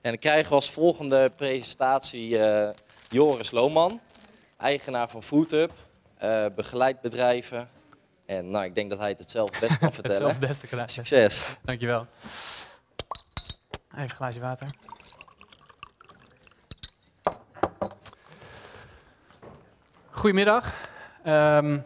En 0.00 0.10
dan 0.10 0.18
krijgen 0.18 0.48
we 0.48 0.54
als 0.54 0.70
volgende 0.70 1.32
presentatie 1.36 2.28
uh, 2.28 2.68
Joris 3.08 3.50
Lohman, 3.50 4.00
eigenaar 4.56 5.10
van 5.10 5.22
FoodHub, 5.22 5.70
uh, 6.24 6.46
begeleidt 6.56 7.00
bedrijven. 7.00 7.68
En 8.26 8.50
nou, 8.50 8.64
ik 8.64 8.74
denk 8.74 8.90
dat 8.90 8.98
hij 8.98 9.14
het 9.16 9.30
zelf 9.30 9.60
best 9.60 9.78
kan 9.78 9.92
vertellen. 10.00 10.22
het 10.22 10.30
zelf 10.30 10.48
beste 10.48 10.66
kan 10.66 10.88
Succes. 10.88 11.44
Dankjewel. 11.62 12.06
Even 13.90 14.02
een 14.02 14.10
glaasje 14.10 14.40
water. 14.40 14.66
Goedemiddag. 20.10 20.74
Um, 21.26 21.84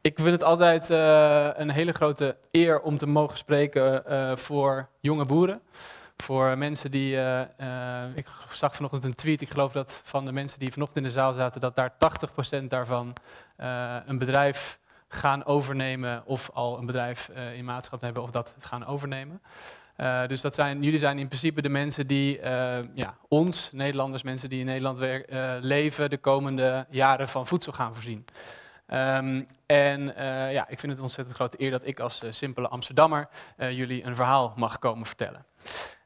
ik 0.00 0.18
vind 0.18 0.30
het 0.30 0.44
altijd 0.44 0.90
uh, 0.90 1.48
een 1.54 1.70
hele 1.70 1.92
grote 1.92 2.36
eer 2.50 2.80
om 2.80 2.96
te 2.96 3.06
mogen 3.06 3.36
spreken 3.36 4.02
uh, 4.08 4.36
voor 4.36 4.88
jonge 5.00 5.24
boeren. 5.24 5.60
Voor 6.22 6.58
mensen 6.58 6.90
die. 6.90 7.16
Uh, 7.16 7.40
ik 8.14 8.26
zag 8.50 8.74
vanochtend 8.74 9.04
een 9.04 9.14
tweet, 9.14 9.40
ik 9.40 9.50
geloof 9.50 9.72
dat 9.72 10.00
van 10.04 10.24
de 10.24 10.32
mensen 10.32 10.58
die 10.58 10.72
vanochtend 10.72 10.98
in 10.98 11.10
de 11.10 11.18
zaal 11.18 11.32
zaten, 11.32 11.60
dat 11.60 11.76
daar 11.76 11.92
80% 12.60 12.64
daarvan 12.68 13.12
een 14.06 14.18
bedrijf 14.18 14.78
gaan 15.08 15.44
overnemen 15.44 16.22
of 16.26 16.50
al 16.54 16.78
een 16.78 16.86
bedrijf 16.86 17.30
in 17.54 17.64
maatschap 17.64 18.00
hebben 18.00 18.22
of 18.22 18.30
dat 18.30 18.56
gaan 18.58 18.86
overnemen. 18.86 19.42
Dus 20.26 20.40
dat 20.40 20.54
zijn, 20.54 20.82
jullie 20.82 20.98
zijn 20.98 21.18
in 21.18 21.28
principe 21.28 21.62
de 21.62 21.68
mensen 21.68 22.06
die 22.06 22.40
ja, 22.94 23.16
ons, 23.28 23.70
Nederlanders, 23.72 24.22
mensen 24.22 24.48
die 24.48 24.60
in 24.60 24.66
Nederland 24.66 24.98
leven, 25.60 26.10
de 26.10 26.18
komende 26.18 26.86
jaren 26.90 27.28
van 27.28 27.46
voedsel 27.46 27.72
gaan 27.72 27.94
voorzien. 27.94 28.24
Um, 28.92 29.46
en 29.66 30.14
ja, 30.52 30.68
ik 30.68 30.78
vind 30.78 30.92
het 30.92 31.00
ontzettend 31.00 31.36
grote 31.36 31.62
eer 31.62 31.70
dat 31.70 31.86
ik 31.86 32.00
als 32.00 32.22
simpele 32.30 32.68
Amsterdammer 32.68 33.28
jullie 33.56 34.04
een 34.04 34.16
verhaal 34.16 34.52
mag 34.56 34.78
komen 34.78 35.06
vertellen. 35.06 35.44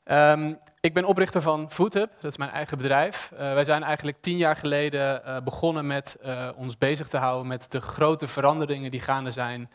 Um, 0.04 0.58
ik 0.80 0.94
ben 0.94 1.04
oprichter 1.04 1.42
van 1.42 1.70
FoodHub, 1.70 2.10
dat 2.20 2.30
is 2.30 2.36
mijn 2.36 2.50
eigen 2.50 2.76
bedrijf. 2.76 3.30
Uh, 3.32 3.38
wij 3.38 3.64
zijn 3.64 3.82
eigenlijk 3.82 4.16
tien 4.20 4.36
jaar 4.36 4.56
geleden 4.56 5.22
uh, 5.26 5.36
begonnen 5.44 5.86
met 5.86 6.18
uh, 6.24 6.48
ons 6.56 6.78
bezig 6.78 7.08
te 7.08 7.16
houden 7.16 7.46
met 7.46 7.70
de 7.70 7.80
grote 7.80 8.28
veranderingen 8.28 8.90
die 8.90 9.00
gaande 9.00 9.30
zijn 9.30 9.70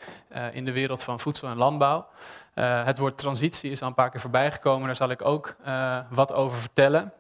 in 0.52 0.66
de 0.66 0.72
wereld 0.72 1.04
van 1.04 1.20
voedsel 1.20 1.50
en 1.50 1.58
landbouw. 1.58 2.08
het 2.60 2.98
woord 2.98 3.18
transitie 3.18 3.72
is 3.72 3.82
al 3.82 3.88
een 3.88 3.94
paar 3.94 4.10
keer 4.10 4.20
voorbij 4.20 4.52
gekomen, 4.52 4.86
daar 4.86 4.96
zal 4.96 5.10
ik 5.10 5.26
ook 5.26 5.56
wat 6.10 6.34
over 6.34 6.58
vertellen. 6.58 7.14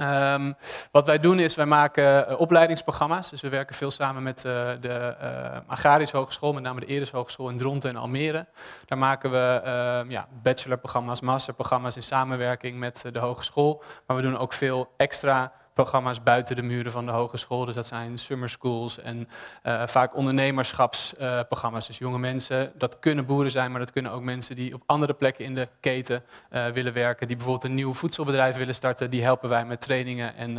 Um, 0.00 0.56
wat 0.90 1.06
wij 1.06 1.18
doen 1.18 1.38
is, 1.38 1.54
wij 1.54 1.66
maken 1.66 2.30
uh, 2.30 2.40
opleidingsprogramma's. 2.40 3.30
Dus 3.30 3.40
we 3.40 3.48
werken 3.48 3.74
veel 3.74 3.90
samen 3.90 4.22
met 4.22 4.44
uh, 4.44 4.52
de 4.80 5.16
uh, 5.22 5.58
Agrarische 5.66 6.16
Hogeschool, 6.16 6.52
met 6.52 6.62
name 6.62 6.80
de 6.80 6.86
Eres 6.86 7.10
Hogeschool 7.10 7.48
in 7.48 7.56
Dronten 7.56 7.90
en 7.90 7.96
Almere. 7.96 8.46
Daar 8.84 8.98
maken 8.98 9.30
we 9.30 9.60
ehm, 9.64 10.10
ja, 10.10 10.26
bachelorprogramma's, 10.42 11.20
masterprogramma's 11.20 11.96
in 11.96 12.02
samenwerking 12.02 12.78
met 12.78 13.04
de 13.12 13.18
hogeschool. 13.18 13.82
Maar 14.06 14.16
we 14.16 14.22
doen 14.22 14.38
ook 14.38 14.52
veel 14.52 14.92
extra 14.96 15.52
programma's 15.82 16.22
buiten 16.22 16.56
de 16.56 16.62
muren 16.62 16.92
van 16.92 17.06
de 17.06 17.12
hogeschool. 17.12 17.64
Dus 17.64 17.74
dat 17.74 17.86
zijn 17.86 18.18
summer 18.18 18.48
schools 18.48 18.98
en 18.98 19.28
uh, 19.62 19.86
vaak 19.86 20.16
ondernemerschapsprogramma's. 20.16 21.86
Dus 21.86 21.98
jonge 21.98 22.18
mensen, 22.18 22.72
dat 22.74 22.98
kunnen 22.98 23.26
boeren 23.26 23.50
zijn, 23.50 23.70
maar 23.70 23.80
dat 23.80 23.90
kunnen 23.90 24.12
ook 24.12 24.22
mensen 24.22 24.56
die 24.56 24.74
op 24.74 24.82
andere 24.86 25.14
plekken 25.14 25.44
in 25.44 25.54
de 25.54 25.68
keten 25.80 26.22
uh, 26.50 26.66
willen 26.66 26.92
werken. 26.92 27.26
Die 27.26 27.36
bijvoorbeeld 27.36 27.70
een 27.70 27.74
nieuw 27.74 27.94
voedselbedrijf 27.94 28.56
willen 28.56 28.74
starten. 28.74 29.10
Die 29.10 29.22
helpen 29.22 29.48
wij 29.48 29.64
met 29.64 29.80
trainingen 29.80 30.36
en 30.36 30.56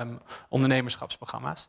um, 0.00 0.20
ondernemerschapsprogramma's. 0.48 1.68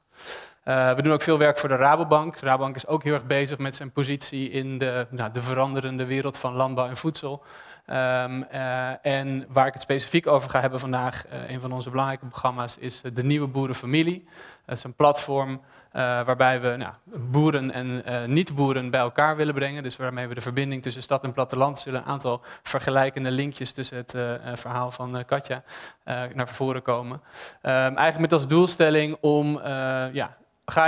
Uh, 0.65 0.93
we 0.93 1.01
doen 1.01 1.13
ook 1.13 1.21
veel 1.21 1.37
werk 1.37 1.57
voor 1.57 1.69
de 1.69 1.75
Rabobank. 1.75 2.37
Rabobank 2.37 2.75
is 2.75 2.87
ook 2.87 3.03
heel 3.03 3.13
erg 3.13 3.25
bezig 3.25 3.57
met 3.57 3.75
zijn 3.75 3.91
positie 3.91 4.49
in 4.49 4.77
de, 4.77 5.07
nou, 5.09 5.31
de 5.31 5.41
veranderende 5.41 6.05
wereld 6.05 6.37
van 6.37 6.53
landbouw 6.53 6.87
en 6.87 6.97
voedsel. 6.97 7.43
Um, 7.87 8.45
uh, 8.53 9.05
en 9.05 9.45
waar 9.49 9.67
ik 9.67 9.73
het 9.73 9.81
specifiek 9.81 10.27
over 10.27 10.49
ga 10.49 10.61
hebben 10.61 10.79
vandaag, 10.79 11.25
uh, 11.27 11.49
een 11.49 11.59
van 11.59 11.71
onze 11.71 11.89
belangrijke 11.89 12.25
programma's, 12.25 12.77
is 12.77 13.01
de 13.13 13.23
Nieuwe 13.23 13.47
Boerenfamilie. 13.47 14.27
Dat 14.65 14.77
is 14.77 14.83
een 14.83 14.93
platform 14.93 15.61
waarbij 15.91 16.61
we 16.61 16.75
nou, 16.77 16.93
boeren 17.05 17.71
en 17.71 18.33
niet-boeren 18.33 18.89
bij 18.89 18.99
elkaar 18.99 19.35
willen 19.35 19.53
brengen. 19.53 19.83
Dus 19.83 19.97
waarmee 19.97 20.27
we 20.27 20.33
de 20.33 20.41
verbinding 20.41 20.81
tussen 20.81 21.01
stad 21.01 21.23
en 21.23 21.33
platteland 21.33 21.79
zullen 21.79 22.01
een 22.01 22.07
aantal 22.07 22.41
vergelijkende 22.61 23.31
linkjes 23.31 23.73
tussen 23.73 23.97
het 23.97 24.15
verhaal 24.59 24.91
van 24.91 25.25
Katja 25.25 25.63
naar 26.33 26.47
voren 26.47 26.81
komen. 26.81 27.21
Um, 27.61 27.71
eigenlijk 27.71 28.19
met 28.19 28.33
als 28.33 28.47
doelstelling 28.47 29.17
om 29.21 29.61
ja, 30.13 30.37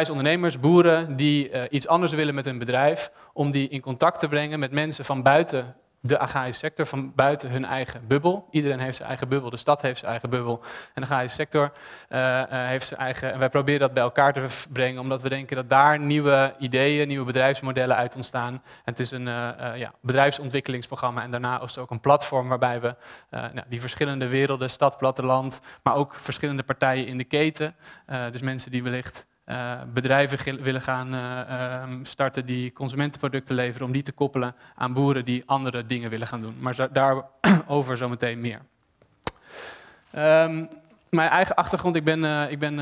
ondernemers, 0.10 0.60
boeren 0.60 1.16
die 1.16 1.70
iets 1.70 1.88
anders 1.88 2.12
willen 2.12 2.36
met 2.36 2.46
hun 2.46 2.58
bedrijf, 2.58 3.12
om 3.34 3.52
die 3.52 3.70
in 3.70 3.82
contact 3.82 4.20
te 4.20 4.28
brengen 4.28 4.60
met 4.60 4.72
mensen 4.72 5.06
van 5.06 5.22
buiten 5.24 5.76
de 6.06 6.20
agrarische 6.20 6.60
sector 6.60 6.86
van 6.86 7.14
buiten 7.16 7.50
hun 7.50 7.66
eigen 7.66 8.08
bubbel. 8.08 8.48
Iedereen 8.52 8.80
heeft 8.80 8.96
zijn 8.96 9.08
eigen 9.08 9.28
bubbel, 9.28 9.50
de 9.50 9.58
stad 9.58 9.82
heeft 9.82 9.98
zijn 10.00 10.12
eigen 10.12 10.30
bubbel 10.30 10.62
en 10.64 11.02
de 11.02 11.02
agrarische 11.02 11.36
sector 11.36 11.72
uh, 12.10 12.20
uh, 12.20 12.46
heeft 12.50 12.88
zijn 12.88 13.00
eigen. 13.00 13.34
En 13.34 13.40
wij 13.40 13.50
proberen 13.50 13.80
dat 13.80 13.94
bij 13.94 14.04
elkaar 14.04 14.34
te 14.34 14.46
brengen, 14.70 15.02
omdat 15.02 15.22
we 15.22 15.30
denken 15.30 15.56
dat 15.56 15.70
daar 15.70 16.00
nieuwe 16.00 16.54
ideeën, 16.60 17.08
nieuwe 17.08 17.26
bedrijfsmodellen 17.26 17.96
uit 17.96 18.16
ontstaan. 18.16 18.62
Het 18.84 19.00
is 19.00 19.12
een 19.12 19.28
uh, 19.28 19.50
ja, 19.76 19.94
bedrijfsontwikkelingsprogramma 20.02 21.24
en 21.24 21.32
daarna 21.32 21.62
is 21.62 21.76
het 21.76 21.78
ook 21.78 21.92
een 21.92 22.00
platform 22.00 22.48
waarbij 22.48 22.82
we 22.82 22.96
nou, 23.30 23.64
die 23.68 23.82
verschillende 23.82 24.28
werelden, 24.28 24.70
stad, 24.70 24.98
platteland, 24.98 25.60
maar 25.84 25.96
ook 25.96 26.16
verschillende 26.16 26.64
partijen 26.64 27.08
in 27.08 27.18
de 27.18 27.24
keten, 27.24 27.76
dus 28.32 28.42
mensen 28.42 28.72
die 28.72 28.84
wellicht 28.84 29.28
uh, 29.46 29.82
bedrijven 29.94 30.64
willen 30.64 30.82
gaan 30.82 31.14
uh, 31.14 31.82
um, 31.84 32.06
starten 32.06 32.46
die 32.46 32.74
consumentenproducten 32.74 33.56
leveren, 33.56 33.88
om 33.88 33.94
die 33.94 34.02
te 34.02 34.12
koppelen 34.12 34.56
aan 34.76 34.94
boeren 34.94 35.26
die 35.26 35.44
andere 35.46 35.86
dingen 35.86 36.10
willen 36.10 36.28
gaan 36.28 36.42
doen. 36.42 36.56
Maar 36.60 36.88
daarover 36.92 37.98
zometeen 38.04 38.42
meer. 38.42 38.60
Um, 40.18 40.70
mijn 41.10 41.30
eigen 41.30 41.56
achtergrond, 41.56 41.96
ik 41.96 42.04
ben, 42.04 42.24
uh, 42.24 42.52
ik 42.52 42.60
ben 42.60 42.80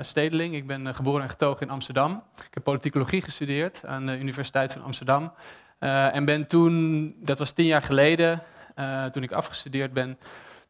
stedeling, 0.00 0.54
ik 0.54 0.66
ben 0.66 0.94
geboren 0.94 1.22
en 1.22 1.28
getogen 1.28 1.66
in 1.66 1.72
Amsterdam. 1.72 2.22
Ik 2.36 2.54
heb 2.54 2.64
politicologie 2.64 3.22
gestudeerd 3.22 3.86
aan 3.86 4.06
de 4.06 4.18
Universiteit 4.18 4.72
van 4.72 4.82
Amsterdam. 4.82 5.32
en 5.78 6.24
ben 6.24 6.46
toen, 6.46 7.14
dat 7.18 7.38
was 7.38 7.52
tien 7.52 7.66
jaar 7.66 7.82
geleden, 7.82 8.42
toen 9.10 9.22
ik 9.22 9.32
afgestudeerd 9.32 9.92
ben, 9.92 10.18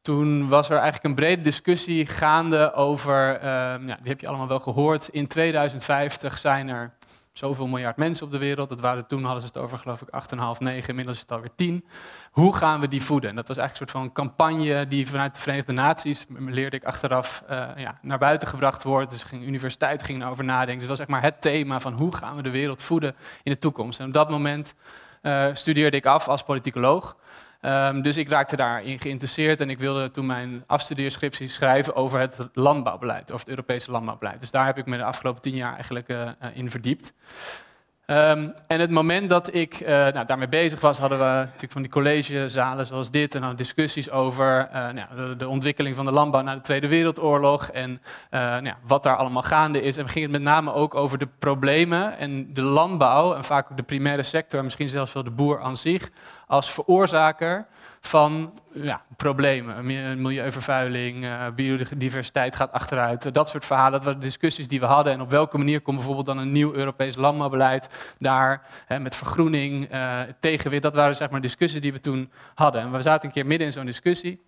toen 0.02 0.48
was 0.48 0.68
er 0.68 0.76
eigenlijk 0.76 1.04
een 1.04 1.14
brede 1.14 1.42
discussie 1.42 2.06
gaande 2.06 2.72
over, 2.72 3.44
ja, 3.44 3.76
die 3.76 4.08
heb 4.08 4.20
je 4.20 4.28
allemaal 4.28 4.48
wel 4.48 4.60
gehoord, 4.60 5.08
in 5.08 5.26
2050 5.26 6.38
zijn 6.38 6.68
er 6.68 6.96
zoveel 7.38 7.66
miljard 7.66 7.96
mensen 7.96 8.26
op 8.26 8.32
de 8.32 8.38
wereld. 8.38 8.68
Dat 8.68 8.80
waren 8.80 9.06
toen, 9.06 9.24
hadden 9.24 9.40
ze 9.40 9.46
het 9.46 9.56
over 9.56 9.78
geloof 9.78 10.02
ik 10.02 10.08
8,5, 10.08 10.58
9, 10.58 10.88
inmiddels 10.88 11.16
is 11.16 11.22
het 11.22 11.32
alweer 11.32 11.50
10. 11.54 11.84
Hoe 12.30 12.56
gaan 12.56 12.80
we 12.80 12.88
die 12.88 13.02
voeden? 13.02 13.30
En 13.30 13.36
dat 13.36 13.48
was 13.48 13.56
eigenlijk 13.56 13.90
een 13.90 13.98
soort 13.98 14.12
van 14.12 14.24
campagne 14.24 14.86
die 14.86 15.08
vanuit 15.08 15.34
de 15.34 15.40
Verenigde 15.40 15.72
Naties, 15.72 16.26
leerde 16.38 16.76
ik 16.76 16.84
achteraf, 16.84 17.42
uh, 17.50 17.68
ja, 17.76 17.98
naar 18.02 18.18
buiten 18.18 18.48
gebracht 18.48 18.82
wordt. 18.82 19.10
Dus 19.10 19.24
de 19.24 19.36
universiteit 19.36 20.02
ging 20.02 20.22
erover 20.22 20.44
nadenken. 20.44 20.78
Dus 20.78 20.88
dat 20.88 20.88
was 20.88 21.06
zeg 21.06 21.08
maar 21.08 21.22
het 21.22 21.40
thema 21.40 21.80
van 21.80 21.92
hoe 21.92 22.14
gaan 22.14 22.36
we 22.36 22.42
de 22.42 22.50
wereld 22.50 22.82
voeden 22.82 23.16
in 23.42 23.52
de 23.52 23.58
toekomst. 23.58 24.00
En 24.00 24.06
op 24.06 24.12
dat 24.12 24.30
moment 24.30 24.74
uh, 25.22 25.46
studeerde 25.52 25.96
ik 25.96 26.06
af 26.06 26.28
als 26.28 26.42
politicoloog. 26.42 27.16
Um, 27.60 28.02
dus 28.02 28.16
ik 28.16 28.28
raakte 28.28 28.56
daarin 28.56 29.00
geïnteresseerd 29.00 29.60
en 29.60 29.70
ik 29.70 29.78
wilde 29.78 30.10
toen 30.10 30.26
mijn 30.26 30.64
afstudeerscriptie 30.66 31.48
schrijven 31.48 31.94
over 31.94 32.20
het 32.20 32.38
landbouwbeleid, 32.52 33.32
over 33.32 33.38
het 33.38 33.48
Europese 33.48 33.90
landbouwbeleid. 33.90 34.40
Dus 34.40 34.50
daar 34.50 34.66
heb 34.66 34.78
ik 34.78 34.86
me 34.86 34.96
de 34.96 35.04
afgelopen 35.04 35.42
tien 35.42 35.54
jaar 35.54 35.74
eigenlijk 35.74 36.08
uh, 36.08 36.28
in 36.52 36.70
verdiept. 36.70 37.12
Um, 38.10 38.54
en 38.66 38.80
het 38.80 38.90
moment 38.90 39.28
dat 39.28 39.54
ik 39.54 39.80
uh, 39.80 39.88
nou, 39.88 40.26
daarmee 40.26 40.48
bezig 40.48 40.80
was, 40.80 40.98
hadden 40.98 41.18
we 41.18 41.24
natuurlijk 41.24 41.72
van 41.72 41.82
die 41.82 41.90
collegezalen 41.90 42.86
zoals 42.86 43.10
dit 43.10 43.34
en 43.34 43.40
dan 43.40 43.56
discussies 43.56 44.10
over 44.10 44.68
uh, 44.72 44.88
nou, 44.90 45.06
de, 45.16 45.36
de, 45.36 45.48
ontwikkeling 45.48 45.96
van 45.96 46.04
de 46.04 46.10
landbouw 46.10 46.42
na 46.42 46.54
de 46.54 46.60
Tweede 46.60 46.88
Wereldoorlog 46.88 47.68
en 47.68 47.90
uh, 47.90 48.40
nou, 48.40 48.74
wat 48.86 49.02
daar 49.02 49.16
allemaal 49.16 49.42
gaande 49.42 49.82
is. 49.82 49.96
En 49.96 50.04
we 50.04 50.10
gingen 50.10 50.32
het 50.32 50.42
met 50.42 50.52
name 50.52 50.72
ook 50.72 50.94
over 50.94 51.18
de 51.18 51.28
problemen 51.38 52.18
en 52.18 52.54
de 52.54 52.62
landbouw 52.62 53.34
en 53.34 53.44
vaak 53.44 53.70
ook 53.70 53.76
de 53.76 53.82
primaire 53.82 54.22
sector, 54.22 54.64
misschien 54.64 54.88
zelfs 54.88 55.12
wel 55.12 55.24
de 55.24 55.30
boer 55.30 55.60
aan 55.60 55.76
zich, 55.76 56.10
als 56.46 56.72
veroorzaker 56.72 57.66
van 58.00 58.52
ja, 58.72 59.02
problemen. 59.16 59.86
Milieuvervuiling, 60.22 61.24
uh, 61.24 61.46
biodiversiteit 61.54 62.56
gaat 62.56 62.72
achteruit. 62.72 63.34
Dat 63.34 63.48
soort 63.48 63.64
verhalen, 63.64 63.92
dat 63.92 64.04
waren 64.04 64.20
discussies 64.20 64.68
die 64.68 64.80
we 64.80 64.86
hadden. 64.86 65.12
En 65.12 65.20
op 65.20 65.30
welke 65.30 65.58
manier 65.58 65.80
komt 65.80 65.96
bijvoorbeeld 65.96 66.26
dan 66.26 66.38
een 66.38 66.52
nieuw 66.52 66.74
Europees 66.74 67.16
landbouwbeleid 67.16 68.14
daar 68.18 68.66
hè, 68.86 68.98
met 68.98 69.14
vergroening, 69.14 69.92
uh, 69.92 70.20
tegenwicht. 70.40 70.82
Dat 70.82 70.94
waren 70.94 71.16
zeg 71.16 71.30
maar 71.30 71.40
discussies 71.40 71.80
die 71.80 71.92
we 71.92 72.00
toen 72.00 72.30
hadden. 72.54 72.80
En 72.80 72.92
we 72.92 73.02
zaten 73.02 73.26
een 73.26 73.34
keer 73.34 73.46
midden 73.46 73.66
in 73.66 73.72
zo'n 73.72 73.86
discussie. 73.86 74.46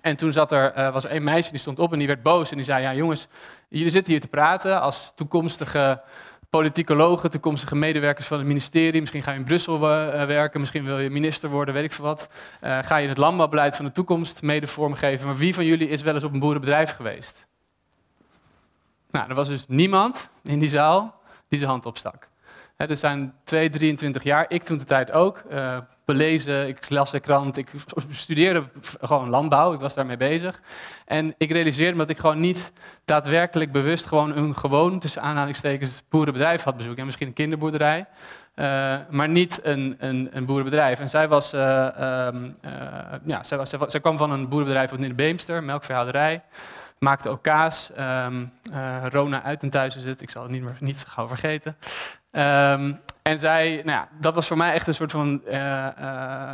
En 0.00 0.16
toen 0.16 0.32
zat 0.32 0.52
er, 0.52 0.78
uh, 0.78 0.92
was 0.92 1.04
er 1.04 1.14
een 1.14 1.24
meisje 1.24 1.50
die 1.50 1.60
stond 1.60 1.78
op 1.78 1.92
en 1.92 1.98
die 1.98 2.06
werd 2.06 2.22
boos. 2.22 2.50
En 2.50 2.56
die 2.56 2.64
zei, 2.64 2.82
ja 2.82 2.94
jongens, 2.94 3.26
jullie 3.68 3.90
zitten 3.90 4.12
hier 4.12 4.20
te 4.20 4.28
praten 4.28 4.80
als 4.80 5.12
toekomstige 5.14 6.02
politicologen, 6.56 7.30
toekomstige 7.30 7.74
medewerkers 7.76 8.26
van 8.26 8.38
het 8.38 8.46
ministerie. 8.46 9.00
Misschien 9.00 9.22
ga 9.22 9.30
je 9.30 9.38
in 9.38 9.44
Brussel 9.44 9.74
uh, 9.74 9.80
werken, 10.24 10.60
misschien 10.60 10.84
wil 10.84 10.98
je 10.98 11.10
minister 11.10 11.50
worden, 11.50 11.74
weet 11.74 11.84
ik 11.84 11.92
veel 11.92 12.04
wat. 12.04 12.30
Uh, 12.64 12.78
ga 12.82 12.96
je 12.96 13.08
het 13.08 13.16
landbouwbeleid 13.16 13.76
van 13.76 13.84
de 13.84 13.92
toekomst 13.92 14.42
mede 14.42 14.66
vormgeven. 14.66 15.26
Maar 15.26 15.36
wie 15.36 15.54
van 15.54 15.64
jullie 15.64 15.88
is 15.88 16.02
wel 16.02 16.14
eens 16.14 16.24
op 16.24 16.32
een 16.32 16.38
boerenbedrijf 16.38 16.90
geweest? 16.90 17.46
Nou, 19.10 19.28
er 19.28 19.34
was 19.34 19.48
dus 19.48 19.64
niemand 19.68 20.28
in 20.42 20.58
die 20.58 20.68
zaal 20.68 21.20
die 21.48 21.58
zijn 21.58 21.70
hand 21.70 21.86
opstak. 21.86 22.28
He, 22.76 22.86
er 22.86 22.96
zijn 22.96 23.34
2, 23.44 23.70
23 23.70 24.22
jaar, 24.22 24.44
ik 24.48 24.62
toen 24.62 24.78
de 24.78 24.84
tijd 24.84 25.12
ook, 25.12 25.42
uh, 25.50 25.78
belezen, 26.12 26.68
ik 26.68 26.90
las 26.90 27.10
de 27.10 27.20
krant, 27.20 27.56
ik 27.56 27.68
studeerde 28.10 28.64
gewoon 29.00 29.28
landbouw, 29.28 29.72
ik 29.72 29.80
was 29.80 29.94
daarmee 29.94 30.16
bezig. 30.16 30.60
En 31.06 31.34
ik 31.38 31.50
realiseerde 31.50 31.92
me 31.92 31.98
dat 31.98 32.10
ik 32.10 32.18
gewoon 32.18 32.40
niet 32.40 32.72
daadwerkelijk 33.04 33.72
bewust 33.72 34.06
gewoon 34.06 34.36
een 34.36 34.56
gewoon, 34.56 34.98
tussen 34.98 35.22
aanhalingstekens, 35.22 36.02
boerenbedrijf 36.08 36.62
had 36.62 36.76
bezoekt. 36.76 36.98
En 36.98 37.04
misschien 37.04 37.26
een 37.26 37.32
kinderboerderij. 37.32 38.06
Uh, 38.54 38.96
maar 39.10 39.28
niet 39.28 39.60
een, 39.62 39.96
een, 39.98 40.28
een, 40.32 40.46
boerenbedrijf. 40.46 41.00
En 41.00 41.08
zij, 41.08 41.28
was, 41.28 41.54
uh, 41.54 41.86
um, 42.26 42.56
uh, 42.64 42.70
ja, 43.24 43.42
zij, 43.42 43.58
was, 43.58 43.70
zij, 43.70 44.00
kwam 44.00 44.16
van 44.16 44.30
een 44.30 44.48
boerenbedrijf 44.48 44.92
in 44.92 45.00
de 45.00 45.14
Beemster, 45.14 45.62
melkveehouderij. 45.62 46.42
Maakte 46.98 47.28
ook 47.28 47.42
kaas. 47.42 47.90
Um, 48.26 48.52
Rona 49.08 49.42
Uitentuis 49.42 49.96
is 49.96 50.04
ik 50.04 50.30
zal 50.30 50.42
het 50.42 50.50
niet, 50.50 50.62
meer, 50.62 50.76
niet 50.80 51.04
gauw 51.08 51.28
vergeten. 51.28 51.76
Um, 52.32 53.00
en 53.22 53.38
zij, 53.38 53.82
nou 53.84 53.98
ja, 53.98 54.08
dat 54.20 54.34
was 54.34 54.46
voor 54.46 54.56
mij 54.56 54.72
echt 54.72 54.86
een 54.86 54.94
soort 54.94 55.10
van 55.10 55.42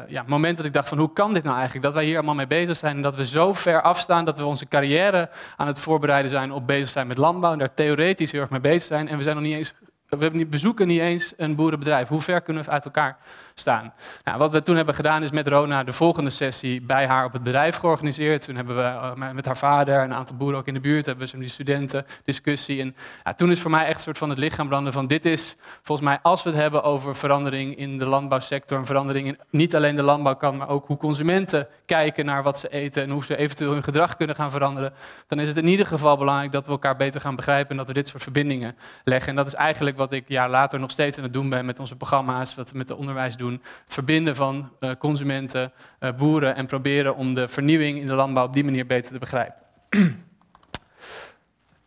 ja, 0.09 0.25
moment 0.27 0.57
dat 0.57 0.67
ik 0.67 0.73
dacht 0.73 0.89
van 0.89 0.99
hoe 0.99 1.13
kan 1.13 1.35
dit 1.35 1.43
nou 1.43 1.57
eigenlijk? 1.57 1.85
Dat 1.85 1.95
wij 1.95 2.05
hier 2.05 2.17
allemaal 2.17 2.35
mee 2.35 2.47
bezig 2.47 2.77
zijn 2.77 2.97
en 2.97 3.03
dat 3.03 3.17
we 3.17 3.27
zo 3.27 3.53
ver 3.53 3.83
afstaan 3.83 4.25
dat 4.25 4.39
we 4.39 4.45
onze 4.45 4.67
carrière 4.67 5.31
aan 5.57 5.67
het 5.67 5.79
voorbereiden 5.79 6.31
zijn 6.31 6.53
op 6.53 6.67
bezig 6.67 6.89
zijn 6.89 7.07
met 7.07 7.17
landbouw 7.17 7.53
en 7.53 7.59
daar 7.59 7.75
theoretisch 7.75 8.33
heel 8.33 8.41
erg 8.41 8.51
mee 8.51 8.61
bezig 8.61 8.83
zijn. 8.83 9.09
En 9.09 9.17
we 9.17 9.23
zijn 9.23 9.35
nog 9.37 9.45
niet 9.45 9.57
eens 9.57 9.75
we 10.09 10.47
bezoeken 10.47 10.87
niet 10.87 11.01
eens 11.01 11.35
een 11.37 11.55
boerenbedrijf. 11.55 12.09
Hoe 12.09 12.21
ver 12.21 12.41
kunnen 12.41 12.65
we 12.65 12.71
uit 12.71 12.85
elkaar 12.85 13.19
staan? 13.59 13.93
Nou, 14.25 14.39
wat 14.39 14.53
we 14.53 14.63
toen 14.63 14.77
hebben 14.77 14.95
gedaan 14.95 15.23
is 15.23 15.31
met 15.31 15.49
Rona 15.49 15.85
de 15.85 15.93
volgende 15.93 16.31
sessie 16.31 16.83
bij 16.83 17.07
haar 17.07 17.25
op 17.25 17.33
het 17.33 17.43
bedrijf 17.43 17.77
georganiseerd. 17.77 18.45
Toen 18.45 18.57
hebben 18.57 18.77
we 18.77 18.83
eh, 18.83 19.31
met 19.33 19.47
haar 19.47 19.57
vader 19.57 19.99
en 19.99 20.05
een 20.11 20.15
aantal 20.15 20.37
boeren 20.37 20.59
ook 20.59 20.67
in 20.67 20.75
de 20.75 20.81
buurt 20.81 21.07
hebben 21.07 21.29
we 21.31 21.39
die 21.39 21.49
studenten 21.49 22.07
discussie. 22.25 22.81
En 22.81 22.97
ja, 23.25 23.35
toen 23.35 23.51
is 23.51 23.61
voor 23.61 23.71
mij 23.71 23.87
echt 23.87 23.97
een 23.97 24.03
soort 24.03 24.19
van 24.19 24.29
het 24.29 24.39
lichaam 24.39 24.69
branden 24.69 24.93
van 24.93 25.07
dit 25.07 25.25
is 25.25 25.57
volgens 25.83 26.09
mij 26.09 26.19
als 26.23 26.43
we 26.43 26.51
het 26.51 26.59
hebben 26.59 26.83
over 26.83 27.17
verandering 27.17 27.77
in 27.77 27.99
de 27.99 28.07
landbouwsector, 28.07 28.79
een 28.79 28.87
verandering 28.87 29.27
in 29.27 29.39
niet 29.51 29.77
alleen 29.77 29.97
de 29.97 30.03
landbouwkant, 30.03 30.59
maar 30.59 30.69
ook 30.69 30.87
hoe 30.87 30.97
consumenten 30.97 31.69
kijken 31.87 32.25
naar 32.25 32.43
wat 32.43 32.59
ze 32.59 32.69
eten 32.69 33.03
en 33.03 33.11
hoe 33.11 33.25
ze 33.25 33.37
eventueel 33.37 33.73
hun 33.73 33.83
gedrag 33.83 34.17
kunnen 34.17 34.37
gaan 34.37 34.51
veranderen. 34.51 34.93
Dan 35.27 35.41
is 35.41 35.49
het 35.49 35.57
in 35.57 35.67
ieder 35.67 35.87
geval 35.87 36.17
belangrijk 36.17 36.53
dat 36.53 36.67
we 36.67 36.73
elkaar 36.73 36.97
beter 36.97 37.21
gaan 37.21 37.37
begrijpen 37.37 37.71
en 37.71 37.77
dat 37.77 37.87
we 37.87 37.93
dit 37.93 38.09
soort 38.09 38.23
verbindingen 38.23 38.77
leggen. 39.05 39.29
En 39.29 39.37
dat 39.37 39.47
is 39.47 39.55
eigenlijk 39.55 39.97
wat 39.97 40.13
ik 40.13 40.25
jaar 40.29 40.51
later 40.51 40.81
nog 40.81 40.91
steeds 40.91 41.17
aan 41.17 41.23
het 41.23 41.33
doen 41.33 41.49
ben 41.49 41.67
met 41.67 41.79
onze 41.79 41.97
programma's, 41.97 42.55
wat 42.55 42.71
we 42.71 42.79
met 42.79 42.89
het 42.89 42.99
onderwijs 42.99 43.37
doen. 43.37 43.48
Het 43.53 43.95
verbinden 43.95 44.37
van 44.37 44.71
uh, 44.81 44.91
consumenten, 44.99 45.73
uh, 46.01 46.13
boeren 46.13 46.57
en 46.57 46.67
proberen 46.67 47.17
om 47.17 47.35
de 47.35 47.49
vernieuwing 47.49 47.99
in 47.99 48.07
de 48.07 48.15
landbouw 48.15 48.45
op 48.45 48.53
die 48.53 48.65
manier 48.65 48.87
beter 48.87 49.13
te 49.13 49.19
begrijpen. 49.19 49.63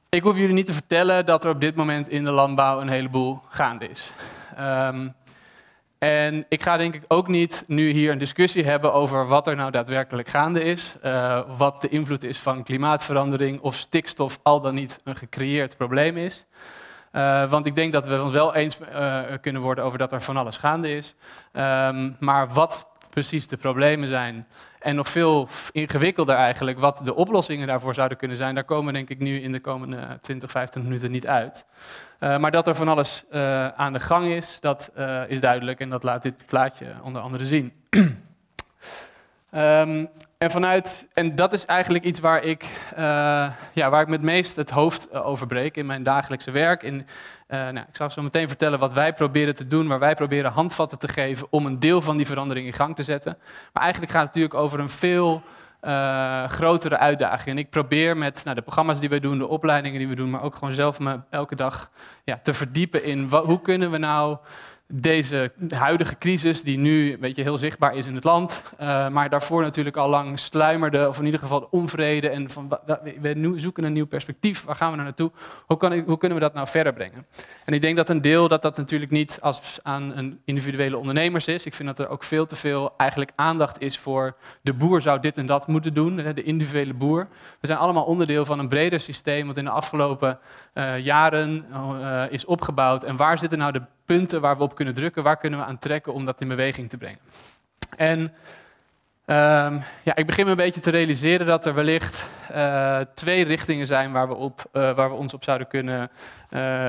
ik 0.09 0.23
hoef 0.23 0.37
jullie 0.37 0.53
niet 0.53 0.65
te 0.65 0.73
vertellen 0.73 1.25
dat 1.25 1.43
er 1.43 1.49
op 1.49 1.61
dit 1.61 1.75
moment 1.75 2.09
in 2.09 2.23
de 2.23 2.31
landbouw 2.31 2.81
een 2.81 2.89
heleboel 2.89 3.39
gaande 3.49 3.87
is. 3.87 4.13
Um, 4.59 5.13
en 6.01 6.45
ik 6.49 6.63
ga 6.63 6.77
denk 6.77 6.95
ik 6.95 7.03
ook 7.07 7.27
niet 7.27 7.63
nu 7.67 7.89
hier 7.89 8.11
een 8.11 8.17
discussie 8.17 8.65
hebben 8.65 8.93
over 8.93 9.27
wat 9.27 9.47
er 9.47 9.55
nou 9.55 9.71
daadwerkelijk 9.71 10.27
gaande 10.27 10.63
is, 10.63 10.95
uh, 11.05 11.41
wat 11.57 11.81
de 11.81 11.89
invloed 11.89 12.23
is 12.23 12.37
van 12.37 12.63
klimaatverandering 12.63 13.59
of 13.59 13.75
stikstof 13.75 14.39
al 14.41 14.61
dan 14.61 14.75
niet 14.75 14.99
een 15.03 15.15
gecreëerd 15.15 15.77
probleem 15.77 16.17
is. 16.17 16.45
Uh, 17.11 17.49
want 17.49 17.65
ik 17.65 17.75
denk 17.75 17.93
dat 17.93 18.05
we 18.05 18.21
ons 18.21 18.31
wel 18.31 18.55
eens 18.55 18.79
uh, 18.79 19.21
kunnen 19.41 19.61
worden 19.61 19.83
over 19.83 19.97
dat 19.97 20.11
er 20.11 20.21
van 20.21 20.37
alles 20.37 20.57
gaande 20.57 20.95
is. 20.95 21.15
Um, 21.53 22.15
maar 22.19 22.47
wat 22.47 22.87
precies 23.09 23.47
de 23.47 23.57
problemen 23.57 24.07
zijn 24.07 24.47
en 24.79 24.95
nog 24.95 25.09
veel 25.09 25.47
ingewikkelder 25.71 26.35
eigenlijk 26.35 26.79
wat 26.79 27.01
de 27.03 27.15
oplossingen 27.15 27.67
daarvoor 27.67 27.93
zouden 27.93 28.17
kunnen 28.17 28.37
zijn, 28.37 28.55
daar 28.55 28.63
komen 28.63 28.93
denk 28.93 29.09
ik 29.09 29.19
nu 29.19 29.41
in 29.41 29.51
de 29.51 29.59
komende 29.59 30.17
20, 30.21 30.51
25 30.51 30.91
minuten 30.91 31.11
niet 31.11 31.27
uit. 31.27 31.65
Uh, 32.19 32.37
maar 32.37 32.51
dat 32.51 32.67
er 32.67 32.75
van 32.75 32.87
alles 32.87 33.23
aan 33.75 33.93
de 33.93 33.99
gang 33.99 34.27
is, 34.27 34.59
dat 34.59 34.91
is 35.27 35.41
duidelijk 35.41 35.79
en 35.79 35.89
dat 35.89 36.03
laat 36.03 36.21
dit 36.21 36.45
plaatje 36.45 36.85
onder 37.03 37.21
andere 37.21 37.45
zien. 37.45 37.73
um, 39.51 40.09
En, 40.41 40.51
vanuit, 40.51 41.07
en 41.13 41.35
dat 41.35 41.53
is 41.53 41.65
eigenlijk 41.65 42.03
iets 42.03 42.19
waar 42.19 42.43
ik, 42.43 42.63
uh, 42.93 42.99
ja, 43.73 43.89
waar 43.89 44.01
ik 44.01 44.07
met 44.07 44.21
meest 44.21 44.55
het 44.55 44.69
hoofd 44.69 45.09
eh, 45.09 45.27
over 45.27 45.47
breek 45.47 45.77
in 45.77 45.85
mijn 45.85 46.03
dagelijkse 46.03 46.51
werk. 46.51 46.83
In, 46.83 46.93
uh, 46.95 47.05
nou, 47.49 47.77
ik 47.77 47.95
zal 47.95 48.09
zo 48.09 48.21
meteen 48.21 48.47
vertellen 48.47 48.79
wat 48.79 48.93
wij 48.93 49.13
proberen 49.13 49.55
te 49.55 49.67
doen, 49.67 49.87
waar 49.87 49.99
wij 49.99 50.15
proberen 50.15 50.51
handvatten 50.51 50.99
te 50.99 51.07
geven 51.07 51.47
om 51.49 51.65
een 51.65 51.79
deel 51.79 52.01
van 52.01 52.17
die 52.17 52.25
verandering 52.25 52.67
in 52.67 52.73
gang 52.73 52.95
te 52.95 53.03
zetten. 53.03 53.37
Maar 53.73 53.83
eigenlijk 53.83 54.11
gaat 54.11 54.25
het 54.25 54.35
natuurlijk 54.35 54.63
over 54.63 54.79
een 54.79 54.89
veel 54.89 55.43
grotere 56.47 56.97
uitdaging. 56.97 57.47
En 57.47 57.57
ik 57.57 57.69
probeer 57.69 58.17
met 58.17 58.41
nou, 58.43 58.55
de 58.55 58.61
programma's 58.61 58.99
die 58.99 59.09
wij 59.09 59.19
doen, 59.19 59.37
de 59.37 59.47
opleidingen 59.47 59.99
die 59.99 60.07
we 60.07 60.15
doen, 60.15 60.29
maar 60.29 60.43
ook 60.43 60.55
gewoon 60.55 60.73
zelf 60.73 60.99
me 60.99 61.19
elke 61.29 61.55
dag 61.55 61.91
ja, 62.23 62.39
te 62.43 62.53
verdiepen 62.53 63.03
in 63.03 63.29
wat, 63.29 63.45
hoe 63.45 63.61
kunnen 63.61 63.91
we 63.91 63.97
nou 63.97 64.37
deze 64.93 65.51
huidige 65.69 66.17
crisis, 66.17 66.63
die 66.63 66.77
nu 66.77 67.17
weet 67.19 67.35
je, 67.35 67.41
heel 67.41 67.57
zichtbaar 67.57 67.95
is 67.95 68.07
in 68.07 68.15
het 68.15 68.23
land, 68.23 68.63
uh, 68.81 69.09
maar 69.09 69.29
daarvoor 69.29 69.61
natuurlijk 69.61 69.97
al 69.97 70.09
lang 70.09 70.39
sluimerde, 70.39 71.07
of 71.07 71.19
in 71.19 71.25
ieder 71.25 71.39
geval 71.39 71.67
onvrede 71.71 72.29
en 72.29 72.49
van 72.49 72.79
we 73.21 73.53
zoeken 73.55 73.83
een 73.83 73.93
nieuw 73.93 74.07
perspectief, 74.07 74.63
waar 74.63 74.75
gaan 74.75 74.89
we 74.89 74.95
naar 74.95 75.05
naartoe, 75.05 75.31
hoe, 75.65 75.77
kan 75.77 76.17
kunnen 76.17 76.37
we 76.37 76.43
dat 76.43 76.53
nou 76.53 76.67
verder 76.67 76.93
brengen? 76.93 77.25
En 77.65 77.73
ik 77.73 77.81
denk 77.81 77.97
dat 77.97 78.09
een 78.09 78.21
deel 78.21 78.47
dat 78.47 78.61
dat 78.61 78.77
natuurlijk 78.77 79.11
niet 79.11 79.39
als 79.41 79.79
aan 79.83 80.17
een 80.17 80.39
individuele 80.45 80.97
ondernemers 80.97 81.47
is. 81.47 81.65
Ik 81.65 81.73
vind 81.73 81.87
dat 81.87 81.99
er 81.99 82.09
ook 82.09 82.23
veel 82.23 82.45
te 82.45 82.55
veel 82.55 82.93
eigenlijk 82.97 83.31
aandacht 83.35 83.81
is 83.81 83.97
voor 83.97 84.35
de 84.61 84.73
boer 84.73 85.01
zou 85.01 85.19
dit 85.19 85.37
en 85.37 85.45
dat 85.45 85.67
moeten 85.67 85.93
doen, 85.93 86.15
de 86.15 86.43
individuele 86.43 86.93
boer. 86.93 87.27
We 87.59 87.67
zijn 87.67 87.79
allemaal 87.79 88.03
onderdeel 88.03 88.45
van 88.45 88.59
een 88.59 88.67
breder 88.67 88.99
systeem 88.99 89.47
wat 89.47 89.57
in 89.57 89.63
de 89.63 89.69
afgelopen 89.69 90.39
uh, 90.73 90.99
jaren 90.99 91.65
uh, 91.73 92.23
is 92.29 92.45
opgebouwd. 92.45 93.03
En 93.03 93.15
waar 93.15 93.37
zitten 93.37 93.57
nou 93.57 93.71
de 93.71 93.81
punten 94.17 94.41
waar 94.41 94.57
we 94.57 94.63
op 94.63 94.75
kunnen 94.75 94.93
drukken? 94.93 95.23
Waar 95.23 95.37
kunnen 95.37 95.59
we 95.59 95.65
aan 95.65 95.79
trekken 95.79 96.13
om 96.13 96.25
dat 96.25 96.41
in 96.41 96.47
beweging 96.47 96.89
te 96.89 96.97
brengen? 96.97 97.19
En 97.97 98.19
um, 98.19 99.81
ja, 100.03 100.15
ik 100.15 100.25
begin 100.25 100.45
me 100.45 100.51
een 100.51 100.57
beetje 100.57 100.81
te 100.81 100.89
realiseren 100.89 101.45
dat 101.45 101.65
er 101.65 101.73
wellicht 101.73 102.25
uh, 102.51 102.99
twee 103.13 103.43
richtingen 103.43 103.85
zijn 103.85 104.11
waar 104.11 104.27
we, 104.27 104.33
op, 104.33 104.63
waar 104.71 105.09
we 105.09 105.15
ons 105.15 105.33
op 105.33 105.43
zouden 105.43 105.67
kunnen 105.67 106.11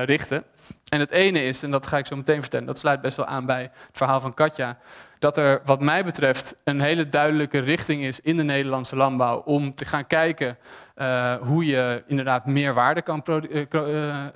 richten. 0.05 0.43
En 0.89 0.99
het 0.99 1.11
ene 1.11 1.45
is, 1.45 1.63
en 1.63 1.71
dat 1.71 1.87
ga 1.87 1.97
ik 1.97 2.05
zo 2.05 2.15
meteen 2.15 2.41
vertellen, 2.41 2.65
dat 2.65 2.77
sluit 2.77 3.01
best 3.01 3.17
wel 3.17 3.25
aan 3.25 3.45
bij 3.45 3.61
het 3.61 3.97
verhaal 3.97 4.21
van 4.21 4.33
Katja 4.33 4.77
dat 5.23 5.37
er 5.37 5.61
wat 5.65 5.79
mij 5.79 6.03
betreft 6.03 6.55
een 6.63 6.81
hele 6.81 7.09
duidelijke 7.09 7.59
richting 7.59 8.03
is 8.03 8.19
in 8.19 8.37
de 8.37 8.43
Nederlandse 8.43 8.95
landbouw 8.95 9.37
om 9.37 9.75
te 9.75 9.85
gaan 9.85 10.07
kijken 10.07 10.57
uh, 10.95 11.35
hoe 11.35 11.65
je 11.65 12.03
inderdaad 12.07 12.45
meer 12.45 12.73
waarde 12.73 13.01
kan 13.01 13.23
uh, 13.27 13.65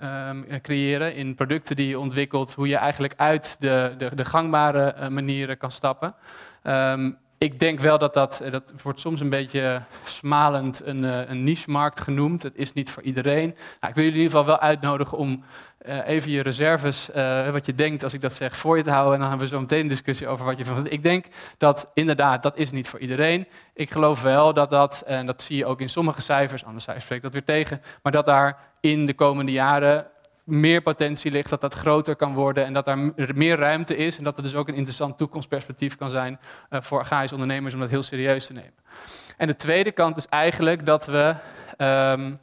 uh, 0.02 0.60
creëren 0.62 1.16
in 1.16 1.36
producten 1.36 1.76
die 1.76 1.88
je 1.88 2.00
ontwikkelt, 2.00 2.54
hoe 2.54 2.68
je 2.68 2.76
eigenlijk 2.76 3.14
uit 3.18 3.56
de, 3.60 3.94
de, 3.98 4.16
de 4.16 4.26
gangbare 4.26 5.10
manieren 5.10 5.58
kan 5.58 5.72
stappen. 5.72 6.16
Um, 6.64 7.18
ik 7.38 7.60
denk 7.60 7.80
wel 7.80 7.98
dat 7.98 8.14
dat, 8.14 8.42
dat 8.52 8.74
wordt 8.84 9.00
soms 9.00 9.20
een 9.20 9.30
beetje 9.30 9.82
smalend 10.04 10.82
een, 10.86 11.04
een 11.04 11.44
niche-markt 11.44 12.00
genoemd. 12.00 12.44
Het 12.44 12.56
is 12.56 12.74
niet 12.74 12.90
voor 12.90 13.04
iedereen. 13.04 13.56
Nou, 13.80 13.90
ik 13.90 13.96
wil 13.96 14.04
jullie 14.04 14.20
in 14.20 14.24
ieder 14.24 14.30
geval 14.30 14.46
wel 14.46 14.60
uitnodigen 14.60 15.18
om 15.18 15.44
even 16.06 16.32
je 16.32 16.42
reserves, 16.42 17.10
wat 17.52 17.66
je 17.66 17.76
denkt 17.76 18.04
als 18.04 18.14
ik 18.14 18.22
dat 18.22 18.34
zeg, 18.34 18.58
voor 18.58 18.78
je 18.78 18.84
te 18.84 18.92
houden. 18.92 19.14
En 19.14 19.20
dan 19.20 19.30
hebben 19.30 19.48
we 19.48 19.54
zo 19.54 19.62
meteen 19.62 19.80
een 19.80 19.88
discussie 19.88 20.28
over 20.28 20.46
wat 20.46 20.58
je 20.58 20.66
vindt. 20.66 20.92
Ik 20.92 21.04
denk 21.04 21.26
dat 21.58 21.92
inderdaad, 21.94 22.44
dat 22.44 22.58
is 22.58 22.72
niet 22.72 22.88
voor 22.88 23.00
iedereen. 23.00 23.48
Ik 23.74 23.92
geloof 23.92 24.22
wel 24.22 24.54
dat 24.54 24.70
dat, 24.70 25.04
en 25.06 25.26
dat 25.26 25.42
zie 25.42 25.58
je 25.58 25.66
ook 25.66 25.82
in 25.82 25.90
sommige 25.90 26.22
cijfers, 26.22 26.64
andere 26.64 26.82
cijfers 26.82 27.06
spreek 27.06 27.22
dat 27.22 27.34
weer 27.34 27.44
tegen, 27.44 27.82
maar 28.04 28.12
dat 28.12 28.26
daar 28.26 28.58
in 28.80 29.06
de 29.06 29.14
komende 29.14 29.52
jaren 29.52 30.08
meer 30.48 30.82
potentie 30.82 31.32
ligt, 31.32 31.50
dat 31.50 31.62
dat 31.62 31.74
groter 31.74 32.16
kan 32.16 32.34
worden 32.34 32.66
en 32.66 32.74
dat 32.74 32.86
daar 32.86 32.98
meer 33.36 33.58
ruimte 33.58 33.98
is. 33.98 34.18
En 34.18 34.24
dat 34.24 34.38
er 34.38 34.44
dus 34.44 34.56
ook 34.56 34.68
een 34.68 34.76
interessant 34.76 35.18
toekomstperspectief 35.18 35.96
kan 35.96 36.10
zijn 36.10 36.40
uh, 36.70 36.82
voor 36.82 37.00
agrarische 37.00 37.36
ondernemers 37.36 37.74
om 37.74 37.80
dat 37.80 37.90
heel 37.90 38.04
serieus 38.04 38.46
te 38.46 38.54
nemen. 38.54 38.74
En 39.38 39.48
de 39.48 39.56
tweede 39.56 39.92
kant 39.92 40.18
is 40.18 40.26
eigenlijk 40.26 40.86
dat 40.86 41.06
we. 41.06 41.36
Um, 41.78 42.40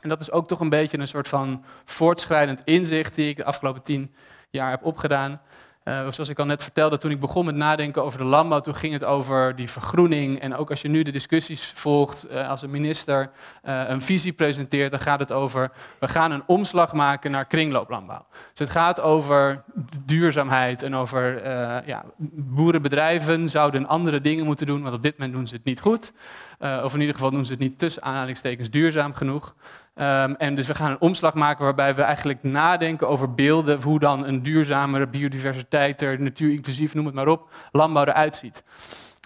en 0.00 0.08
dat 0.08 0.20
is 0.20 0.30
ook 0.30 0.48
toch 0.48 0.60
een 0.60 0.68
beetje 0.68 0.98
een 0.98 1.08
soort 1.08 1.28
van 1.28 1.64
voortschrijdend 1.84 2.60
inzicht 2.64 3.14
die 3.14 3.28
ik 3.28 3.36
de 3.36 3.44
afgelopen 3.44 3.82
tien 3.82 4.14
jaar 4.50 4.70
heb 4.70 4.84
opgedaan. 4.84 5.40
Uh, 5.88 6.00
zoals 6.10 6.28
ik 6.28 6.38
al 6.38 6.46
net 6.46 6.62
vertelde, 6.62 6.98
toen 6.98 7.10
ik 7.10 7.20
begon 7.20 7.44
met 7.44 7.54
nadenken 7.54 8.02
over 8.02 8.18
de 8.18 8.24
landbouw, 8.24 8.60
toen 8.60 8.74
ging 8.74 8.92
het 8.92 9.04
over 9.04 9.56
die 9.56 9.70
vergroening. 9.70 10.40
En 10.40 10.56
ook 10.56 10.70
als 10.70 10.82
je 10.82 10.88
nu 10.88 11.02
de 11.02 11.10
discussies 11.10 11.72
volgt, 11.74 12.26
uh, 12.30 12.48
als 12.48 12.62
een 12.62 12.70
minister 12.70 13.30
uh, 13.64 13.82
een 13.88 14.00
visie 14.00 14.32
presenteert, 14.32 14.90
dan 14.90 15.00
gaat 15.00 15.18
het 15.18 15.32
over, 15.32 15.70
we 15.98 16.08
gaan 16.08 16.30
een 16.30 16.42
omslag 16.46 16.92
maken 16.92 17.30
naar 17.30 17.44
kringlooplandbouw. 17.44 18.26
Dus 18.30 18.58
het 18.58 18.70
gaat 18.70 19.00
over 19.00 19.62
duurzaamheid 20.04 20.82
en 20.82 20.94
over 20.94 21.46
ja, 21.86 22.04
boerenbedrijven 22.32 23.48
zouden 23.48 23.86
andere 23.86 24.20
dingen 24.20 24.44
moeten 24.44 24.66
doen, 24.66 24.82
want 24.82 24.94
op 24.94 25.02
dit 25.02 25.18
moment 25.18 25.36
doen 25.36 25.46
ze 25.46 25.54
het 25.54 25.64
niet 25.64 25.80
goed. 25.80 26.12
of 26.58 26.94
in 26.94 27.00
ieder 27.00 27.14
geval 27.14 27.30
doen 27.30 27.44
ze 27.44 27.50
het 27.50 27.60
niet 27.60 27.78
tussen 27.78 28.02
aanhalingstekens 28.02 28.70
duurzaam 28.70 29.14
genoeg. 29.14 29.54
Um, 30.00 30.34
en 30.34 30.54
dus 30.54 30.66
we 30.66 30.74
gaan 30.74 30.90
een 30.90 31.00
omslag 31.00 31.34
maken 31.34 31.64
waarbij 31.64 31.94
we 31.94 32.02
eigenlijk 32.02 32.42
nadenken 32.42 33.08
over 33.08 33.34
beelden, 33.34 33.82
hoe 33.82 33.98
dan 33.98 34.26
een 34.26 34.42
duurzamere 34.42 35.06
biodiversiteit, 35.06 36.02
er, 36.02 36.20
natuur 36.20 36.50
inclusief, 36.50 36.94
noem 36.94 37.06
het 37.06 37.14
maar 37.14 37.28
op, 37.28 37.48
landbouw 37.70 38.04
eruit 38.04 38.36
ziet. 38.36 38.64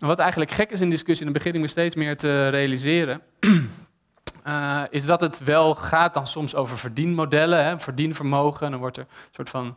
En 0.00 0.06
wat 0.06 0.18
eigenlijk 0.18 0.50
gek 0.50 0.70
is 0.70 0.80
in 0.80 0.90
discussie, 0.90 1.26
en 1.26 1.32
dan 1.32 1.42
begin 1.42 1.60
me 1.60 1.66
steeds 1.66 1.94
meer 1.94 2.16
te 2.16 2.48
realiseren, 2.48 3.22
uh, 4.46 4.82
is 4.90 5.04
dat 5.04 5.20
het 5.20 5.44
wel 5.44 5.74
gaat 5.74 6.14
dan 6.14 6.26
soms 6.26 6.54
over 6.54 6.78
verdienmodellen, 6.78 7.64
hè, 7.64 7.78
verdienvermogen. 7.78 8.64
En 8.64 8.70
dan 8.70 8.80
wordt 8.80 8.96
er 8.96 9.02
een 9.02 9.28
soort 9.30 9.50
van 9.50 9.76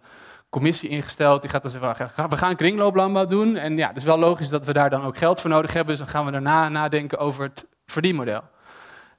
commissie 0.49 0.89
ingesteld. 0.89 1.41
Die 1.41 1.49
gaat 1.49 1.61
dan 1.61 1.71
zeggen, 1.71 2.29
we 2.29 2.37
gaan 2.37 2.55
kringlooplandbouw 2.55 3.25
doen. 3.25 3.55
En 3.55 3.77
ja, 3.77 3.87
het 3.87 3.97
is 3.97 4.03
wel 4.03 4.19
logisch 4.19 4.49
dat 4.49 4.65
we 4.65 4.73
daar 4.73 4.89
dan 4.89 5.05
ook 5.05 5.17
geld 5.17 5.41
voor 5.41 5.49
nodig 5.49 5.73
hebben. 5.73 5.95
Dus 5.95 6.03
dan 6.03 6.13
gaan 6.13 6.25
we 6.25 6.31
daarna 6.31 6.69
nadenken 6.69 7.17
over 7.17 7.43
het 7.43 7.65
verdienmodel. 7.85 8.41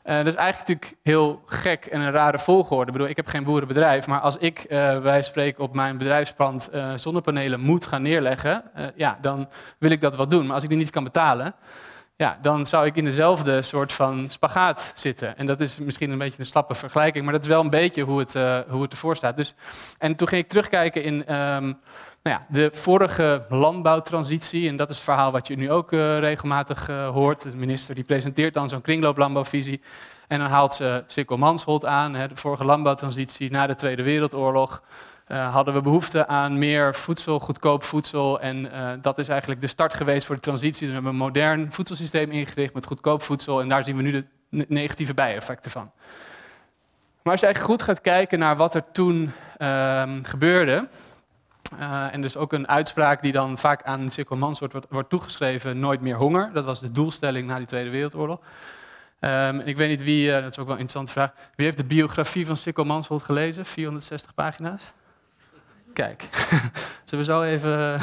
Uh, 0.05 0.17
dat 0.17 0.27
is 0.27 0.35
eigenlijk 0.35 0.69
natuurlijk 0.69 1.01
heel 1.03 1.43
gek 1.47 1.87
en 1.87 2.01
een 2.01 2.11
rare 2.11 2.39
volgorde. 2.39 2.87
Ik 2.87 2.93
bedoel, 2.93 3.09
ik 3.09 3.17
heb 3.17 3.27
geen 3.27 3.45
boerenbedrijf, 3.45 4.07
maar 4.07 4.21
als 4.21 4.37
ik, 4.37 4.67
uh, 4.69 4.99
wij 4.99 5.23
spreken, 5.23 5.63
op 5.63 5.75
mijn 5.75 5.99
bedrijfspand 5.99 6.69
uh, 6.75 6.93
zonnepanelen 6.95 7.61
moet 7.61 7.87
gaan 7.87 8.03
neerleggen, 8.03 8.65
ja, 8.97 9.19
dan 9.21 9.49
wil 9.79 9.91
ik 9.91 10.01
dat 10.01 10.17
wel 10.17 10.29
doen. 10.29 10.47
Maar 10.47 10.55
als 10.55 10.63
ik 10.63 10.69
die 10.69 10.79
niet 10.79 10.91
kan 10.91 11.05
betalen, 11.05 11.55
ja, 12.17 12.39
dan 12.43 12.67
zou 12.67 12.87
ik 12.87 12.97
in 12.97 13.05
dezelfde 13.05 13.63
soort 13.63 13.93
van 13.93 14.31
spagaat 14.31 14.93
zitten. 14.95 15.37
En 15.37 15.47
dat 15.47 15.61
is 15.61 15.79
misschien 15.79 16.11
een 16.11 16.19
beetje 16.19 16.41
een 16.41 16.47
slappe 16.47 16.75
vergelijking, 16.75 17.25
maar 17.25 17.33
dat 17.33 17.43
is 17.43 17.49
wel 17.49 17.61
een 17.61 17.71
beetje 17.71 18.03
hoe 18.03 18.19
het, 18.19 18.33
hoe 18.69 18.83
het 18.83 18.93
ervoor 18.93 19.17
staat. 19.17 19.37
Dus, 19.37 19.55
en 19.99 20.15
toen 20.15 20.29
ging 20.29 20.43
ik 20.43 20.49
terugkijken 20.49 21.03
in 21.03 21.35
um, 21.35 21.79
nou 22.25 22.37
ja, 22.37 22.47
de 22.49 22.71
vorige 22.73 23.45
landbouwtransitie, 23.49 24.69
en 24.69 24.77
dat 24.77 24.91
is 24.91 24.97
het 24.97 25.05
verhaal 25.05 25.33
wat 25.33 25.47
je 25.47 25.57
nu 25.57 25.71
ook 25.71 25.93
uh, 25.93 26.19
regelmatig 26.19 26.89
uh, 26.89 27.09
hoort. 27.09 27.43
De 27.43 27.57
minister 27.57 27.95
die 27.95 28.05
presenteert 28.05 28.55
dan 28.55 28.69
zo'n 28.69 28.81
kringlooplandbouwvisie. 28.81 29.81
En 30.29 30.39
dan 30.39 30.49
haalt 30.49 30.75
ze 30.75 31.05
Sikkel 31.07 31.37
Mansholt 31.37 31.87
aan. 31.87 32.15
Hè, 32.15 32.29
de 32.29 32.37
vorige 32.37 32.65
landbouwtransitie 32.65 33.51
na 33.51 33.67
de 33.67 33.75
Tweede 33.75 34.03
Wereldoorlog. 34.03 34.83
Uh, 35.29 35.53
hadden 35.55 35.75
we 35.75 35.81
behoefte 35.81 36.27
aan 36.27 36.59
meer 36.59 36.95
voedsel, 36.95 37.41
goedkoop 37.41 37.83
voedsel. 37.83 38.41
En 38.41 38.71
dat 39.03 39.19
is 39.19 39.29
eigenlijk 39.29 39.61
de 39.61 39.67
start 39.67 39.95
geweest 39.95 40.27
voor 40.27 40.35
de 40.35 40.41
transitie. 40.41 40.81
Dus 40.81 40.89
we 40.89 40.95
hebben 40.95 41.13
een 41.13 41.19
modern 41.19 41.73
voedselsysteem 41.73 42.31
ingericht 42.31 42.75
met 42.75 42.87
goedkoop 42.87 43.23
voedsel. 43.23 43.61
En 43.61 43.69
daar 43.69 43.85
zien 43.85 43.97
we 43.97 44.03
nu 44.03 44.11
de 44.11 44.25
negatieve 44.69 45.15
bijeffecten 45.15 45.71
van. 45.71 45.91
Maar 47.23 47.33
als 47.33 47.41
je 47.41 47.47
eigenlijk 47.47 47.75
goed 47.75 47.89
gaat 47.89 48.01
kijken 48.01 48.39
naar 48.39 48.57
wat 48.57 48.75
er 48.75 48.93
toen 48.93 49.33
ehm, 49.57 50.23
gebeurde, 50.23 50.89
uh, 51.81 52.15
en 52.15 52.21
dus 52.21 52.37
ook 52.37 52.53
een 52.53 52.69
uitspraak 52.69 53.23
die 53.23 53.33
dan 53.33 53.59
vaak 53.59 53.83
aan 53.83 54.11
Sikkel 54.11 54.37
Mansholt 54.37 54.73
wordt, 54.73 54.87
wordt 54.91 55.11
toegeschreven, 55.11 55.79
nooit 55.79 56.01
meer 56.01 56.17
honger. 56.17 56.51
Dat 56.53 56.65
was 56.65 56.81
de 56.81 56.91
doelstelling 56.91 57.47
na 57.47 57.57
die 57.57 57.67
Tweede 57.67 57.91
Wereldoorlog. 57.91 58.41
Um, 59.21 59.61
ik 59.61 59.77
weet 59.77 59.89
niet 59.89 60.05
wie, 60.05 60.29
uh, 60.29 60.35
dat 60.35 60.51
is 60.51 60.59
ook 60.59 60.67
wel 60.67 60.75
een 60.75 60.81
interessante 60.81 61.13
vraag, 61.13 61.33
wie 61.55 61.65
heeft 61.65 61.79
de 61.79 61.85
biografie 61.85 62.47
van 62.47 62.57
Sikkel 62.57 62.85
Mansholt 62.85 63.23
gelezen? 63.23 63.67
460 63.67 64.35
pagina's? 64.35 64.93
Kijk, 65.93 66.29
zullen 67.05 67.25
we 67.25 67.33
zo 67.33 67.43
even... 67.43 68.01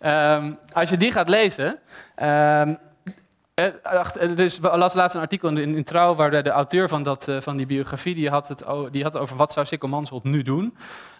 um, 0.00 0.58
als 0.80 0.90
je 0.90 0.96
die 0.96 1.12
gaat 1.12 1.28
lezen... 1.28 1.78
Um, 2.22 2.78
las 4.60 4.94
laatst 4.94 5.14
een 5.14 5.20
artikel 5.20 5.48
in, 5.48 5.76
in 5.76 5.84
Trouw 5.84 6.14
waar 6.14 6.42
de, 6.42 6.50
auteur 6.50 6.88
van, 6.88 7.02
dat, 7.02 7.26
van 7.38 7.56
die 7.56 7.66
biografie 7.66 8.14
die 8.14 8.30
had, 8.30 8.48
het, 8.48 8.64
die 8.90 9.02
had 9.02 9.16
over 9.16 9.36
wat 9.36 9.52
zou 9.52 9.66
Sikkel 9.66 9.88
Mansholt 9.88 10.24
nu 10.24 10.42
doen. 10.42 10.76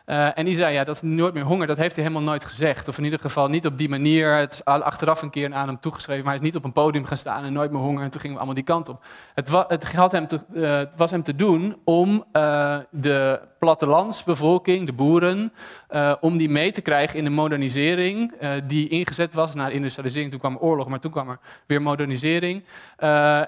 Uh, 0.06 0.38
en 0.38 0.44
die 0.44 0.54
zei, 0.54 0.74
ja, 0.74 0.84
dat 0.84 0.94
is 0.94 1.02
nooit 1.02 1.34
meer 1.34 1.44
honger, 1.44 1.66
dat 1.66 1.76
heeft 1.76 1.94
hij 1.94 2.04
helemaal 2.04 2.26
nooit 2.26 2.44
gezegd. 2.44 2.88
Of 2.88 2.98
in 2.98 3.04
ieder 3.04 3.18
geval 3.18 3.48
niet 3.48 3.66
op 3.66 3.78
die 3.78 3.88
manier. 3.88 4.36
Het 4.36 4.52
is 4.52 4.64
achteraf 4.64 5.22
een 5.22 5.30
keer 5.30 5.54
aan 5.54 5.68
hem 5.68 5.80
toegeschreven, 5.80 6.24
maar 6.24 6.32
hij 6.32 6.42
is 6.42 6.46
niet 6.46 6.56
op 6.56 6.64
een 6.64 6.72
podium 6.72 7.04
gaan 7.04 7.16
staan 7.16 7.44
en 7.44 7.52
nooit 7.52 7.70
meer 7.70 7.80
honger. 7.80 8.02
En 8.02 8.10
toen 8.10 8.20
gingen 8.20 8.36
we 8.36 8.42
allemaal 8.42 8.62
die 8.62 8.74
kant 8.74 8.88
op. 8.88 9.04
Het, 9.34 9.48
het, 9.68 9.92
had 9.92 10.12
hem 10.12 10.26
het 10.52 10.96
was 10.96 11.10
hem 11.10 11.22
te 11.22 11.36
doen 11.36 11.76
om 11.84 12.24
uh, 12.32 12.76
de 12.90 13.40
plattelandsbevolking, 13.58 14.86
de 14.86 14.92
boeren, 14.92 15.52
om 16.20 16.36
die 16.36 16.48
mee 16.48 16.72
te 16.72 16.80
krijgen 16.80 17.18
in 17.18 17.24
de 17.24 17.30
modernisering 17.30 18.32
die 18.66 18.88
ingezet 18.88 19.34
was 19.34 19.54
na 19.54 19.68
industrialisering. 19.68 20.30
Toen 20.30 20.40
kwam 20.40 20.56
oorlog, 20.56 20.88
maar 20.88 21.00
toen 21.00 21.10
kwam 21.10 21.28
er 21.28 21.38
weer 21.66 21.82
modernisering. 21.82 22.64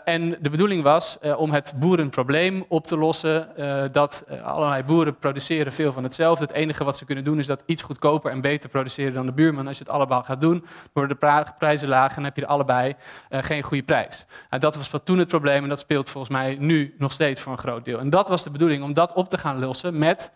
en 0.04 0.37
de 0.40 0.50
bedoeling 0.50 0.82
was 0.82 1.18
om 1.37 1.50
het 1.50 1.75
boerenprobleem 1.76 2.64
op 2.68 2.87
te 2.87 2.96
lossen, 2.96 3.49
dat 3.92 4.26
allerlei 4.42 4.82
boeren 4.82 5.16
produceren 5.16 5.73
veel 5.73 5.92
van 5.92 6.02
hetzelfde 6.02 6.44
het 6.44 6.53
enige 6.54 6.84
wat 6.84 6.96
ze 6.96 7.04
kunnen 7.04 7.25
doen 7.25 7.38
is 7.38 7.46
dat 7.46 7.62
iets 7.66 7.82
goedkoper 7.82 8.30
en 8.30 8.40
beter 8.40 8.68
produceren 8.68 9.12
dan 9.12 9.26
de 9.26 9.32
buurman. 9.32 9.66
Als 9.66 9.78
je 9.78 9.84
het 9.84 9.92
allemaal 9.92 10.23
gaat 10.23 10.40
doen, 10.40 10.64
worden 10.92 11.16
de 11.20 11.44
prijzen 11.58 11.88
laag 11.88 12.16
en 12.16 12.25
heb 12.25 12.37
je 12.37 12.42
er 12.42 12.49
allebei 12.49 12.94
uh, 13.30 13.42
geen 13.42 13.62
goede 13.62 13.82
prijs. 13.82 14.26
Nou, 14.50 14.62
dat 14.62 14.76
was 14.76 14.90
wat 14.90 15.04
toen 15.04 15.18
het 15.18 15.28
probleem 15.28 15.62
en 15.62 15.68
dat 15.68 15.78
speelt 15.78 16.11
volgens 16.11 16.32
mij 16.32 16.56
nu 16.58 16.94
nog 16.99 17.12
steeds 17.12 17.40
voor 17.40 17.52
een 17.52 17.58
groot 17.58 17.84
deel. 17.84 17.99
En 17.99 18.11
dat 18.11 18.28
was 18.28 18.42
de 18.42 18.50
bedoeling 18.50 18.82
om 18.82 18.94
dat 18.94 19.12
op 19.12 19.28
te 19.28 19.38
gaan 19.38 19.58
lossen 19.58 19.99
met 19.99 20.32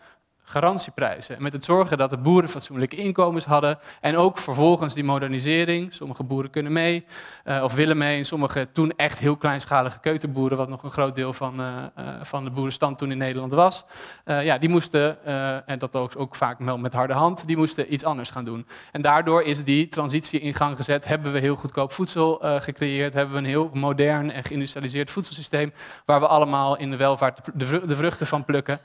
garantieprijzen. 0.49 1.41
Met 1.43 1.53
het 1.53 1.65
zorgen 1.65 1.97
dat 1.97 2.09
de 2.09 2.17
boeren 2.17 2.49
fatsoenlijke 2.49 2.95
inkomens 2.95 3.45
hadden. 3.45 3.79
En 4.01 4.17
ook 4.17 4.37
vervolgens 4.37 4.93
die 4.93 5.03
modernisering. 5.03 5.93
Sommige 5.93 6.23
boeren 6.23 6.49
kunnen 6.49 6.71
mee 6.71 7.05
uh, 7.45 7.63
of 7.63 7.73
willen 7.73 7.97
mee. 7.97 8.17
En 8.17 8.25
sommige 8.25 8.67
toen 8.71 8.93
echt 8.95 9.19
heel 9.19 9.37
kleinschalige 9.37 9.99
keuterboeren, 9.99 10.57
wat 10.57 10.69
nog 10.69 10.83
een 10.83 10.91
groot 10.91 11.15
deel 11.15 11.33
van, 11.33 11.61
uh, 11.61 11.67
uh, 11.99 12.09
van 12.21 12.43
de 12.43 12.49
boerenstand 12.49 12.97
toen 12.97 13.11
in 13.11 13.17
Nederland 13.17 13.53
was. 13.53 13.85
ja, 14.25 14.57
die 14.57 14.69
moesten, 14.69 15.25
en 15.65 15.79
dat 15.79 15.95
ook, 15.95 16.11
ook 16.17 16.35
vaak 16.35 16.59
met 16.59 16.93
harde 16.93 17.13
hand, 17.13 17.47
die 17.47 17.57
moesten 17.57 17.93
iets 17.93 18.03
anders 18.03 18.29
gaan 18.29 18.45
doen. 18.45 18.67
En 18.91 19.01
daardoor 19.01 19.43
is 19.43 19.63
die 19.63 19.87
transitie 19.87 20.39
in 20.39 20.55
gang 20.55 20.75
gezet. 20.75 21.05
Hebben 21.05 21.31
we 21.31 21.39
heel 21.39 21.55
goedkoop 21.55 21.91
voedsel 21.91 22.41
gecreëerd. 22.41 23.13
Hebben 23.13 23.33
we 23.33 23.39
een 23.39 23.45
heel 23.45 23.69
modern 23.73 24.31
en 24.31 24.43
geïndustrialiseerd 24.43 25.11
voedselsysteem. 25.11 25.73
Waar 26.05 26.19
we 26.19 26.27
allemaal 26.27 26.77
in 26.77 26.89
de 26.89 26.97
welvaart 26.97 27.39
de, 27.53 27.85
de 27.85 27.95
vruchten 27.95 28.27
van 28.27 28.45
plukken. 28.45 28.79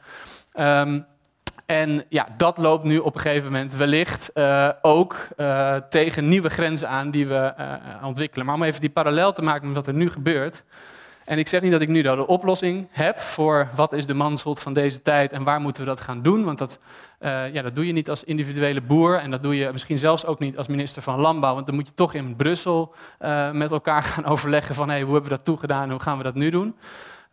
Um, 0.58 1.06
en 1.66 2.04
ja, 2.08 2.28
dat 2.36 2.58
loopt 2.58 2.84
nu 2.84 2.98
op 2.98 3.14
een 3.14 3.20
gegeven 3.20 3.52
moment 3.52 3.74
wellicht 3.74 4.30
uh, 4.34 4.68
ook 4.82 5.28
uh, 5.36 5.76
tegen 5.76 6.28
nieuwe 6.28 6.48
grenzen 6.48 6.88
aan 6.88 7.10
die 7.10 7.26
we 7.26 7.54
uh, 7.58 8.06
ontwikkelen. 8.06 8.46
Maar 8.46 8.54
om 8.54 8.62
even 8.62 8.80
die 8.80 8.90
parallel 8.90 9.32
te 9.32 9.42
maken 9.42 9.66
met 9.66 9.76
wat 9.76 9.86
er 9.86 9.94
nu 9.94 10.10
gebeurt. 10.10 10.64
En 11.24 11.38
ik 11.38 11.48
zeg 11.48 11.60
niet 11.60 11.72
dat 11.72 11.80
ik 11.80 11.88
nu 11.88 12.02
de 12.02 12.26
oplossing 12.26 12.88
heb 12.90 13.18
voor 13.18 13.68
wat 13.74 13.92
is 13.92 14.06
de 14.06 14.14
manshot 14.14 14.60
van 14.60 14.74
deze 14.74 15.02
tijd 15.02 15.32
en 15.32 15.44
waar 15.44 15.60
moeten 15.60 15.82
we 15.82 15.88
dat 15.88 16.00
gaan 16.00 16.22
doen. 16.22 16.44
Want 16.44 16.58
dat, 16.58 16.78
ja, 17.52 17.62
dat 17.62 17.74
doe 17.74 17.86
je 17.86 17.92
niet 17.92 18.10
als 18.10 18.24
individuele 18.24 18.80
boer 18.80 19.18
en 19.18 19.30
dat 19.30 19.42
doe 19.42 19.56
je 19.56 19.72
misschien 19.72 19.98
zelfs 19.98 20.26
ook 20.26 20.38
niet 20.38 20.58
als 20.58 20.66
minister 20.66 21.02
van 21.02 21.20
Landbouw. 21.20 21.54
Want 21.54 21.66
dan 21.66 21.74
moet 21.74 21.88
je 21.88 21.94
toch 21.94 22.14
in 22.14 22.36
Brussel 22.36 22.94
met 23.52 23.70
elkaar 23.70 24.02
gaan 24.12 24.24
overleggen 24.24 24.74
van 24.74 24.88
hey, 24.88 25.02
hoe 25.02 25.12
hebben 25.12 25.30
we 25.30 25.36
dat 25.36 25.44
toegedaan 25.44 25.82
en 25.82 25.90
hoe 25.90 26.00
gaan 26.00 26.18
we 26.18 26.24
dat 26.24 26.34
nu 26.34 26.50
doen. 26.50 26.74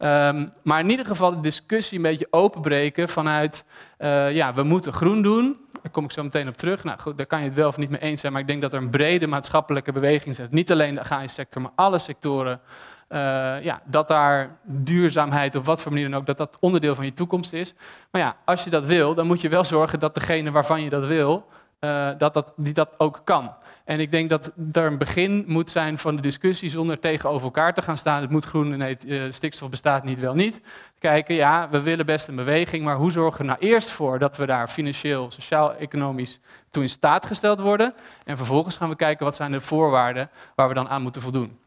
Um, 0.03 0.53
maar 0.63 0.79
in 0.79 0.89
ieder 0.89 1.05
geval 1.05 1.29
de 1.31 1.39
discussie 1.39 1.97
een 1.97 2.03
beetje 2.03 2.27
openbreken 2.29 3.09
vanuit, 3.09 3.65
uh, 3.99 4.35
ja, 4.35 4.53
we 4.53 4.63
moeten 4.63 4.93
groen 4.93 5.21
doen. 5.21 5.57
Daar 5.81 5.91
kom 5.91 6.03
ik 6.03 6.11
zo 6.11 6.23
meteen 6.23 6.47
op 6.47 6.57
terug. 6.57 6.83
Nou 6.83 6.99
goed, 6.99 7.17
daar 7.17 7.25
kan 7.25 7.39
je 7.39 7.45
het 7.45 7.53
wel 7.53 7.67
of 7.67 7.77
niet 7.77 7.89
mee 7.89 8.01
eens 8.01 8.21
zijn, 8.21 8.31
maar 8.33 8.41
ik 8.41 8.47
denk 8.47 8.61
dat 8.61 8.73
er 8.73 8.81
een 8.81 8.89
brede 8.89 9.27
maatschappelijke 9.27 9.91
beweging 9.91 10.35
zit. 10.35 10.51
Niet 10.51 10.71
alleen 10.71 10.93
de 10.93 11.01
agrarische 11.01 11.35
sector, 11.35 11.61
maar 11.61 11.71
alle 11.75 11.97
sectoren. 11.97 12.61
Uh, 13.09 13.17
ja, 13.63 13.81
dat 13.85 14.07
daar 14.07 14.57
duurzaamheid 14.63 15.55
op 15.55 15.65
wat 15.65 15.81
voor 15.81 15.91
manier 15.91 16.09
dan 16.09 16.19
ook, 16.19 16.25
dat 16.25 16.37
dat 16.37 16.57
onderdeel 16.59 16.95
van 16.95 17.05
je 17.05 17.13
toekomst 17.13 17.53
is. 17.53 17.73
Maar 18.11 18.21
ja, 18.21 18.35
als 18.45 18.63
je 18.63 18.69
dat 18.69 18.85
wil, 18.85 19.13
dan 19.13 19.27
moet 19.27 19.41
je 19.41 19.49
wel 19.49 19.63
zorgen 19.63 19.99
dat 19.99 20.13
degene 20.13 20.51
waarvan 20.51 20.83
je 20.83 20.89
dat 20.89 21.05
wil, 21.05 21.47
uh, 21.85 22.09
dat, 22.17 22.33
dat 22.33 22.53
die 22.55 22.73
dat 22.73 22.89
ook 22.97 23.21
kan. 23.23 23.53
En 23.83 23.99
ik 23.99 24.11
denk 24.11 24.29
dat 24.29 24.53
er 24.71 24.85
een 24.85 24.97
begin 24.97 25.43
moet 25.47 25.69
zijn 25.69 25.97
van 25.97 26.15
de 26.15 26.21
discussie 26.21 26.69
zonder 26.69 26.99
tegenover 26.99 27.43
elkaar 27.43 27.73
te 27.73 27.81
gaan 27.81 27.97
staan. 27.97 28.21
Het 28.21 28.29
moet 28.29 28.45
groen, 28.45 28.77
nee, 28.77 28.97
uh, 29.05 29.31
stikstof 29.31 29.69
bestaat 29.69 30.03
niet, 30.03 30.19
wel 30.19 30.33
niet. 30.33 30.61
Kijken, 30.99 31.35
ja, 31.35 31.69
we 31.69 31.81
willen 31.81 32.05
best 32.05 32.27
een 32.27 32.35
beweging, 32.35 32.83
maar 32.83 32.95
hoe 32.95 33.11
zorgen 33.11 33.41
we 33.41 33.47
nou 33.47 33.59
eerst 33.59 33.89
voor 33.89 34.19
dat 34.19 34.37
we 34.37 34.45
daar 34.45 34.67
financieel, 34.67 35.31
sociaal, 35.31 35.75
economisch 35.75 36.39
toe 36.69 36.83
in 36.83 36.89
staat 36.89 37.25
gesteld 37.25 37.59
worden? 37.59 37.93
En 38.25 38.37
vervolgens 38.37 38.75
gaan 38.75 38.89
we 38.89 38.95
kijken 38.95 39.25
wat 39.25 39.35
zijn 39.35 39.51
de 39.51 39.59
voorwaarden 39.59 40.29
waar 40.55 40.67
we 40.67 40.73
dan 40.73 40.89
aan 40.89 41.01
moeten 41.01 41.21
voldoen. 41.21 41.59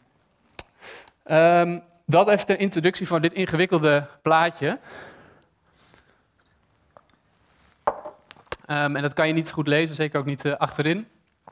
Um, 1.30 1.82
dat 2.06 2.28
even 2.28 2.46
ter 2.46 2.60
introductie 2.60 3.06
van 3.06 3.22
dit 3.22 3.32
ingewikkelde 3.32 4.06
plaatje. 4.22 4.78
Um, 8.70 8.96
en 8.96 9.02
dat 9.02 9.12
kan 9.12 9.26
je 9.26 9.32
niet 9.32 9.52
goed 9.52 9.66
lezen, 9.66 9.94
zeker 9.94 10.18
ook 10.18 10.26
niet 10.26 10.44
uh, 10.44 10.56
achterin. 10.56 11.06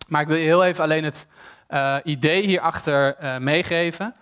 Maar 0.09 0.21
ik 0.21 0.26
wil 0.26 0.37
je 0.37 0.45
heel 0.45 0.64
even 0.64 0.85
alleen 0.85 1.04
het 1.04 1.26
uh, 1.71 1.97
idee 2.04 2.47
hierachter 2.47 3.16
uh, 3.23 3.38
meegeven. 3.38 4.14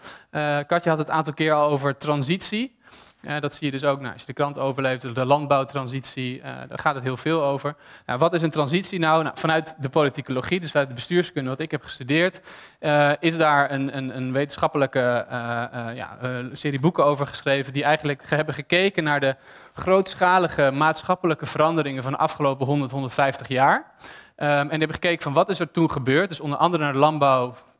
Katja 0.66 0.90
had 0.90 0.98
het 0.98 1.08
een 1.08 1.14
aantal 1.14 1.32
keer 1.32 1.52
al 1.52 1.70
over 1.70 1.96
transitie. 1.96 2.78
Uh, 3.22 3.40
dat 3.40 3.54
zie 3.54 3.66
je 3.66 3.72
dus 3.72 3.84
ook 3.84 4.00
nou, 4.00 4.12
als 4.12 4.20
je 4.20 4.26
de 4.26 4.32
krant 4.32 4.58
overleeft, 4.58 5.14
de 5.14 5.26
landbouwtransitie, 5.26 6.38
uh, 6.38 6.44
daar 6.44 6.78
gaat 6.78 6.94
het 6.94 7.04
heel 7.04 7.16
veel 7.16 7.44
over. 7.44 7.74
Nou, 8.06 8.18
wat 8.18 8.34
is 8.34 8.42
een 8.42 8.50
transitie 8.50 8.98
nou? 8.98 9.22
nou? 9.22 9.38
Vanuit 9.38 9.76
de 9.78 9.88
politicologie, 9.88 10.60
dus 10.60 10.70
vanuit 10.70 10.88
de 10.88 10.94
bestuurskunde 10.94 11.50
wat 11.50 11.60
ik 11.60 11.70
heb 11.70 11.82
gestudeerd, 11.82 12.40
uh, 12.80 13.10
is 13.20 13.36
daar 13.36 13.70
een, 13.70 13.96
een, 13.96 14.16
een 14.16 14.32
wetenschappelijke 14.32 15.26
ja, 15.94 16.18
serie 16.52 16.80
boeken 16.80 17.04
over 17.04 17.26
geschreven 17.26 17.72
die 17.72 17.84
eigenlijk 17.84 18.22
hebben 18.28 18.54
gekeken 18.54 19.04
naar 19.04 19.20
de 19.20 19.36
grootschalige 19.74 20.70
maatschappelijke 20.70 21.46
veranderingen 21.46 22.02
van 22.02 22.12
de 22.12 22.18
afgelopen 22.18 22.66
100, 22.66 22.90
150 22.90 23.48
jaar. 23.48 23.76
Um, 23.76 24.46
en 24.46 24.68
die 24.68 24.78
hebben 24.78 24.94
gekeken 24.94 25.22
van 25.22 25.32
wat 25.32 25.50
is 25.50 25.60
er 25.60 25.70
toen 25.70 25.90
gebeurd. 25.90 26.28
Dus 26.28 26.40
onder 26.40 26.58
andere 26.58 26.82
naar 26.84 26.92
de 26.92 26.98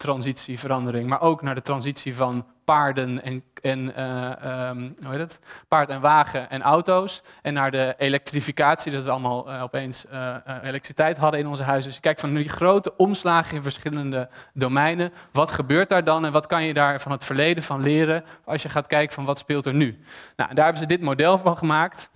landbouwtransitieverandering, 0.06 1.08
maar 1.08 1.20
ook 1.20 1.42
naar 1.42 1.54
de 1.54 1.62
transitie 1.62 2.16
van 2.16 2.46
paarden 2.64 3.22
en, 3.22 3.44
en 3.62 3.92
uh, 3.98 4.68
um, 4.68 4.94
hoe 5.02 5.10
heet 5.10 5.18
het? 5.18 5.40
paard 5.68 5.88
en 5.88 6.00
wagen 6.00 6.50
en 6.50 6.62
auto's. 6.62 7.22
En 7.42 7.54
naar 7.54 7.70
de 7.70 7.94
elektrificatie, 7.98 8.92
dat 8.92 9.04
we 9.04 9.10
allemaal 9.10 9.48
uh, 9.48 9.62
opeens 9.62 10.06
uh, 10.12 10.36
elektriciteit 10.62 11.16
hadden 11.16 11.40
in 11.40 11.46
onze 11.46 11.62
huizen. 11.62 11.86
Dus 11.86 11.94
je 11.94 12.00
kijkt 12.00 12.20
van 12.20 12.34
die 12.34 12.48
grote 12.48 12.96
omslagen 12.96 13.56
in 13.56 13.62
verschillende 13.62 14.28
domeinen. 14.54 15.12
Wat 15.32 15.50
gebeurt 15.50 15.88
daar 15.88 16.04
dan 16.04 16.24
en 16.24 16.32
wat 16.32 16.46
kan 16.46 16.64
je 16.64 16.74
daar 16.74 17.00
van 17.00 17.12
het 17.12 17.24
verleden 17.24 17.62
van 17.62 17.82
leren 17.82 18.24
als 18.44 18.62
je 18.62 18.68
gaat 18.68 18.86
kijken 18.86 19.14
van 19.14 19.24
wat 19.24 19.38
speelt 19.38 19.66
er 19.66 19.74
nu? 19.74 19.98
Nou, 20.36 20.54
daar 20.54 20.64
hebben 20.64 20.82
ze 20.82 20.88
dit 20.88 21.00
model 21.00 21.38
van 21.38 21.56
gemaakt. 21.56 22.10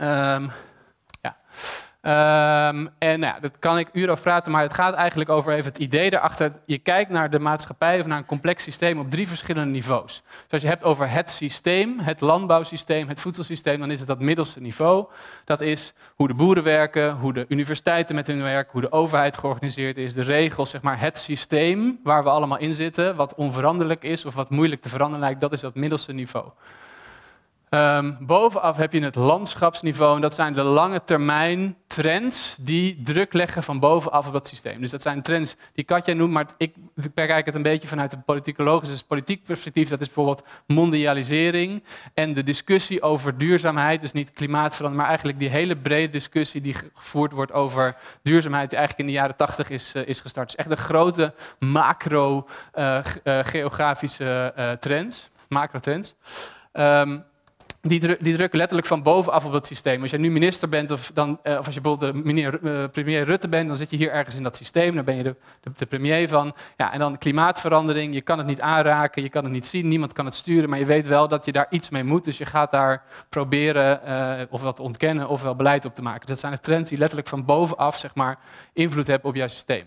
Um, 0.00 0.50
ja. 1.20 1.36
Ehm, 2.04 2.86
en 2.98 3.20
nou 3.20 3.40
dat 3.40 3.58
kan 3.58 3.78
ik 3.78 3.88
uren 3.92 4.10
over 4.10 4.22
praten, 4.22 4.52
maar 4.52 4.62
het 4.62 4.74
gaat 4.74 4.94
eigenlijk 4.94 5.30
over 5.30 5.52
even 5.52 5.72
het 5.72 5.78
idee 5.78 6.10
daarachter. 6.10 6.52
Je 6.66 6.78
kijkt 6.78 7.10
naar 7.10 7.30
de 7.30 7.38
maatschappij 7.38 8.00
of 8.00 8.06
naar 8.06 8.18
een 8.18 8.26
complex 8.26 8.62
systeem 8.62 8.98
op 8.98 9.10
drie 9.10 9.28
verschillende 9.28 9.70
niveaus. 9.70 10.22
Dus 10.24 10.50
als 10.50 10.62
je 10.62 10.68
hebt 10.68 10.84
over 10.84 11.10
het 11.10 11.30
systeem, 11.30 11.98
het 12.02 12.20
landbouwsysteem, 12.20 13.08
het 13.08 13.20
voedselsysteem, 13.20 13.80
dan 13.80 13.90
is 13.90 13.98
het 13.98 14.08
dat 14.08 14.20
middelste 14.20 14.60
niveau. 14.60 15.06
Dat 15.44 15.60
is 15.60 15.94
hoe 16.14 16.28
de 16.28 16.34
boeren 16.34 16.62
werken, 16.62 17.12
hoe 17.12 17.32
de 17.32 17.44
universiteiten 17.48 18.14
met 18.14 18.26
hun 18.26 18.42
werk, 18.42 18.70
hoe 18.70 18.80
de 18.80 18.92
overheid 18.92 19.38
georganiseerd 19.38 19.96
is, 19.96 20.14
de 20.14 20.22
regels, 20.22 20.70
zeg 20.70 20.82
maar 20.82 21.00
het 21.00 21.18
systeem 21.18 22.00
waar 22.02 22.22
we 22.22 22.30
allemaal 22.30 22.58
in 22.58 22.74
zitten, 22.74 23.16
wat 23.16 23.34
onveranderlijk 23.34 24.02
is 24.02 24.24
of 24.24 24.34
wat 24.34 24.50
moeilijk 24.50 24.80
te 24.80 24.88
veranderen 24.88 25.24
lijkt, 25.24 25.40
dat 25.40 25.52
is 25.52 25.60
dat 25.60 25.74
middelste 25.74 26.12
niveau. 26.12 26.46
Ehm, 27.74 28.12
bovenaf 28.20 28.76
heb 28.76 28.92
je 28.92 29.02
het 29.02 29.14
landschapsniveau 29.14 30.14
en 30.14 30.20
dat 30.20 30.34
zijn 30.34 30.52
de 30.52 30.62
lange 30.62 31.04
termijn 31.04 31.76
trends 31.86 32.56
die 32.60 33.02
druk 33.02 33.32
leggen 33.32 33.62
van 33.62 33.78
bovenaf 33.78 34.26
op 34.26 34.32
dat 34.32 34.48
systeem. 34.48 34.80
Dus 34.80 34.90
dat 34.90 35.02
zijn 35.02 35.22
trends 35.22 35.56
die 35.72 35.84
Katja 35.84 36.14
noemt, 36.14 36.32
maar 36.32 36.46
ik 36.56 36.74
bekijk 36.94 37.46
het 37.46 37.54
een 37.54 37.62
beetje 37.62 37.88
vanuit 37.88 38.12
een 38.12 38.24
politicologisch, 38.24 38.88
dus 38.88 39.02
politiek 39.02 39.44
perspectief. 39.44 39.88
Dat 39.88 40.00
is 40.00 40.06
bijvoorbeeld 40.06 40.42
mondialisering 40.66 41.82
en 42.14 42.34
de 42.34 42.42
discussie 42.42 43.02
over 43.02 43.38
duurzaamheid, 43.38 44.00
dus 44.00 44.12
niet 44.12 44.32
klimaatverandering, 44.32 45.00
maar 45.00 45.08
eigenlijk 45.08 45.38
die 45.38 45.48
hele 45.48 45.76
brede 45.76 46.12
discussie 46.12 46.60
die 46.60 46.76
gevoerd 46.94 47.32
wordt 47.32 47.52
over 47.52 47.96
duurzaamheid, 48.22 48.70
die 48.70 48.78
eigenlijk 48.78 49.08
in 49.08 49.14
de 49.14 49.20
jaren 49.20 49.36
tachtig 49.36 49.70
is, 49.70 49.94
uh, 49.94 50.06
is 50.06 50.20
gestart. 50.20 50.46
Dus 50.46 50.56
echt 50.56 50.70
een 50.70 50.76
grote 50.76 51.34
macro-geografische 51.58 54.52
uh, 54.56 54.66
uh, 54.66 54.72
trends. 54.72 55.30
Um, 56.72 57.24
die, 57.86 58.00
die, 58.20 58.36
drukken 58.36 58.58
letterlijk 58.58 58.86
van 58.86 59.02
bovenaf 59.02 59.44
op 59.44 59.52
het 59.52 59.66
systeem. 59.66 60.02
Als 60.02 60.10
je 60.10 60.18
nu 60.18 60.30
minister 60.30 60.68
bent 60.68 60.90
of, 60.90 61.10
dan, 61.14 61.38
eh, 61.42 61.58
of 61.58 61.66
als 61.66 61.74
je 61.74 61.80
bijvoorbeeld 61.80 62.14
de 62.14 62.20
meneer, 62.24 62.58
uh, 62.62 62.84
premier 62.92 63.24
Rutte 63.24 63.48
bent, 63.48 63.66
dan 63.68 63.76
zit 63.76 63.90
je 63.90 63.96
hier 63.96 64.10
ergens 64.10 64.36
in 64.36 64.42
dat 64.42 64.56
systeem. 64.56 64.94
Dan 64.94 65.04
ben 65.04 65.16
je 65.16 65.22
de, 65.22 65.36
de, 65.76 65.86
premier 65.86 66.28
van. 66.28 66.54
Ja, 66.76 66.92
en 66.92 66.98
dan 66.98 67.18
klimaatverandering. 67.18 68.14
Je 68.14 68.22
kan 68.22 68.38
het 68.38 68.46
niet 68.46 68.60
aanraken, 68.60 69.22
je 69.22 69.28
kan 69.28 69.44
het 69.44 69.52
niet 69.52 69.66
zien, 69.66 69.88
niemand 69.88 70.12
kan 70.12 70.24
het 70.24 70.34
sturen. 70.34 70.70
Maar 70.70 70.78
je 70.78 70.84
weet 70.84 71.06
wel 71.06 71.28
dat 71.28 71.44
je 71.44 71.52
daar 71.52 71.66
iets 71.70 71.88
mee 71.88 72.04
moet. 72.04 72.24
Dus 72.24 72.38
je 72.38 72.46
gaat 72.46 72.70
daar 72.70 73.02
proberen 73.28 74.00
uh, 74.06 74.46
of 74.50 74.62
wat 74.62 74.76
te 74.76 74.82
ontkennen 74.82 75.28
of 75.28 75.42
wel 75.42 75.56
beleid 75.56 75.84
op 75.84 75.94
te 75.94 76.02
maken. 76.02 76.20
Dus 76.20 76.28
dat 76.28 76.38
zijn 76.38 76.52
de 76.52 76.60
trends 76.60 76.88
die 76.88 76.98
letterlijk 76.98 77.28
van 77.28 77.44
bovenaf 77.44 77.98
zeg 77.98 78.14
maar, 78.14 78.38
invloed 78.72 79.06
hebben 79.06 79.28
op 79.28 79.36
jouw 79.36 79.48
systeem. 79.48 79.84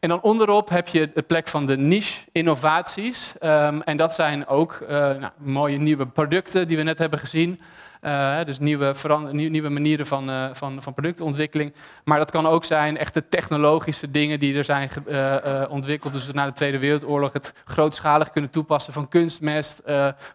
En 0.00 0.08
dan 0.08 0.20
onderop 0.20 0.68
heb 0.68 0.88
je 0.88 1.10
de 1.14 1.22
plek 1.22 1.48
van 1.48 1.66
de 1.66 1.76
niche-innovaties. 1.76 3.32
Um, 3.42 3.82
en 3.82 3.96
dat 3.96 4.14
zijn 4.14 4.46
ook 4.46 4.78
uh, 4.82 4.88
nou, 4.88 5.32
mooie 5.36 5.78
nieuwe 5.78 6.06
producten 6.06 6.68
die 6.68 6.76
we 6.76 6.82
net 6.82 6.98
hebben 6.98 7.18
gezien. 7.18 7.60
Uh, 8.02 8.44
dus 8.44 8.58
nieuwe, 8.58 8.94
nieuwe 9.32 9.68
manieren 9.68 10.06
van, 10.06 10.30
uh, 10.30 10.48
van, 10.52 10.82
van 10.82 10.94
productontwikkeling. 10.94 11.72
Maar 12.04 12.18
dat 12.18 12.30
kan 12.30 12.46
ook 12.46 12.64
zijn 12.64 12.96
echte 12.96 13.28
technologische 13.28 14.10
dingen 14.10 14.40
die 14.40 14.56
er 14.56 14.64
zijn 14.64 14.90
uh, 15.08 15.64
ontwikkeld. 15.68 16.12
Dus 16.12 16.32
na 16.32 16.46
de 16.46 16.52
Tweede 16.52 16.78
Wereldoorlog 16.78 17.32
het 17.32 17.52
grootschalig 17.64 18.30
kunnen 18.30 18.50
toepassen 18.50 18.92
van 18.92 19.08
kunstmest, 19.08 19.82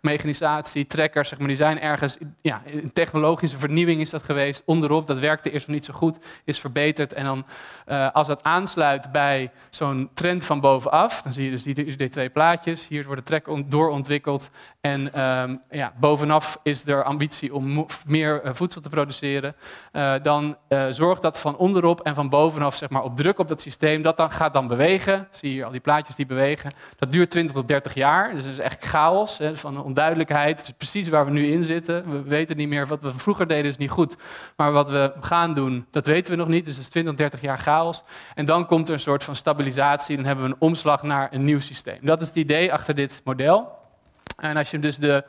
mechanisatie, 0.02 0.88
trekkers. 0.88 1.30
Zeg 1.30 1.40
maar, 1.40 1.48
die 1.48 1.58
zijn 1.58 1.80
ergens, 1.80 2.18
ja, 2.42 2.62
een 2.66 2.92
technologische 2.94 3.60
vernieuwing 3.60 4.02
is 4.02 4.10
dat 4.10 4.24
geweest. 4.24 4.64
Onderop, 4.66 5.08
dat 5.08 5.20
werkte 5.20 5.52
eerst 5.52 5.68
nog 5.68 5.76
niet 5.76 5.86
zo 5.86 5.94
goed, 5.94 6.18
is 6.46 6.60
verbeterd. 6.60 7.14
En 7.14 7.26
dan 7.26 7.46
als 8.14 8.28
dat 8.28 8.44
aansluit 8.44 9.12
bij 9.12 9.52
zo'n 9.70 10.10
trend 10.14 10.46
van 10.46 10.60
bovenaf, 10.60 11.22
dan 11.22 11.34
zie 11.34 11.46
je 11.46 11.52
dus 11.52 11.64
die, 11.64 12.10
twee 12.10 12.30
plaatjes. 12.30 12.88
Hier 12.88 13.06
wordt 13.06 13.22
de 13.22 13.28
trek 13.28 13.48
doorontwikkeld. 13.66 14.50
En 14.82 15.22
um, 15.22 15.62
ja, 15.70 15.94
bovenaf 16.00 16.60
is 16.64 16.88
er 16.88 17.04
ambitie 17.04 17.53
om 17.54 17.86
meer 18.06 18.42
eh, 18.42 18.54
voedsel 18.54 18.82
te 18.82 18.90
produceren, 18.90 19.56
uh, 19.94 20.14
dan 20.22 20.58
uh, 20.70 20.86
zorgt 20.90 21.22
dat 21.22 21.40
van 21.40 21.58
onderop 21.58 22.02
en 22.02 22.16
van 22.16 22.30
bovenaf 22.30 22.76
zeg 22.76 22.90
maar, 22.90 23.04
op 23.04 23.16
druk 23.16 23.40
op 23.40 23.48
dat 23.48 23.62
systeem, 23.62 24.02
dat 24.02 24.18
dan, 24.18 24.32
gaat 24.32 24.54
dan 24.54 24.68
bewegen. 24.68 25.28
Zie 25.32 25.50
je 25.50 25.56
hier 25.56 25.66
al 25.66 25.72
die 25.72 25.80
plaatjes 25.80 26.16
die 26.16 26.26
bewegen. 26.26 26.74
Dat 26.98 27.12
duurt 27.12 27.30
20 27.30 27.56
tot 27.56 27.68
30 27.68 27.94
jaar, 27.94 28.34
dus 28.34 28.44
dat 28.44 28.54
is 28.54 28.60
echt 28.60 28.86
chaos, 28.86 29.38
hè, 29.38 29.56
van 29.58 29.84
onduidelijkheid. 29.84 30.62
Is 30.62 30.72
precies 30.78 31.08
waar 31.08 31.26
we 31.26 31.32
nu 31.32 31.52
in 31.52 31.64
zitten. 31.64 32.12
We 32.12 32.22
weten 32.22 32.58
niet 32.58 32.70
meer, 32.70 32.88
wat 32.88 33.02
we 33.02 33.12
vroeger 33.12 33.48
deden 33.48 33.72
is 33.72 33.78
niet 33.78 33.90
goed, 33.90 34.16
maar 34.56 34.72
wat 34.72 34.90
we 34.90 35.14
gaan 35.22 35.54
doen, 35.54 35.86
dat 35.92 36.06
weten 36.06 36.32
we 36.32 36.38
nog 36.38 36.48
niet. 36.48 36.66
Dus 36.66 36.76
het 36.76 36.84
is 36.84 36.90
20 36.90 37.16
30 37.16 37.42
jaar 37.42 37.60
chaos. 37.60 38.04
En 38.36 38.46
dan 38.46 38.66
komt 38.66 38.88
er 38.88 38.94
een 38.94 39.00
soort 39.00 39.24
van 39.24 39.36
stabilisatie, 39.36 40.16
dan 40.16 40.26
hebben 40.26 40.46
we 40.46 40.52
een 40.52 40.60
omslag 40.60 41.04
naar 41.04 41.28
een 41.32 41.46
nieuw 41.46 41.60
systeem. 41.60 41.98
Dat 42.02 42.22
is 42.22 42.28
het 42.28 42.36
idee 42.36 42.74
achter 42.74 42.96
dit 42.96 43.22
model. 43.24 43.82
En 44.38 44.58
als 44.58 44.72
je 44.72 44.80
dus 44.80 44.98
de 44.98 45.24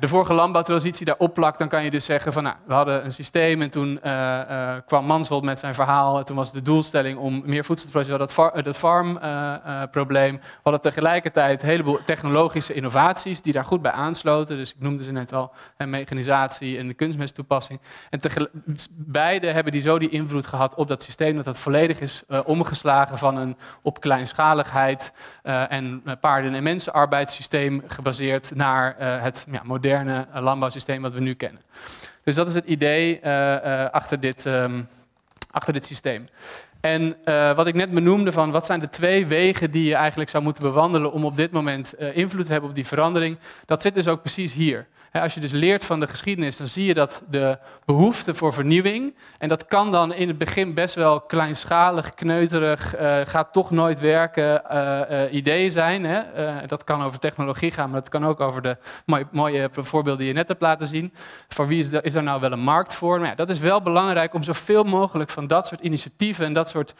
de 0.00 0.08
vorige 0.08 0.32
landbouwtransitie 0.32 1.06
daarop 1.06 1.34
plakt, 1.34 1.58
dan 1.58 1.68
kan 1.68 1.84
je 1.84 1.90
dus 1.90 2.04
zeggen 2.04 2.32
van 2.32 2.42
nou, 2.42 2.56
we 2.66 2.74
hadden 2.74 3.04
een 3.04 3.12
systeem 3.12 3.62
en 3.62 3.70
toen 3.70 4.00
uh, 4.04 4.12
uh, 4.12 4.74
kwam 4.86 5.04
Manshold 5.04 5.42
met 5.42 5.58
zijn 5.58 5.74
verhaal. 5.74 6.18
En 6.18 6.24
toen 6.24 6.36
was 6.36 6.52
de 6.52 6.62
doelstelling 6.62 7.18
om 7.18 7.42
meer 7.44 7.64
voedsel 7.64 7.86
te 7.86 7.92
produceren. 7.92 8.20
Dat, 8.20 8.32
far, 8.32 8.62
dat 8.62 8.76
farmprobleem. 8.76 10.34
Uh, 10.34 10.40
we 10.40 10.60
hadden 10.62 10.80
tegelijkertijd 10.80 11.62
een 11.62 11.68
heleboel 11.68 11.98
technologische 12.04 12.74
innovaties 12.74 13.42
die 13.42 13.52
daar 13.52 13.64
goed 13.64 13.82
bij 13.82 13.92
aansloten. 13.92 14.56
Dus 14.56 14.70
ik 14.70 14.80
noemde 14.80 15.02
ze 15.02 15.12
net 15.12 15.34
al, 15.34 15.52
mechanisatie 15.76 16.78
en 16.78 16.86
de 16.86 16.94
kunstmesttoepassing. 16.94 17.80
En 18.10 18.20
dus 18.64 18.88
beide 18.90 19.46
hebben 19.46 19.72
die 19.72 19.82
zo 19.82 19.98
die 19.98 20.10
invloed 20.10 20.46
gehad 20.46 20.74
op 20.74 20.88
dat 20.88 21.02
systeem 21.02 21.36
dat 21.36 21.44
dat 21.44 21.58
volledig 21.58 22.00
is 22.00 22.22
omgeslagen 22.44 23.18
van 23.18 23.36
een 23.36 23.56
op 23.82 24.00
kleinschaligheid 24.00 25.12
en 25.42 26.02
paarden- 26.20 26.54
en 26.54 26.62
mensenarbeidssysteem 26.62 27.82
gebaseerd 27.86 28.54
naar 28.54 28.94
het 28.98 29.46
ja, 29.50 29.62
moderne 29.72 30.26
landbouwsysteem 30.34 31.02
wat 31.02 31.12
we 31.12 31.20
nu 31.20 31.34
kennen. 31.34 31.62
Dus 32.24 32.34
dat 32.34 32.46
is 32.46 32.54
het 32.54 32.64
idee 32.64 33.20
uh, 33.24 33.30
uh, 33.30 33.90
achter, 33.90 34.20
dit, 34.20 34.44
um, 34.44 34.88
achter 35.50 35.72
dit 35.72 35.86
systeem. 35.86 36.28
En 36.80 37.16
wat 37.54 37.66
ik 37.66 37.74
net 37.74 37.90
benoemde 37.90 38.32
van 38.32 38.50
wat 38.50 38.66
zijn 38.66 38.80
de 38.80 38.88
twee 38.88 39.26
wegen 39.26 39.70
die 39.70 39.84
je 39.84 39.94
eigenlijk 39.94 40.30
zou 40.30 40.42
moeten 40.42 40.62
bewandelen 40.62 41.12
om 41.12 41.24
op 41.24 41.36
dit 41.36 41.50
moment 41.50 41.94
invloed 41.94 42.46
te 42.46 42.52
hebben 42.52 42.70
op 42.70 42.76
die 42.76 42.86
verandering, 42.86 43.38
dat 43.66 43.82
zit 43.82 43.94
dus 43.94 44.08
ook 44.08 44.20
precies 44.20 44.52
hier. 44.52 44.86
Als 45.12 45.34
je 45.34 45.40
dus 45.40 45.52
leert 45.52 45.84
van 45.84 46.00
de 46.00 46.06
geschiedenis, 46.06 46.56
dan 46.56 46.66
zie 46.66 46.84
je 46.84 46.94
dat 46.94 47.22
de 47.28 47.58
behoefte 47.84 48.34
voor 48.34 48.52
vernieuwing, 48.52 49.14
en 49.38 49.48
dat 49.48 49.66
kan 49.66 49.92
dan 49.92 50.12
in 50.12 50.28
het 50.28 50.38
begin 50.38 50.74
best 50.74 50.94
wel 50.94 51.20
kleinschalig, 51.20 52.14
kneuterig, 52.14 53.00
uh, 53.00 53.16
gaat 53.24 53.52
toch 53.52 53.70
nooit 53.70 54.00
werken, 54.00 54.62
uh, 54.72 55.32
ideeën 55.32 55.70
zijn. 55.70 56.04
Hè? 56.04 56.22
dat 56.66 56.84
kan 56.84 57.02
over 57.02 57.18
technologie 57.18 57.70
gaan, 57.70 57.90
maar 57.90 58.00
dat 58.00 58.08
kan 58.08 58.26
ook 58.26 58.40
over 58.40 58.62
de 58.62 58.76
mooie, 59.06 59.26
mooie 59.30 59.68
voorbeelden 59.72 60.18
die 60.18 60.28
je 60.28 60.34
net 60.34 60.48
hebt 60.48 60.60
laten 60.60 60.86
zien. 60.86 61.12
Voor 61.48 61.66
wie 61.66 61.78
is, 61.78 61.90
is 61.90 62.14
er 62.14 62.22
nou 62.22 62.40
wel 62.40 62.52
een 62.52 62.60
markt 62.60 62.94
voor? 62.94 63.18
Maar 63.20 63.28
ja, 63.28 63.34
dat 63.34 63.50
is 63.50 63.58
wel 63.58 63.82
belangrijk 63.82 64.34
om 64.34 64.42
zoveel 64.42 64.84
mogelijk 64.84 65.30
van 65.30 65.46
dat 65.46 65.66
soort 65.66 65.80
initiatieven 65.80 66.46
en 66.46 66.52
dat 66.52 66.68
soort 66.68 66.94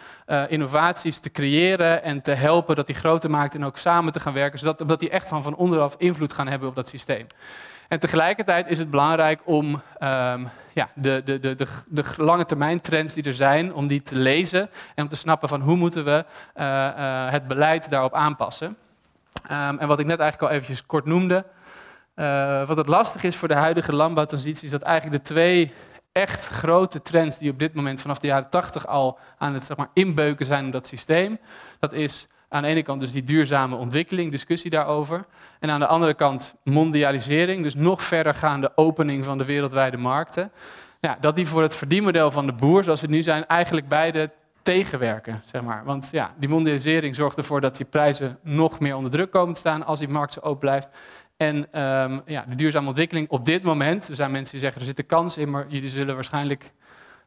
innovaties 0.48 1.18
te 1.18 1.30
creëren 1.30 2.02
en 2.02 2.22
te 2.22 2.32
helpen 2.32 2.76
dat 2.76 2.86
die 2.86 2.96
groter 2.96 3.30
maakt 3.30 3.54
en 3.54 3.64
ook 3.64 3.76
samen 3.76 4.12
te 4.12 4.20
gaan 4.20 4.32
werken, 4.32 4.58
zodat 4.58 4.88
dat 4.88 5.00
die 5.00 5.10
echt 5.10 5.28
van 5.28 5.56
onderaf 5.56 5.94
invloed 5.98 6.32
gaan 6.32 6.48
hebben 6.48 6.68
op 6.68 6.74
dat 6.74 6.88
systeem. 6.88 7.26
En 7.92 8.00
tegelijkertijd 8.00 8.66
is 8.68 8.78
het 8.78 8.90
belangrijk 8.90 9.40
om 9.44 9.82
um, 9.98 10.48
ja, 10.72 10.88
de, 10.94 11.22
de, 11.24 11.38
de, 11.38 11.56
de, 11.88 12.04
lange 12.16 12.44
termijn 12.44 12.80
trends 12.80 13.14
die 13.14 13.24
er 13.24 13.34
zijn, 13.34 13.74
om 13.74 13.86
die 13.86 14.02
te 14.02 14.16
lezen 14.16 14.70
en 14.94 15.02
om 15.02 15.08
te 15.08 15.16
snappen 15.16 15.48
van 15.48 15.60
hoe 15.60 15.76
moeten 15.76 16.04
we 16.04 16.24
uh, 16.56 16.64
uh, 16.64 17.30
het 17.30 17.48
beleid 17.48 17.90
daarop 17.90 18.14
aanpassen. 18.14 18.66
Um, 18.66 19.78
en 19.78 19.88
wat 19.88 19.98
ik 19.98 20.06
net 20.06 20.18
eigenlijk 20.18 20.50
al 20.50 20.58
eventjes 20.58 20.86
kort 20.86 21.04
noemde, 21.04 21.44
uh, 22.16 22.66
wat 22.66 22.76
het 22.76 22.86
lastig 22.86 23.22
is 23.22 23.36
voor 23.36 23.48
de 23.48 23.54
huidige 23.54 23.94
landbouwtransitie, 23.94 24.64
is 24.64 24.70
dat 24.70 24.82
eigenlijk 24.82 25.24
de 25.24 25.32
twee 25.32 25.72
echt 26.12 26.48
grote 26.48 27.02
trends 27.02 27.38
die 27.38 27.50
op 27.50 27.58
dit 27.58 27.74
moment 27.74 28.00
vanaf 28.00 28.18
de 28.18 28.26
jaren 28.26 28.50
80 28.50 28.86
al 28.86 29.18
aan 29.38 29.54
het 29.54 29.64
zeg 29.64 29.76
maar, 29.76 29.90
inbeuken 29.94 30.46
zijn 30.46 30.64
in 30.64 30.70
dat 30.70 30.86
systeem, 30.86 31.38
dat 31.78 31.92
is 31.92 32.28
aan 32.52 32.62
de 32.62 32.68
ene 32.68 32.82
kant 32.82 33.00
dus 33.00 33.12
die 33.12 33.24
duurzame 33.24 33.76
ontwikkeling, 33.76 34.30
discussie 34.30 34.70
daarover. 34.70 35.24
En 35.60 35.70
aan 35.70 35.80
de 35.80 35.86
andere 35.86 36.14
kant 36.14 36.54
mondialisering, 36.64 37.62
dus 37.62 37.74
nog 37.74 38.02
verdergaande 38.02 38.72
opening 38.74 39.24
van 39.24 39.38
de 39.38 39.44
wereldwijde 39.44 39.96
markten. 39.96 40.52
Ja, 41.00 41.16
dat 41.20 41.36
die 41.36 41.46
voor 41.46 41.62
het 41.62 41.74
verdienmodel 41.74 42.30
van 42.30 42.46
de 42.46 42.52
boer, 42.52 42.84
zoals 42.84 43.00
we 43.00 43.06
nu 43.06 43.22
zijn, 43.22 43.46
eigenlijk 43.46 43.88
beide 43.88 44.30
tegenwerken. 44.62 45.42
Zeg 45.44 45.62
maar. 45.62 45.84
Want 45.84 46.08
ja, 46.12 46.34
die 46.36 46.48
mondialisering 46.48 47.14
zorgt 47.14 47.36
ervoor 47.36 47.60
dat 47.60 47.76
die 47.76 47.86
prijzen 47.86 48.38
nog 48.42 48.80
meer 48.80 48.96
onder 48.96 49.10
druk 49.10 49.30
komen 49.30 49.54
te 49.54 49.60
staan 49.60 49.86
als 49.86 49.98
die 49.98 50.08
markt 50.08 50.32
zo 50.32 50.40
open 50.40 50.58
blijft. 50.58 50.88
En 51.36 51.56
um, 51.56 52.22
ja, 52.26 52.44
de 52.48 52.56
duurzame 52.56 52.88
ontwikkeling 52.88 53.28
op 53.28 53.44
dit 53.44 53.62
moment, 53.62 54.08
er 54.08 54.16
zijn 54.16 54.30
mensen 54.30 54.52
die 54.52 54.60
zeggen 54.60 54.80
er 54.80 54.86
zit 54.86 54.98
een 54.98 55.06
kans 55.06 55.36
in, 55.36 55.50
maar 55.50 55.64
jullie 55.68 55.88
zullen 55.88 56.14
waarschijnlijk 56.14 56.72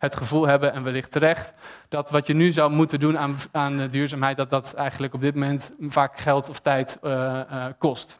het 0.05 0.15
gevoel 0.15 0.47
hebben, 0.47 0.73
en 0.73 0.83
wellicht 0.83 1.11
terecht, 1.11 1.53
dat 1.89 2.09
wat 2.09 2.27
je 2.27 2.33
nu 2.33 2.51
zou 2.51 2.71
moeten 2.71 2.99
doen 2.99 3.17
aan, 3.17 3.35
aan 3.51 3.87
duurzaamheid, 3.87 4.37
dat 4.37 4.49
dat 4.49 4.73
eigenlijk 4.73 5.13
op 5.13 5.21
dit 5.21 5.33
moment 5.33 5.73
vaak 5.79 6.19
geld 6.19 6.49
of 6.49 6.59
tijd 6.59 6.97
uh, 7.03 7.11
uh, 7.51 7.65
kost. 7.77 8.19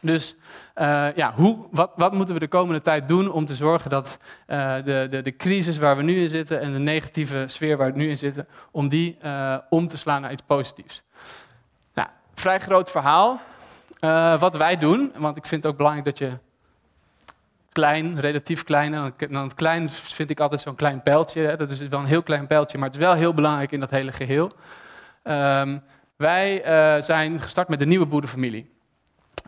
Dus 0.00 0.36
uh, 0.76 1.06
ja, 1.14 1.32
hoe, 1.34 1.66
wat, 1.70 1.90
wat, 1.96 2.12
moeten 2.12 2.34
we 2.34 2.40
de 2.40 2.48
komende 2.48 2.82
tijd 2.82 3.08
doen 3.08 3.32
om 3.32 3.46
te 3.46 3.54
zorgen 3.54 3.90
dat 3.90 4.18
de, 4.46 5.06
de, 5.10 5.20
de, 5.22 5.36
crisis 5.36 5.78
waar 5.78 5.96
we 5.96 6.02
nu 6.02 6.22
in 6.22 6.28
zitten 6.28 6.60
en 6.60 6.72
de 6.72 6.78
negatieve 6.78 7.44
sfeer 7.46 7.76
waar 7.76 7.92
we 7.92 7.98
nu 7.98 8.08
in 8.08 8.16
zitten, 8.16 8.46
om 8.70 8.88
die 8.88 9.16
om 9.68 9.88
te 9.88 9.96
slaan 9.96 10.20
naar 10.20 10.32
iets 10.32 10.42
positiefs? 10.46 11.02
Nou, 11.94 12.08
vrij 12.34 12.60
groot 12.60 12.90
verhaal. 12.90 13.40
wat 14.38 14.56
wij 14.56 14.76
doen, 14.76 15.12
want 15.16 15.36
ik 15.36 15.46
vind 15.46 15.62
het 15.62 15.72
ook 15.72 15.78
belangrijk 15.78 16.06
dat 16.06 16.18
je 16.18 16.38
klein, 17.74 18.20
relatief 18.20 18.64
klein. 18.64 18.94
En 18.94 19.14
dan, 19.30 19.54
klein 19.54 19.88
vind 19.90 20.30
ik 20.30 20.40
altijd 20.40 20.60
zo'n 20.60 20.74
klein 20.74 21.02
pijltje. 21.02 21.40
Hè. 21.40 21.56
Dat 21.56 21.70
is 21.70 21.78
wel 21.78 22.00
een 22.00 22.06
heel 22.06 22.22
klein 22.22 22.46
pijltje, 22.46 22.78
maar 22.78 22.86
het 22.86 22.96
is 22.96 23.02
wel 23.02 23.14
heel 23.14 23.34
belangrijk 23.34 23.72
in 23.72 23.80
dat 23.80 23.90
hele 23.90 24.12
geheel. 24.12 24.50
Ehm, 25.22 25.78
wij 26.16 26.62
eh, 26.62 27.00
zijn 27.00 27.40
gestart 27.40 27.68
met 27.68 27.78
de 27.78 27.86
Nieuwe 27.86 28.06
Boerenfamilie. 28.06 28.72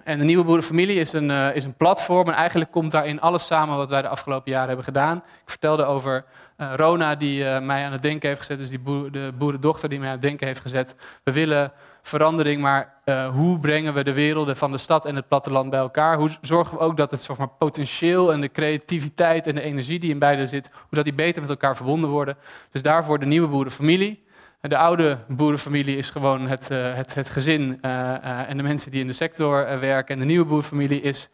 En 0.04 0.18
de 0.18 0.24
Nieuwe 0.24 0.44
Boerenfamilie 0.44 0.96
is 0.96 1.12
een, 1.12 1.30
uh, 1.30 1.54
is 1.54 1.64
een 1.64 1.74
platform 1.74 2.28
en 2.28 2.34
eigenlijk 2.34 2.70
komt 2.70 2.90
daarin 2.90 3.20
alles 3.20 3.46
samen 3.46 3.76
wat 3.76 3.88
wij 3.88 4.02
de 4.02 4.08
afgelopen 4.08 4.52
jaren 4.52 4.66
hebben 4.66 4.84
gedaan. 4.84 5.16
Ik 5.16 5.50
vertelde 5.50 5.84
over 5.84 6.24
uh, 6.58 6.72
Rona 6.76 7.14
die 7.14 7.44
mij 7.60 7.84
aan 7.84 7.92
het 7.92 8.02
denken 8.02 8.28
heeft 8.28 8.40
gezet, 8.40 8.58
dus 8.58 8.68
die 8.68 8.78
boer, 8.78 9.12
de 9.12 9.32
boerendochter 9.38 9.88
die 9.88 9.98
mij 9.98 10.08
aan 10.08 10.14
het 10.14 10.22
denken 10.22 10.46
heeft 10.46 10.60
gezet. 10.60 10.94
We 11.24 11.32
willen 11.32 11.72
verandering, 12.06 12.60
maar 12.60 12.94
uh, 13.04 13.28
hoe 13.28 13.58
brengen 13.58 13.94
we 13.94 14.04
de 14.04 14.12
werelden 14.12 14.56
van 14.56 14.70
de 14.70 14.78
stad 14.78 15.06
en 15.06 15.16
het 15.16 15.28
platteland 15.28 15.70
bij 15.70 15.78
elkaar? 15.78 16.16
Hoe 16.16 16.30
zorgen 16.40 16.78
we 16.78 16.84
ook 16.84 16.96
dat 16.96 17.10
het 17.10 17.20
zeg 17.20 17.36
potentieel 17.58 18.32
en 18.32 18.40
de 18.40 18.50
creativiteit 18.50 19.46
en 19.46 19.54
de 19.54 19.60
energie 19.60 19.98
die 19.98 20.10
in 20.10 20.18
beide 20.18 20.46
zit, 20.46 20.70
hoe 20.72 20.84
dat 20.90 21.04
die 21.04 21.14
beter 21.14 21.40
met 21.42 21.50
elkaar 21.50 21.76
verbonden 21.76 22.10
worden? 22.10 22.36
Dus 22.70 22.82
daarvoor 22.82 23.18
de 23.18 23.26
nieuwe 23.26 23.48
boerenfamilie. 23.48 24.24
De 24.60 24.76
oude 24.76 25.18
boerenfamilie 25.28 25.96
is 25.96 26.10
gewoon 26.10 26.46
het, 26.46 26.70
uh, 26.70 26.94
het, 26.94 27.14
het 27.14 27.28
gezin 27.28 27.78
uh, 27.82 28.48
en 28.50 28.56
de 28.56 28.62
mensen 28.62 28.90
die 28.90 29.00
in 29.00 29.06
de 29.06 29.12
sector 29.12 29.80
werken. 29.80 30.14
En 30.14 30.20
de 30.20 30.26
nieuwe 30.26 30.46
boerenfamilie 30.46 31.00
is 31.00 31.30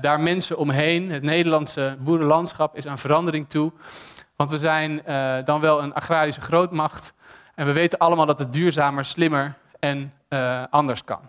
daar 0.00 0.20
mensen 0.20 0.58
omheen. 0.58 1.10
Het 1.10 1.22
Nederlandse 1.22 1.96
boerenlandschap 2.00 2.76
is 2.76 2.86
aan 2.86 2.98
verandering 2.98 3.48
toe. 3.48 3.72
Want 4.36 4.50
we 4.50 4.58
zijn 4.58 5.02
dan 5.44 5.60
wel 5.60 5.82
een 5.82 5.94
agrarische 5.94 6.40
grootmacht. 6.40 7.14
En 7.54 7.66
we 7.66 7.72
weten 7.72 7.98
allemaal 7.98 8.26
dat 8.26 8.38
het 8.38 8.52
duurzamer, 8.52 9.04
slimmer 9.04 9.60
en 9.82 10.12
uh, 10.28 10.62
anders 10.70 11.02
kan. 11.02 11.20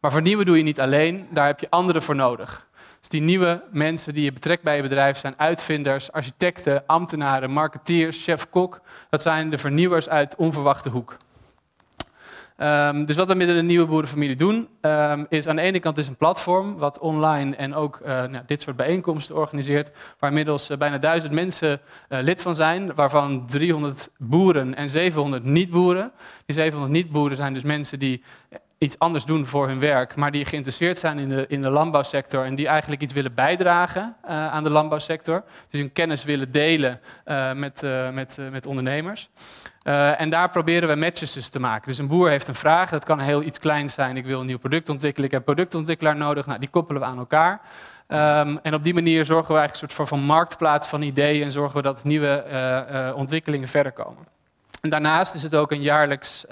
Maar 0.00 0.12
vernieuwen 0.12 0.46
doe 0.46 0.56
je 0.56 0.62
niet 0.62 0.80
alleen, 0.80 1.26
daar 1.30 1.46
heb 1.46 1.60
je 1.60 1.70
anderen 1.70 2.02
voor 2.02 2.14
nodig. 2.14 2.66
Dus 3.00 3.08
die 3.08 3.20
nieuwe 3.20 3.62
mensen 3.70 4.14
die 4.14 4.24
je 4.24 4.32
betrekt 4.32 4.62
bij 4.62 4.76
je 4.76 4.82
bedrijf 4.82 5.18
zijn 5.18 5.34
uitvinders, 5.36 6.12
architecten, 6.12 6.82
ambtenaren, 6.86 7.50
marketeers, 7.50 8.24
chef-kok. 8.24 8.80
Dat 9.10 9.22
zijn 9.22 9.50
de 9.50 9.58
vernieuwers 9.58 10.08
uit 10.08 10.36
onverwachte 10.36 10.88
hoek. 10.88 11.16
Um, 12.62 13.04
dus 13.04 13.16
wat 13.16 13.28
we 13.28 13.34
met 13.34 13.48
de 13.48 13.62
nieuwe 13.62 13.86
boerenfamilie 13.86 14.36
doen, 14.36 14.68
um, 14.80 15.26
is 15.28 15.46
aan 15.46 15.56
de 15.56 15.62
ene 15.62 15.80
kant 15.80 15.98
is 15.98 16.08
een 16.08 16.16
platform 16.16 16.76
wat 16.76 16.98
online 16.98 17.56
en 17.56 17.74
ook 17.74 18.00
uh, 18.02 18.08
nou, 18.08 18.44
dit 18.46 18.62
soort 18.62 18.76
bijeenkomsten 18.76 19.34
organiseert, 19.34 19.90
waar 20.18 20.30
inmiddels 20.30 20.70
uh, 20.70 20.76
bijna 20.76 20.98
duizend 20.98 21.32
mensen 21.32 21.80
uh, 22.08 22.18
lid 22.22 22.42
van 22.42 22.54
zijn, 22.54 22.94
waarvan 22.94 23.46
300 23.46 24.10
boeren 24.16 24.74
en 24.74 24.90
700 24.90 25.44
niet-boeren. 25.44 26.12
Die 26.46 26.54
700 26.54 26.92
niet-boeren 26.92 27.36
zijn 27.36 27.54
dus 27.54 27.62
mensen 27.62 27.98
die 27.98 28.22
iets 28.78 28.98
anders 28.98 29.24
doen 29.24 29.46
voor 29.46 29.66
hun 29.66 29.80
werk, 29.80 30.16
maar 30.16 30.30
die 30.30 30.44
geïnteresseerd 30.44 30.98
zijn 30.98 31.18
in 31.18 31.28
de, 31.28 31.44
in 31.48 31.62
de 31.62 31.70
landbouwsector 31.70 32.44
en 32.44 32.54
die 32.54 32.68
eigenlijk 32.68 33.02
iets 33.02 33.12
willen 33.12 33.34
bijdragen 33.34 34.16
uh, 34.24 34.52
aan 34.52 34.64
de 34.64 34.70
landbouwsector. 34.70 35.44
Dus 35.70 35.80
hun 35.80 35.92
kennis 35.92 36.24
willen 36.24 36.52
delen 36.52 37.00
uh, 37.26 37.52
met, 37.52 37.82
uh, 37.82 38.10
met, 38.10 38.38
met 38.50 38.66
ondernemers. 38.66 39.28
en 39.82 40.30
daar 40.30 40.50
proberen 40.50 40.88
we 40.88 40.94
matches 40.94 41.32
dus 41.32 41.48
te 41.48 41.60
maken. 41.60 41.88
Dus 41.88 41.98
een 41.98 42.06
boer 42.06 42.30
heeft 42.30 42.48
een 42.48 42.54
vraag, 42.54 42.90
dat 42.90 43.04
kan 43.04 43.18
heel 43.18 43.42
iets 43.42 43.58
kleins 43.58 43.94
zijn. 43.94 44.16
Ik 44.16 44.26
wil 44.26 44.40
een 44.40 44.46
nieuw 44.46 44.58
product 44.58 44.88
ontwikkelen, 44.88 45.26
ik 45.26 45.32
heb 45.32 45.40
een 45.40 45.54
productontwikkelaar 45.54 46.16
nodig. 46.16 46.46
Nou, 46.46 46.58
die 46.58 46.68
koppelen 46.68 47.02
we 47.02 47.08
aan 47.08 47.18
elkaar. 47.18 47.60
Um, 48.08 48.58
en 48.62 48.74
op 48.74 48.84
die 48.84 48.94
manier 48.94 49.24
zorgen 49.24 49.54
we 49.54 49.58
eigenlijk 49.58 49.72
een 49.72 49.96
soort 49.96 50.08
van, 50.08 50.18
van 50.18 50.26
marktplaats 50.26 50.88
van 50.88 51.02
ideeën 51.02 51.44
en 51.44 51.52
zorgen 51.52 51.76
we 51.76 51.82
dat 51.82 52.04
nieuwe 52.04 52.44
ontwikkelingen 53.16 53.68
verder 53.68 53.92
komen. 53.92 54.26
En 54.80 54.90
daarnaast 54.90 55.34
is 55.34 55.42
het 55.42 55.54
ook 55.54 55.70
een 55.72 55.82
jaarlijks 55.82 56.44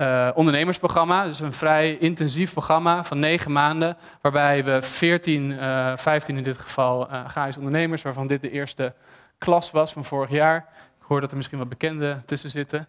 uh, 0.00 0.28
ondernemersprogramma. 0.34 1.24
Dus 1.24 1.40
een 1.40 1.52
vrij 1.52 1.96
intensief 1.96 2.52
programma 2.52 3.04
van 3.04 3.18
negen 3.18 3.52
maanden, 3.52 3.96
waarbij 4.20 4.64
we 4.64 4.82
14, 4.82 5.50
uh, 5.50 5.92
15 5.96 6.36
in 6.36 6.42
dit 6.42 6.58
geval, 6.58 7.08
uh, 7.10 7.46
ondernemers, 7.56 8.02
waarvan 8.02 8.26
dit 8.26 8.40
de 8.40 8.50
eerste 8.50 8.94
klas 9.38 9.70
was 9.70 9.92
van 9.92 10.04
vorig 10.04 10.30
jaar. 10.30 10.56
Ik 11.00 11.06
hoor 11.06 11.20
dat 11.20 11.30
er 11.30 11.36
misschien 11.36 11.58
wat 11.58 11.68
bekenden 11.68 12.22
tussen 12.26 12.50
zitten. 12.50 12.88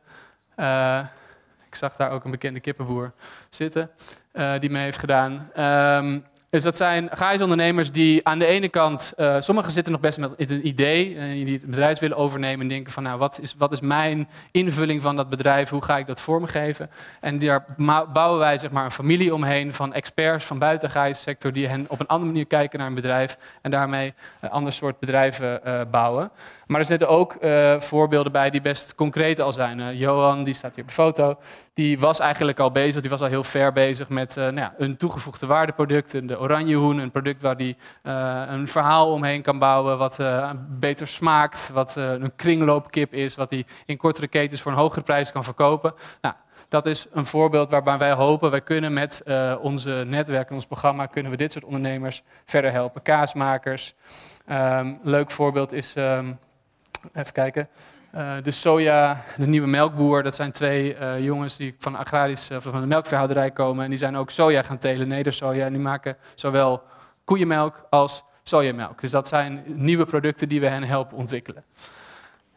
Uh, 0.57 0.99
ik 1.67 1.75
zag 1.75 1.95
daar 1.95 2.11
ook 2.11 2.23
een 2.23 2.31
bekende 2.31 2.59
kippenboer 2.59 3.11
zitten, 3.49 3.91
die 4.59 4.69
mee 4.69 4.83
heeft 4.83 4.97
gedaan. 4.97 5.49
Um, 5.59 6.25
dus 6.51 6.63
dat 6.63 6.77
zijn 6.77 7.09
GAIS-ondernemers 7.11 7.91
die 7.91 8.27
aan 8.27 8.39
de 8.39 8.45
ene 8.45 8.69
kant, 8.69 9.13
uh, 9.17 9.35
sommigen 9.39 9.71
zitten 9.71 9.91
nog 9.91 10.01
best 10.01 10.17
met 10.17 10.31
een 10.37 10.67
idee, 10.67 11.13
uh, 11.13 11.45
die 11.45 11.53
het 11.53 11.65
bedrijf 11.65 11.99
willen 11.99 12.17
overnemen 12.17 12.61
en 12.61 12.67
denken 12.67 12.93
van 12.93 13.03
nou 13.03 13.17
wat 13.17 13.39
is, 13.41 13.55
wat 13.57 13.71
is 13.71 13.79
mijn 13.79 14.27
invulling 14.51 15.01
van 15.01 15.15
dat 15.15 15.29
bedrijf, 15.29 15.69
hoe 15.69 15.83
ga 15.83 15.97
ik 15.97 16.07
dat 16.07 16.21
vormgeven? 16.21 16.89
En 17.19 17.39
daar 17.39 17.65
bouwen 18.13 18.39
wij 18.39 18.57
zeg 18.57 18.71
maar 18.71 18.85
een 18.85 18.91
familie 18.91 19.33
omheen 19.33 19.73
van 19.73 19.93
experts 19.93 20.45
van 20.45 20.59
buiten 20.59 20.87
de 20.87 20.93
GAIS-sector 20.93 21.53
die 21.53 21.67
hen 21.67 21.85
op 21.87 21.99
een 21.99 22.07
andere 22.07 22.31
manier 22.31 22.47
kijken 22.47 22.79
naar 22.79 22.87
een 22.87 22.93
bedrijf 22.93 23.37
en 23.61 23.71
daarmee 23.71 24.13
een 24.39 24.49
ander 24.49 24.73
soort 24.73 24.99
bedrijven 24.99 25.61
bouwen. 25.91 26.31
Maar 26.71 26.79
er 26.79 26.85
zitten 26.85 27.07
ook 27.07 27.37
uh, 27.41 27.79
voorbeelden 27.79 28.31
bij 28.31 28.49
die 28.49 28.61
best 28.61 28.95
concreet 28.95 29.39
al 29.39 29.53
zijn. 29.53 29.79
Uh, 29.79 29.99
Johan, 29.99 30.43
die 30.43 30.53
staat 30.53 30.75
hier 30.75 30.83
op 30.83 30.89
de 30.89 30.95
foto, 30.95 31.37
die 31.73 31.99
was 31.99 32.19
eigenlijk 32.19 32.59
al 32.59 32.71
bezig, 32.71 33.01
die 33.01 33.09
was 33.09 33.21
al 33.21 33.27
heel 33.27 33.43
ver 33.43 33.73
bezig 33.73 34.09
met 34.09 34.37
uh, 34.37 34.43
nou 34.43 34.55
ja, 34.55 34.73
een 34.77 34.97
toegevoegde 34.97 35.45
waardeproduct, 35.45 36.27
de 36.27 36.39
oranjehoen, 36.39 36.97
een 36.97 37.11
product 37.11 37.41
waar 37.41 37.57
die 37.57 37.77
een 38.03 38.67
verhaal 38.67 39.11
omheen 39.11 39.41
kan 39.41 39.59
bouwen, 39.59 39.97
wat 39.97 40.19
beter 40.79 41.07
smaakt, 41.07 41.69
wat 41.73 41.95
een 41.95 42.35
kringloopkip 42.35 43.13
is, 43.13 43.35
wat 43.35 43.49
hij 43.49 43.65
in 43.85 43.97
kortere 43.97 44.27
ketens 44.27 44.61
voor 44.61 44.71
een 44.71 44.77
hogere 44.77 45.01
prijs 45.01 45.31
kan 45.31 45.43
verkopen. 45.43 45.93
Nou, 46.21 46.35
dat 46.69 46.85
is 46.85 47.07
een 47.13 47.25
voorbeeld 47.25 47.69
waarbij 47.69 47.97
wij 47.97 48.11
hopen, 48.11 48.51
wij 48.51 48.61
kunnen 48.61 48.93
met 48.93 49.23
onze 49.61 50.03
netwerk 50.07 50.49
en 50.49 50.55
ons 50.55 50.65
programma, 50.65 51.05
kunnen 51.05 51.31
we 51.31 51.37
dit 51.37 51.51
soort 51.51 51.65
ondernemers 51.65 52.23
verder 52.45 52.71
helpen. 52.71 53.01
Kaasmakers. 53.01 53.93
Um, 54.51 54.99
leuk 55.03 55.31
voorbeeld 55.31 55.71
is 55.71 55.95
um, 55.95 56.39
Even 57.13 57.33
kijken. 57.33 57.67
Uh, 58.15 58.33
de 58.43 58.51
soja, 58.51 59.23
de 59.37 59.47
nieuwe 59.47 59.67
melkboer, 59.67 60.23
dat 60.23 60.35
zijn 60.35 60.51
twee 60.51 60.97
uh, 60.97 61.19
jongens 61.19 61.57
die 61.57 61.75
van, 61.79 61.93
uh, 61.93 62.35
van 62.59 62.81
de 62.81 62.87
melkveehouderij 62.87 63.51
komen. 63.51 63.83
En 63.83 63.89
die 63.89 63.99
zijn 63.99 64.15
ook 64.15 64.29
soja 64.29 64.61
gaan 64.61 64.77
telen, 64.77 65.07
nedersoja. 65.07 65.65
En 65.65 65.71
die 65.71 65.81
maken 65.81 66.17
zowel 66.35 66.83
koeienmelk 67.25 67.85
als 67.89 68.23
sojamelk. 68.43 69.01
Dus 69.01 69.11
dat 69.11 69.27
zijn 69.27 69.63
nieuwe 69.65 70.05
producten 70.05 70.49
die 70.49 70.59
we 70.59 70.67
hen 70.67 70.83
helpen 70.83 71.17
ontwikkelen. 71.17 71.63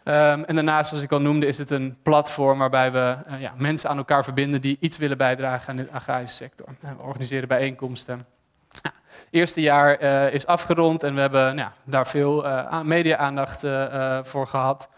Um, 0.04 0.44
en 0.44 0.54
daarnaast, 0.54 0.88
zoals 0.88 1.04
ik 1.04 1.12
al 1.12 1.20
noemde, 1.20 1.46
is 1.46 1.58
het 1.58 1.70
een 1.70 1.96
platform 2.02 2.58
waarbij 2.58 2.92
we 2.92 3.16
ja, 3.38 3.52
mensen 3.56 3.90
aan 3.90 3.96
elkaar 3.96 4.24
verbinden 4.24 4.60
die 4.60 4.76
iets 4.80 4.96
willen 4.96 5.18
bijdragen 5.18 5.68
aan 5.68 5.76
de 5.76 5.90
agrarische 5.90 6.36
sector. 6.36 6.66
We 6.80 7.04
organiseren 7.04 7.48
bijeenkomsten. 7.48 8.26
Nou, 8.82 8.94
eerste 9.30 9.60
jaar 9.60 10.02
uh, 10.02 10.34
is 10.34 10.46
afgerond 10.46 11.02
en 11.02 11.14
we 11.14 11.20
hebben 11.20 11.56
nou, 11.56 11.70
daar 11.84 12.06
veel 12.06 12.46
uh, 12.46 12.80
media-aandacht 12.80 13.64
uh, 13.64 14.18
voor 14.22 14.46
gehad. 14.46 14.88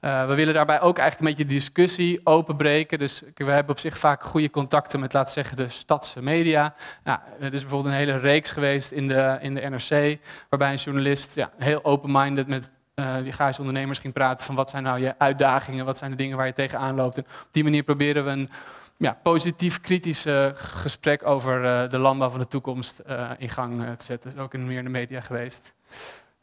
we 0.00 0.34
willen 0.34 0.54
daarbij 0.54 0.80
ook 0.80 0.98
eigenlijk 0.98 1.30
een 1.30 1.36
beetje 1.36 1.54
discussie 1.54 2.20
openbreken. 2.24 2.98
Dus 2.98 3.22
we 3.34 3.50
hebben 3.50 3.74
op 3.74 3.78
zich 3.78 3.98
vaak 3.98 4.22
goede 4.22 4.50
contacten 4.50 5.00
met, 5.00 5.12
laten 5.12 5.32
zeggen, 5.32 5.56
de 5.56 5.68
stadse 5.68 6.22
media. 6.22 6.74
Nou, 7.04 7.18
er 7.40 7.54
is 7.54 7.60
bijvoorbeeld 7.60 7.94
een 7.94 8.00
hele 8.00 8.18
reeks 8.18 8.50
geweest 8.50 8.90
in 8.90 9.08
de, 9.08 9.38
in 9.40 9.54
de 9.54 9.60
NRC, 9.60 10.18
waarbij 10.48 10.70
een 10.70 10.78
journalist 10.78 11.34
ja, 11.34 11.50
heel 11.58 11.84
open-minded 11.84 12.46
met 12.46 12.70
uh, 12.94 13.16
die 13.22 13.58
ondernemers 13.58 13.98
ging 13.98 14.12
praten 14.12 14.46
van 14.46 14.54
wat 14.54 14.70
zijn 14.70 14.82
nou 14.82 15.00
je 15.00 15.14
uitdagingen, 15.18 15.84
wat 15.84 15.98
zijn 15.98 16.10
de 16.10 16.16
dingen 16.16 16.36
waar 16.36 16.46
je 16.46 16.52
tegenaan 16.52 16.94
loopt. 16.94 17.18
Op 17.18 17.26
die 17.50 17.64
manier 17.64 17.82
proberen 17.82 18.24
we 18.24 18.30
een 18.30 18.50
ja, 18.96 19.18
positief 19.22 19.80
kritisch 19.80 20.26
uh, 20.26 20.50
gesprek 20.54 21.26
over 21.26 21.64
uh, 21.64 21.88
de 21.88 21.98
landbouw 21.98 22.30
van 22.30 22.40
de 22.40 22.48
toekomst 22.48 23.00
uh, 23.08 23.30
in 23.38 23.48
gang 23.48 23.96
te 23.96 24.04
zetten. 24.04 24.38
Ook 24.38 24.54
in 24.54 24.66
meer 24.66 24.82
de 24.82 24.88
media 24.88 25.20
geweest. 25.20 25.72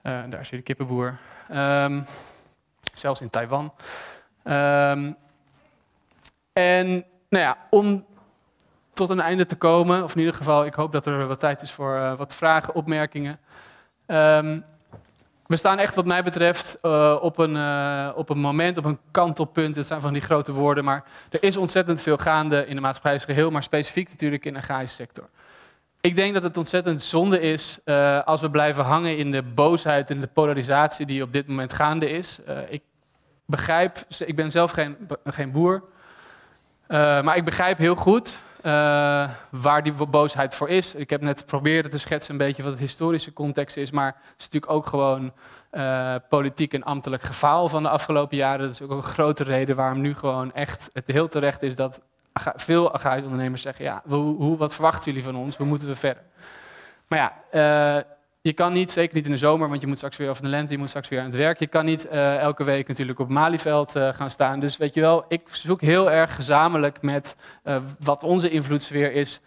daar 0.02 0.30
zie 0.30 0.50
je 0.50 0.58
de 0.58 0.62
kippenboer. 0.62 1.18
Um, 1.52 2.06
zelfs 2.94 3.22
in 3.22 3.30
Taiwan. 3.30 3.74
Um, 4.44 5.16
en 6.54 6.88
nou 7.30 7.44
ja, 7.44 7.58
om 7.70 8.06
tot 8.94 9.10
een 9.10 9.20
einde 9.20 9.46
te 9.46 9.56
komen, 9.56 10.04
of 10.04 10.14
in 10.14 10.20
ieder 10.20 10.36
geval, 10.36 10.66
ik 10.66 10.74
hoop 10.74 10.92
dat 10.92 11.06
er 11.06 11.28
wat 11.28 11.40
tijd 11.40 11.62
is 11.62 11.72
voor 11.72 12.16
wat 12.18 12.36
vragen, 12.36 12.76
opmerkingen. 12.76 13.40
Um, 14.08 14.64
we 15.52 15.58
staan 15.58 15.80
echt, 15.80 15.96
wat 15.96 16.06
mij 16.06 16.24
betreft, 16.24 16.78
uh, 16.82 17.18
op, 17.22 17.38
een, 17.38 17.56
uh, 17.56 18.10
op 18.16 18.30
een 18.30 18.40
moment, 18.40 18.78
op 18.78 18.86
een 18.86 19.00
kantelpunt. 19.12 19.76
Het 19.76 19.86
zijn 19.86 20.02
van 20.02 20.14
die 20.14 20.22
grote 20.22 20.52
woorden, 20.52 20.84
maar 20.84 21.04
er 21.30 21.44
is 21.44 21.58
ontzettend 21.58 22.02
veel 22.02 22.18
gaande 22.18 22.68
in 22.68 22.76
de 22.76 22.82
maatschappij 22.82 23.14
als 23.14 23.26
geheel, 23.26 23.52
maar 23.52 23.64
specifiek 23.64 24.10
natuurlijk 24.10 24.46
in 24.46 24.54
de 24.54 24.60
agrarische 24.60 24.96
sector. 24.96 25.30
Ik 26.02 26.16
denk 26.16 26.34
dat 26.34 26.44
het 26.44 26.58
ontzettend 26.58 27.02
zonde 27.02 27.40
is 27.40 27.80
uh, 27.86 28.24
als 28.24 28.42
we 28.42 28.50
blijven 28.50 28.84
hangen 28.84 29.18
in 29.18 29.32
de 29.32 29.44
boosheid 29.44 30.10
en 30.10 30.22
de 30.22 30.28
polarisatie 30.28 31.06
die 31.06 31.24
op 31.24 31.34
dit 31.34 31.48
moment 31.48 31.74
gaande 31.74 32.10
is. 32.10 32.40
ik 32.70 32.82
begrijp, 33.46 34.06
ik 34.26 34.36
ben 34.36 34.52
zelf 34.52 34.72
geen, 34.72 34.98
geen 35.24 35.52
boer, 35.52 35.84
maar 36.88 37.38
ik 37.38 37.46
begrijp 37.46 37.78
heel 37.78 37.96
goed 37.96 38.38
uh, 38.66 39.30
waar 39.50 39.84
die 39.84 39.94
boosheid 39.94 40.56
voor 40.56 40.70
is. 40.70 40.96
Ik 40.96 41.10
heb 41.10 41.22
net 41.22 41.46
proberen 41.46 41.92
te 41.92 42.00
schetsen 42.00 42.32
een 42.32 42.38
beetje 42.38 42.64
wat 42.64 42.72
het 42.72 42.82
historische 42.82 43.34
context 43.34 43.78
is, 43.78 43.92
maar 43.92 44.06
het 44.06 44.38
is 44.38 44.44
natuurlijk 44.50 44.72
ook 44.72 44.86
gewoon 44.86 45.34
uh, 45.72 46.16
politiek 46.30 46.74
en 46.74 46.84
ambtelijk 46.84 47.24
gefaal 47.24 47.70
van 47.70 47.84
de 47.84 47.90
afgelopen 47.90 48.38
jaren. 48.38 48.66
Dat 48.66 48.74
is 48.74 48.82
ook 48.82 48.90
een 48.90 49.04
grote 49.04 49.44
reden 49.44 49.76
waarom 49.76 50.02
nu 50.02 50.16
gewoon 50.16 50.54
echt 50.54 50.90
het 50.94 51.08
heel 51.08 51.28
terecht 51.28 51.64
is 51.64 51.76
dat 51.76 52.02
veel 52.56 52.92
agrarische 52.92 53.26
ondernemers 53.26 53.62
zeggen, 53.62 53.86
ja, 53.86 54.02
hoe, 54.08 54.36
hoe, 54.36 54.58
wat 54.58 54.74
verwachten 54.74 55.12
jullie 55.12 55.28
van 55.28 55.36
ons? 55.36 55.58
Hoe 55.58 55.66
moeten 55.66 55.88
we 55.88 55.96
verder? 55.96 56.24
Maar 57.08 57.20
ja, 57.20 57.98
uh, 57.98 58.04
je 58.44 58.54
kan 58.54 58.74
niet, 58.74 58.92
zeker 58.92 59.16
niet 59.16 59.26
in 59.26 59.32
de 59.32 59.38
zomer, 59.38 59.70
want 59.70 59.82
je 59.82 59.88
moet 59.88 59.98
straks 59.98 60.18
weer, 60.18 60.30
of 60.30 60.38
in 60.38 60.44
de 60.44 60.50
lente, 60.50 60.72
je 60.72 60.78
moet 60.78 60.90
straks 60.90 61.10
weer 61.10 61.20
aan 61.20 61.26
het 61.26 61.36
werk. 61.36 61.60
Je 61.60 61.68
kan 61.68 61.86
niet 61.86 62.08
eh, 62.08 62.38
elke 62.38 62.64
week 62.64 62.88
natuurlijk 62.88 63.20
op 63.20 63.30
Malieveld 63.30 63.96
uh, 63.96 64.14
gaan 64.14 64.30
staan. 64.30 64.60
Dus 64.60 64.78
weet 64.78 64.94
je 64.94 65.02
wel, 65.02 65.26
ik 65.28 65.42
zoek 65.52 65.82
heel 65.82 66.12
erg 66.12 66.36
gezamenlijk 66.36 67.02
met 67.02 67.36
uh, 67.64 67.76
wat 68.00 68.24
onze 68.24 68.50
invloedssfeer 68.50 69.14
is. 69.14 69.40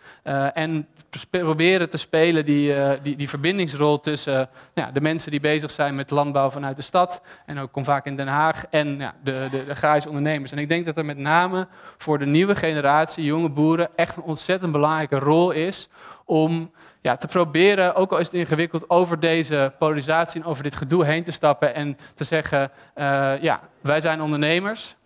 en 0.55 0.87
proberen 1.31 1.91
te 1.91 1.97
spelen 1.97 2.45
die, 2.45 2.75
die, 3.03 3.17
die 3.17 3.29
verbindingsrol 3.29 4.01
tussen 4.01 4.49
ja, 4.75 4.91
de 4.91 5.01
mensen 5.01 5.31
die 5.31 5.41
bezig 5.41 5.71
zijn 5.71 5.95
met 5.95 6.11
landbouw 6.11 6.51
vanuit 6.51 6.77
de 6.77 6.83
stad. 6.83 7.23
En 7.47 7.59
ook 7.59 7.73
kom 7.73 7.85
vaak 7.85 8.07
in 8.07 8.17
Den 8.17 8.27
Haag. 8.27 8.65
En 8.71 8.99
ja, 8.99 9.15
de, 9.23 9.49
de, 9.51 9.65
de 9.65 10.09
ondernemers. 10.09 10.53
En 10.53 10.59
ik 10.59 10.69
denk 10.69 10.87
dat 10.87 10.97
er 10.97 11.05
met 11.05 11.19
name 11.19 11.67
voor 11.99 12.19
de 12.19 12.27
nieuwe 12.27 12.57
generatie, 12.57 13.25
jonge 13.25 13.49
boeren, 13.49 13.89
echt 13.97 14.17
een 14.17 14.23
ontzettend 14.23 14.73
belangrijke 14.73 15.19
rol 15.19 15.51
is 15.51 15.89
om 16.25 16.71
ja, 17.01 17.17
te 17.17 17.27
proberen, 17.27 17.95
ook 17.95 18.13
al 18.13 18.19
is 18.19 18.27
het 18.27 18.35
ingewikkeld, 18.35 18.91
over 18.91 19.21
deze 19.21 19.73
polarisatie 19.79 20.41
en 20.41 20.47
over 20.47 20.63
dit 20.63 20.77
gedoe 20.77 21.05
heen 21.05 21.23
te 21.23 21.33
stappen 21.33 21.75
en 21.75 21.97
te 22.15 22.25
zeggen, 22.25 22.71
uh, 22.97 23.33
ja, 23.43 23.61
wij 23.81 24.01
zijn 24.01 24.21
ondernemers. 24.21 24.97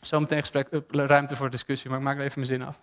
Zometeen 0.00 0.38
gesprek, 0.38 0.68
ruimte 0.90 1.36
voor 1.36 1.50
discussie, 1.50 1.90
maar 1.90 1.98
ik 1.98 2.04
maak 2.04 2.20
even 2.20 2.32
mijn 2.34 2.46
zin 2.46 2.66
af. 2.66 2.78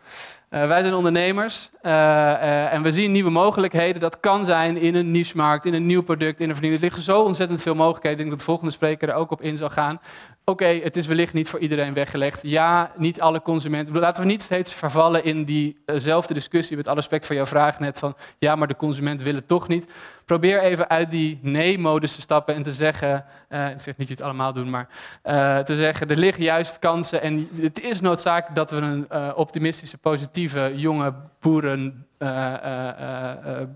Uh, 0.49 0.67
wij 0.67 0.81
zijn 0.81 0.93
ondernemers 0.93 1.69
en 1.81 2.81
we 2.81 2.91
zien 2.91 3.11
nieuwe 3.11 3.29
mogelijkheden. 3.29 4.01
Dat 4.01 4.19
kan 4.19 4.45
zijn 4.45 4.77
in 4.77 4.95
een 4.95 5.11
niche-markt, 5.11 5.65
in 5.65 5.73
een 5.73 5.85
nieuw 5.85 6.01
product, 6.01 6.39
in 6.39 6.49
een 6.49 6.55
vernieuwing. 6.55 6.83
Er 6.83 6.89
liggen 6.89 7.13
zo 7.13 7.21
ontzettend 7.21 7.61
veel 7.61 7.75
mogelijkheden. 7.75 8.11
Ik 8.11 8.17
denk 8.17 8.29
dat 8.29 8.39
de 8.39 8.45
volgende 8.45 8.71
spreker 8.71 9.09
er 9.09 9.15
ook 9.15 9.31
op 9.31 9.41
in 9.41 9.57
zal 9.57 9.69
gaan. 9.69 10.01
Oké, 10.45 10.65
het 10.65 10.95
is 10.95 11.05
wellicht 11.05 11.33
niet 11.33 11.49
voor 11.49 11.59
iedereen 11.59 11.93
weggelegd. 11.93 12.39
Ja, 12.43 12.91
niet 12.97 13.21
alle 13.21 13.41
consumenten. 13.41 13.99
Laten 13.99 14.21
we 14.21 14.27
niet 14.27 14.41
steeds 14.41 14.73
vervallen 14.73 15.23
in 15.23 15.43
diezelfde 15.43 16.33
discussie. 16.33 16.77
Met 16.77 16.87
alle 16.87 16.95
respect 16.95 17.25
voor 17.25 17.35
jouw 17.35 17.45
vraag 17.45 17.79
net 17.79 17.99
van... 17.99 18.15
ja, 18.39 18.55
maar 18.55 18.67
de 18.67 18.75
consument 18.75 19.21
wil 19.21 19.35
het 19.35 19.47
toch 19.47 19.67
niet. 19.67 19.93
Probeer 20.25 20.61
even 20.61 20.89
uit 20.89 21.11
die 21.11 21.39
nee-modus 21.41 22.15
te 22.15 22.21
stappen 22.21 22.55
en 22.55 22.63
te 22.63 22.73
zeggen... 22.73 23.25
Uh, 23.49 23.69
ik 23.69 23.79
zeg 23.79 23.97
niet 23.97 24.07
dat 24.07 24.07
je 24.07 24.13
het 24.13 24.21
allemaal 24.23 24.53
doen, 24.53 24.69
maar 24.69 24.87
uh, 25.23 25.59
te 25.59 25.75
zeggen... 25.75 26.09
er 26.09 26.17
liggen 26.17 26.43
juist 26.43 26.79
kansen 26.79 27.21
en 27.21 27.49
het 27.61 27.81
is 27.81 28.01
noodzakelijk 28.01 28.55
dat 28.55 28.71
we 28.71 28.77
een 28.77 29.07
uh, 29.11 29.31
optimistische, 29.35 29.97
positieve, 29.97 30.73
jonge 30.75 31.13
boeren... 31.39 32.05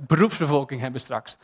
beroepsbevolking 0.08 0.81
hebben 0.81 1.01
straks. 1.01 1.38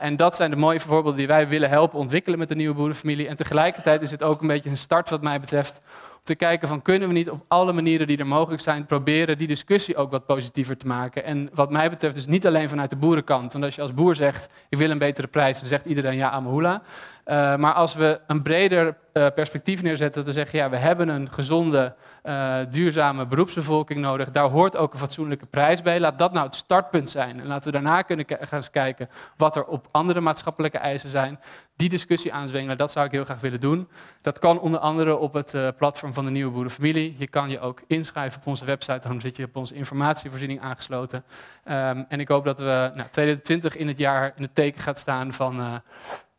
En 0.00 0.16
dat 0.16 0.36
zijn 0.36 0.50
de 0.50 0.56
mooie 0.56 0.80
voorbeelden 0.80 1.16
die 1.16 1.26
wij 1.26 1.48
willen 1.48 1.68
helpen 1.68 1.98
ontwikkelen 1.98 2.38
met 2.38 2.48
de 2.48 2.54
nieuwe 2.54 2.74
boerenfamilie. 2.74 3.28
En 3.28 3.36
tegelijkertijd 3.36 4.00
is 4.00 4.10
het 4.10 4.22
ook 4.22 4.40
een 4.40 4.46
beetje 4.46 4.70
een 4.70 4.76
start 4.76 5.10
wat 5.10 5.22
mij 5.22 5.40
betreft 5.40 5.80
om 6.12 6.26
te 6.26 6.34
kijken 6.34 6.68
van 6.68 6.82
kunnen 6.82 7.08
we 7.08 7.14
niet 7.14 7.30
op 7.30 7.44
alle 7.48 7.72
manieren 7.72 8.06
die 8.06 8.18
er 8.18 8.26
mogelijk 8.26 8.62
zijn 8.62 8.86
proberen 8.86 9.38
die 9.38 9.46
discussie 9.46 9.96
ook 9.96 10.10
wat 10.10 10.26
positiever 10.26 10.76
te 10.76 10.86
maken. 10.86 11.24
En 11.24 11.50
wat 11.54 11.70
mij 11.70 11.90
betreft 11.90 12.14
dus 12.14 12.26
niet 12.26 12.46
alleen 12.46 12.68
vanuit 12.68 12.90
de 12.90 12.96
boerenkant. 12.96 13.52
Want 13.52 13.64
als 13.64 13.74
je 13.74 13.82
als 13.82 13.94
boer 13.94 14.14
zegt 14.14 14.48
ik 14.68 14.78
wil 14.78 14.90
een 14.90 14.98
betere 14.98 15.26
prijs, 15.26 15.58
dan 15.58 15.68
zegt 15.68 15.86
iedereen 15.86 16.16
ja 16.16 16.30
Amahula. 16.30 16.82
Uh, 17.30 17.56
maar 17.56 17.72
als 17.72 17.94
we 17.94 18.20
een 18.26 18.42
breder 18.42 18.86
uh, 18.86 19.26
perspectief 19.34 19.82
neerzetten, 19.82 20.24
te 20.24 20.32
zeggen 20.32 20.58
ja 20.58 20.70
we 20.70 20.76
hebben 20.76 21.08
een 21.08 21.32
gezonde 21.32 21.94
uh, 22.24 22.56
duurzame 22.70 23.26
beroepsbevolking 23.26 24.00
nodig. 24.00 24.30
Daar 24.30 24.48
hoort 24.48 24.76
ook 24.76 24.92
een 24.92 24.98
fatsoenlijke 24.98 25.46
prijs 25.46 25.82
bij. 25.82 26.00
Laat 26.00 26.18
dat 26.18 26.32
nou 26.32 26.46
het 26.46 26.54
startpunt 26.54 27.10
zijn. 27.10 27.40
En 27.40 27.46
laten 27.46 27.64
we 27.64 27.72
daarna 27.72 28.02
kunnen 28.02 28.26
gaan 28.28 28.48
eens 28.50 28.70
kijken 28.70 29.08
wat 29.36 29.56
er 29.56 29.64
op 29.64 29.88
andere 29.90 30.20
maatschappelijke 30.20 30.78
eisen 30.78 31.08
zijn. 31.08 31.40
Die 31.76 31.88
discussie 31.88 32.32
aanzwengelen, 32.32 32.76
dat 32.76 32.90
zou 32.92 33.06
ik 33.06 33.12
heel 33.12 33.24
graag 33.24 33.40
willen 33.40 33.60
doen. 33.60 33.88
Dat 34.22 34.38
kan 34.38 34.60
onder 34.60 34.80
andere 34.80 35.16
op 35.16 35.32
het 35.32 35.56
platform 35.76 36.14
van 36.14 36.24
de 36.24 36.30
Nieuwe 36.30 36.52
Boerenfamilie. 36.52 37.14
Je 37.18 37.26
kan 37.26 37.50
je 37.50 37.60
ook 37.60 37.82
inschrijven 37.86 38.40
op 38.40 38.46
onze 38.46 38.64
website, 38.64 38.98
daarom 39.00 39.20
zit 39.20 39.36
je 39.36 39.44
op 39.44 39.56
onze 39.56 39.74
informatievoorziening 39.74 40.60
aangesloten. 40.60 41.24
Um, 41.64 42.06
en 42.08 42.20
ik 42.20 42.28
hoop 42.28 42.44
dat 42.44 42.58
we 42.58 42.90
nou, 42.94 43.08
2020 43.08 43.76
in 43.76 43.88
het 43.88 43.98
jaar 43.98 44.32
in 44.36 44.42
het 44.42 44.54
teken 44.54 44.80
gaat 44.80 44.98
staan 44.98 45.32
van 45.32 45.82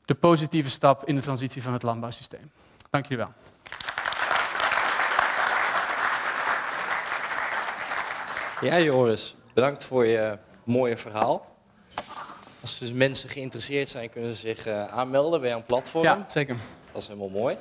de 0.05 0.15
positieve 0.15 0.69
stap 0.69 1.07
in 1.07 1.15
de 1.15 1.21
transitie 1.21 1.63
van 1.63 1.73
het 1.73 1.83
landbouwsysteem. 1.83 2.51
Dank 2.89 3.05
jullie 3.05 3.25
wel. 3.25 3.33
Ja, 8.61 8.79
Joris, 8.79 9.35
bedankt 9.53 9.83
voor 9.83 10.05
je 10.05 10.37
mooie 10.63 10.97
verhaal. 10.97 11.55
Als 12.61 12.79
dus 12.79 12.91
mensen 12.91 13.29
geïnteresseerd 13.29 13.89
zijn, 13.89 14.09
kunnen 14.09 14.35
ze 14.35 14.39
zich 14.39 14.67
uh, 14.67 14.87
aanmelden 14.87 15.41
bij 15.41 15.53
een 15.53 15.65
platform. 15.65 16.03
Ja, 16.03 16.25
zeker. 16.27 16.57
Dat 16.91 17.01
is 17.01 17.07
helemaal 17.07 17.29
mooi. 17.29 17.57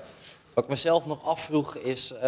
Wat 0.55 0.65
ik 0.65 0.71
mezelf 0.71 1.07
nog 1.07 1.25
afvroeg 1.25 1.77
is, 1.77 2.13
uh, 2.13 2.21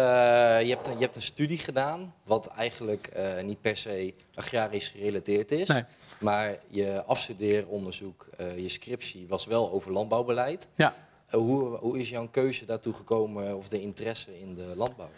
je, 0.61 0.69
hebt 0.69 0.87
een, 0.87 0.93
je 0.93 1.03
hebt 1.03 1.15
een 1.15 1.21
studie 1.21 1.57
gedaan, 1.57 2.13
wat 2.23 2.47
eigenlijk 2.47 3.09
uh, 3.17 3.43
niet 3.43 3.61
per 3.61 3.77
se 3.77 4.13
agrarisch 4.35 4.87
gerelateerd 4.87 5.51
is. 5.51 5.67
Nee. 5.67 5.83
Maar 6.23 6.57
je 6.67 7.03
afstudeeronderzoek, 7.05 8.27
je 8.57 8.69
scriptie, 8.69 9.27
was 9.27 9.45
wel 9.45 9.71
over 9.71 9.91
landbouwbeleid. 9.91 10.69
Ja. 10.75 10.93
hoe, 11.31 11.77
hoe 11.77 11.99
is 11.99 12.09
jouw 12.09 12.27
keuze 12.27 12.65
daartoe 12.65 12.93
gekomen, 12.93 13.57
of 13.57 13.67
de 13.69 13.81
interesse 13.81 14.39
in 14.39 14.53
de 14.53 14.73
landbouw? 14.75 15.09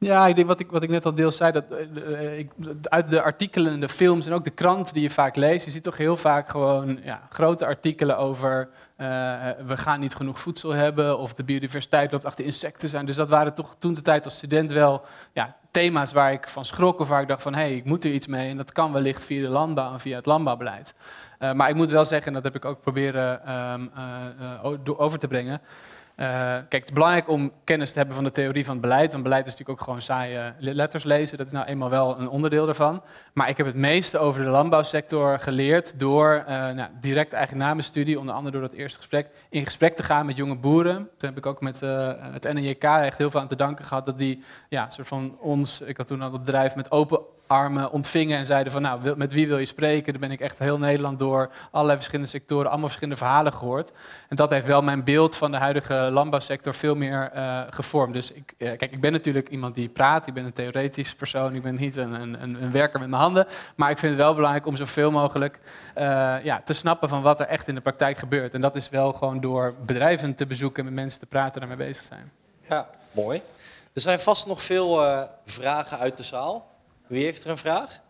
Ja, 0.00 0.26
ik 0.26 0.34
denk 0.34 0.48
wat 0.48 0.60
ik, 0.60 0.70
wat 0.70 0.82
ik 0.82 0.88
net 0.88 1.06
al 1.06 1.14
deels 1.14 1.36
zei, 1.36 1.52
dat 1.52 1.64
uh, 1.94 2.38
ik, 2.38 2.50
uit 2.82 3.10
de 3.10 3.22
artikelen 3.22 3.72
en 3.72 3.80
de 3.80 3.88
films 3.88 4.26
en 4.26 4.32
ook 4.32 4.44
de 4.44 4.50
krant 4.50 4.92
die 4.92 5.02
je 5.02 5.10
vaak 5.10 5.36
leest, 5.36 5.64
je 5.64 5.70
ziet 5.70 5.82
toch 5.82 5.96
heel 5.96 6.16
vaak 6.16 6.48
gewoon 6.48 7.00
ja, 7.02 7.26
grote 7.30 7.66
artikelen 7.66 8.18
over 8.18 8.68
uh, 8.98 9.06
we 9.66 9.76
gaan 9.76 10.00
niet 10.00 10.14
genoeg 10.14 10.40
voedsel 10.40 10.70
hebben 10.70 11.18
of 11.18 11.34
de 11.34 11.44
biodiversiteit 11.44 12.12
loopt 12.12 12.24
achter 12.24 12.44
insecten 12.44 12.88
zijn. 12.88 13.06
Dus 13.06 13.16
dat 13.16 13.28
waren 13.28 13.54
toch 13.54 13.76
toen 13.78 13.94
de 13.94 14.02
tijd 14.02 14.24
als 14.24 14.36
student 14.36 14.72
wel 14.72 15.02
ja, 15.32 15.56
thema's 15.70 16.12
waar 16.12 16.32
ik 16.32 16.48
van 16.48 16.64
schrok 16.64 17.00
of 17.00 17.08
waar 17.08 17.20
ik 17.22 17.28
dacht 17.28 17.42
van 17.42 17.54
hé, 17.54 17.60
hey, 17.60 17.74
ik 17.74 17.84
moet 17.84 18.04
er 18.04 18.10
iets 18.10 18.26
mee 18.26 18.50
en 18.50 18.56
dat 18.56 18.72
kan 18.72 18.92
wellicht 18.92 19.24
via 19.24 19.40
de 19.40 19.48
landbouw 19.48 19.92
en 19.92 20.00
via 20.00 20.16
het 20.16 20.26
landbouwbeleid. 20.26 20.94
Uh, 21.38 21.52
maar 21.52 21.68
ik 21.68 21.74
moet 21.74 21.90
wel 21.90 22.04
zeggen, 22.04 22.26
en 22.26 22.32
dat 22.32 22.44
heb 22.44 22.54
ik 22.54 22.64
ook 22.64 22.80
proberen 22.80 23.54
um, 23.72 23.90
over 24.96 25.18
te 25.18 25.28
brengen, 25.28 25.60
uh, 26.20 26.26
kijk, 26.52 26.70
het 26.70 26.84
is 26.84 26.92
belangrijk 26.92 27.28
om 27.28 27.52
kennis 27.64 27.92
te 27.92 27.98
hebben 27.98 28.14
van 28.14 28.24
de 28.24 28.30
theorie 28.30 28.64
van 28.64 28.72
het 28.72 28.82
beleid. 28.82 29.12
Want 29.12 29.22
beleid 29.22 29.46
is 29.46 29.50
natuurlijk 29.50 29.78
ook 29.78 29.84
gewoon 29.84 30.02
saaie 30.02 30.52
letters 30.58 31.04
lezen. 31.04 31.38
Dat 31.38 31.46
is 31.46 31.52
nou 31.52 31.66
eenmaal 31.66 31.90
wel 31.90 32.18
een 32.18 32.28
onderdeel 32.28 32.64
daarvan. 32.64 33.02
Maar 33.32 33.48
ik 33.48 33.56
heb 33.56 33.66
het 33.66 33.74
meeste 33.74 34.18
over 34.18 34.42
de 34.42 34.50
landbouwsector 34.50 35.38
geleerd 35.38 35.98
door 35.98 36.44
uh, 36.48 36.48
nou, 36.48 36.90
direct 37.00 37.32
eigenlijk 37.32 37.64
na 37.64 37.74
mijn 37.74 37.86
studie, 37.86 38.18
onder 38.18 38.34
andere 38.34 38.58
door 38.58 38.68
dat 38.68 38.78
eerste 38.78 38.96
gesprek, 38.96 39.28
in 39.50 39.64
gesprek 39.64 39.96
te 39.96 40.02
gaan 40.02 40.26
met 40.26 40.36
jonge 40.36 40.56
boeren. 40.56 40.96
Toen 40.96 41.28
heb 41.28 41.38
ik 41.38 41.46
ook 41.46 41.60
met 41.60 41.82
uh, 41.82 42.12
het 42.18 42.52
NNJK 42.52 42.84
echt 42.84 43.18
heel 43.18 43.30
veel 43.30 43.40
aan 43.40 43.48
te 43.48 43.56
danken 43.56 43.84
gehad 43.84 44.06
dat 44.06 44.18
die, 44.18 44.42
ja, 44.68 44.90
soort 44.90 45.08
van 45.08 45.36
ons, 45.40 45.80
ik 45.80 45.96
had 45.96 46.06
toen 46.06 46.22
al 46.22 46.32
het 46.32 46.44
bedrijf 46.44 46.74
met 46.74 46.90
open 46.90 47.20
armen 47.48 47.90
ontvingen 47.90 48.38
en 48.38 48.46
zeiden 48.46 48.72
van 48.72 48.82
nou, 48.82 49.16
met 49.16 49.32
wie 49.32 49.48
wil 49.48 49.58
je 49.58 49.64
spreken? 49.64 50.12
Daar 50.12 50.20
ben 50.20 50.30
ik 50.30 50.40
echt 50.40 50.58
heel 50.58 50.78
Nederland 50.78 51.18
door, 51.18 51.50
allerlei 51.70 51.96
verschillende 51.96 52.30
sectoren, 52.30 52.66
allemaal 52.66 52.86
verschillende 52.86 53.18
verhalen 53.18 53.52
gehoord. 53.52 53.92
En 54.28 54.36
dat 54.36 54.50
heeft 54.50 54.66
wel 54.66 54.82
mijn 54.82 55.04
beeld 55.04 55.36
van 55.36 55.50
de 55.50 55.56
huidige 55.56 55.94
landbouwsector 55.94 56.74
veel 56.74 56.94
meer 56.94 57.30
uh, 57.34 57.60
gevormd. 57.70 58.14
Dus 58.14 58.32
ik, 58.32 58.54
kijk, 58.56 58.82
ik 58.82 59.00
ben 59.00 59.12
natuurlijk 59.12 59.48
iemand 59.48 59.74
die 59.74 59.88
praat, 59.88 60.26
ik 60.26 60.34
ben 60.34 60.44
een 60.44 60.52
theoretisch 60.52 61.14
persoon, 61.14 61.54
ik 61.54 61.62
ben 61.62 61.74
niet 61.74 61.96
een, 61.96 62.12
een, 62.12 62.42
een 62.42 62.70
werker 62.70 63.00
met 63.00 63.08
mijn 63.08 63.22
handen. 63.22 63.46
Maar 63.74 63.90
ik 63.90 63.98
vind 63.98 64.12
het 64.12 64.20
wel 64.20 64.34
belangrijk 64.34 64.66
om 64.66 64.76
zoveel 64.76 65.10
mogelijk 65.10 65.58
uh, 65.98 66.34
ja, 66.42 66.60
te 66.64 66.72
snappen 66.72 67.08
van 67.08 67.22
wat 67.22 67.40
er 67.40 67.46
echt 67.46 67.68
in 67.68 67.74
de 67.74 67.80
praktijk 67.80 68.18
gebeurt. 68.18 68.54
En 68.54 68.60
dat 68.60 68.76
is 68.76 68.88
wel 68.88 69.12
gewoon 69.12 69.40
door 69.40 69.74
bedrijven 69.86 70.34
te 70.34 70.46
bezoeken 70.46 70.78
en 70.78 70.84
met 70.84 70.94
mensen 70.94 71.20
te 71.20 71.26
praten 71.26 71.60
daarmee 71.60 71.86
bezig 71.86 72.04
zijn. 72.04 72.32
Ja, 72.68 72.88
mooi. 73.12 73.42
Er 73.92 74.00
zijn 74.00 74.20
vast 74.20 74.46
nog 74.46 74.62
veel 74.62 75.04
vragen 75.44 75.98
uit 75.98 76.16
de 76.16 76.22
zaal. 76.22 76.76
Wie 77.08 77.24
heeft 77.24 77.44
er 77.44 77.50
een 77.50 77.58
vraag? 77.58 78.00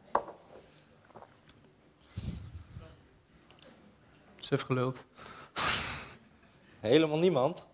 Suf 4.38 4.62
geluld. 4.62 5.04
Helemaal 6.80 7.18
niemand? 7.18 7.66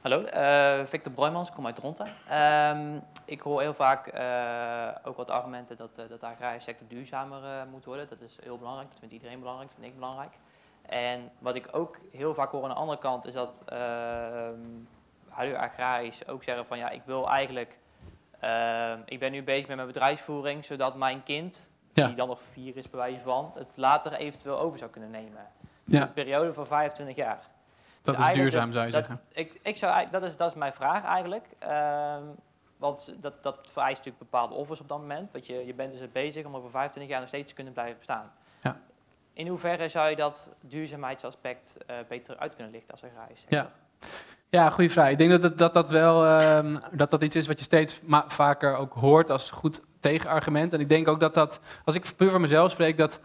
Hallo, 0.00 0.20
uh, 0.20 0.86
Victor 0.86 1.12
Broijmans, 1.12 1.48
ik 1.48 1.54
kom 1.54 1.66
uit 1.66 1.76
Dronten. 1.76 2.14
Uh, 2.30 2.96
ik 3.26 3.40
hoor 3.40 3.60
heel 3.60 3.74
vaak 3.74 4.14
uh, 4.14 5.08
ook 5.08 5.16
wat 5.16 5.30
argumenten 5.30 5.76
dat, 5.76 5.98
uh, 5.98 6.08
dat 6.08 6.20
de 6.20 6.26
agrarische 6.26 6.70
sector 6.70 6.88
duurzamer 6.88 7.66
moet 7.66 7.84
worden. 7.84 8.08
Dat 8.08 8.20
is 8.20 8.36
heel 8.42 8.58
belangrijk, 8.58 8.88
dat 8.88 8.98
vindt 8.98 9.14
iedereen 9.14 9.38
belangrijk, 9.38 9.68
dat 9.68 9.78
vind 9.80 9.92
ik 9.92 9.98
belangrijk. 9.98 10.32
En 10.86 11.30
wat 11.38 11.54
ik 11.54 11.68
ook 11.72 11.98
heel 12.12 12.34
vaak 12.34 12.50
hoor 12.50 12.62
aan 12.62 12.68
de 12.68 12.74
andere 12.74 12.98
kant 12.98 13.26
is 13.26 13.32
dat 13.32 13.64
uh, 13.72 14.48
agrarisch 15.56 16.26
ook 16.28 16.42
zeggen 16.42 16.66
van 16.66 16.78
ja, 16.78 16.90
ik 16.90 17.02
wil 17.04 17.30
eigenlijk, 17.30 17.78
uh, 18.44 18.92
ik 19.04 19.18
ben 19.18 19.32
nu 19.32 19.42
bezig 19.42 19.66
met 19.66 19.76
mijn 19.76 19.88
bedrijfsvoering, 19.88 20.64
zodat 20.64 20.96
mijn 20.96 21.22
kind, 21.22 21.70
ja. 21.92 22.06
die 22.06 22.14
dan 22.16 22.28
nog 22.28 22.42
vier 22.42 22.76
is 22.76 22.90
bij 22.90 23.00
wijze 23.00 23.22
van, 23.22 23.52
het 23.54 23.76
later 23.76 24.12
eventueel 24.12 24.58
over 24.58 24.78
zou 24.78 24.90
kunnen 24.90 25.10
nemen. 25.10 25.46
Dus 25.84 25.98
Ja. 25.98 26.02
een 26.02 26.12
periode 26.12 26.54
van 26.54 26.66
25 26.66 27.16
jaar. 27.16 27.52
Dat 28.02 28.16
Dus 28.16 28.26
is 28.28 28.32
duurzaam, 28.32 28.72
eigenlijk 28.72 28.72
zou 28.72 28.86
je 28.86 28.92
dat, 28.92 29.04
zeggen. 29.04 29.20
Ik, 29.32 29.60
ik 29.62 29.76
zou, 29.76 30.10
dat, 30.10 30.22
is, 30.22 30.36
dat 30.36 30.48
is 30.50 30.54
mijn 30.56 30.72
vraag 30.72 31.04
eigenlijk. 31.04 31.46
Ehm, 31.58 32.22
want 32.76 33.14
dat, 33.20 33.42
dat 33.42 33.58
vereist 33.70 33.96
natuurlijk 33.96 34.30
bepaalde 34.30 34.54
offers 34.54 34.80
op 34.80 34.88
dat 34.88 34.98
moment. 34.98 35.32
Want 35.32 35.46
je, 35.46 35.66
je 35.66 35.74
bent 35.74 35.98
dus 35.98 36.12
bezig 36.12 36.46
om 36.46 36.56
over 36.56 36.70
25 36.70 37.10
jaar 37.12 37.20
nog 37.20 37.28
steeds 37.28 37.48
te 37.48 37.54
kunnen 37.54 37.72
blijven 37.72 37.96
bestaan. 37.98 38.32
Ja. 38.60 38.76
In 39.34 39.46
hoeverre 39.46 39.88
zou 39.88 40.10
je 40.10 40.16
dat 40.16 40.50
duurzaamheidsaspect 40.60 41.76
eh, 41.86 41.96
beter 42.08 42.36
uit 42.36 42.54
kunnen 42.54 42.72
lichten 42.72 42.92
als 42.92 43.04
agrarisch 43.04 43.40
sector? 43.40 43.58
Ja. 43.58 43.70
Ja, 44.48 44.70
goede 44.70 44.90
vraag. 44.90 45.10
Ik 45.10 45.18
denk 45.18 45.30
dat 45.30 45.42
dat, 45.42 45.58
dat, 45.58 45.74
dat 45.74 45.90
wel 45.90 46.24
ehm, 46.24 46.76
dat 46.92 47.10
dat 47.10 47.22
iets 47.22 47.36
is 47.36 47.46
wat 47.46 47.58
je 47.58 47.64
steeds 47.64 48.00
vaker 48.26 48.76
ook 48.76 48.92
hoort 48.92 49.30
als 49.30 49.50
goed 49.50 49.80
tegenargument. 50.00 50.72
En 50.72 50.80
ik 50.80 50.88
denk 50.88 51.08
ook 51.08 51.20
dat 51.20 51.34
dat, 51.34 51.60
als 51.84 51.94
ik 51.94 52.12
puur 52.16 52.30
voor 52.30 52.40
mezelf 52.40 52.70
spreek, 52.70 52.96
dat 52.96 53.20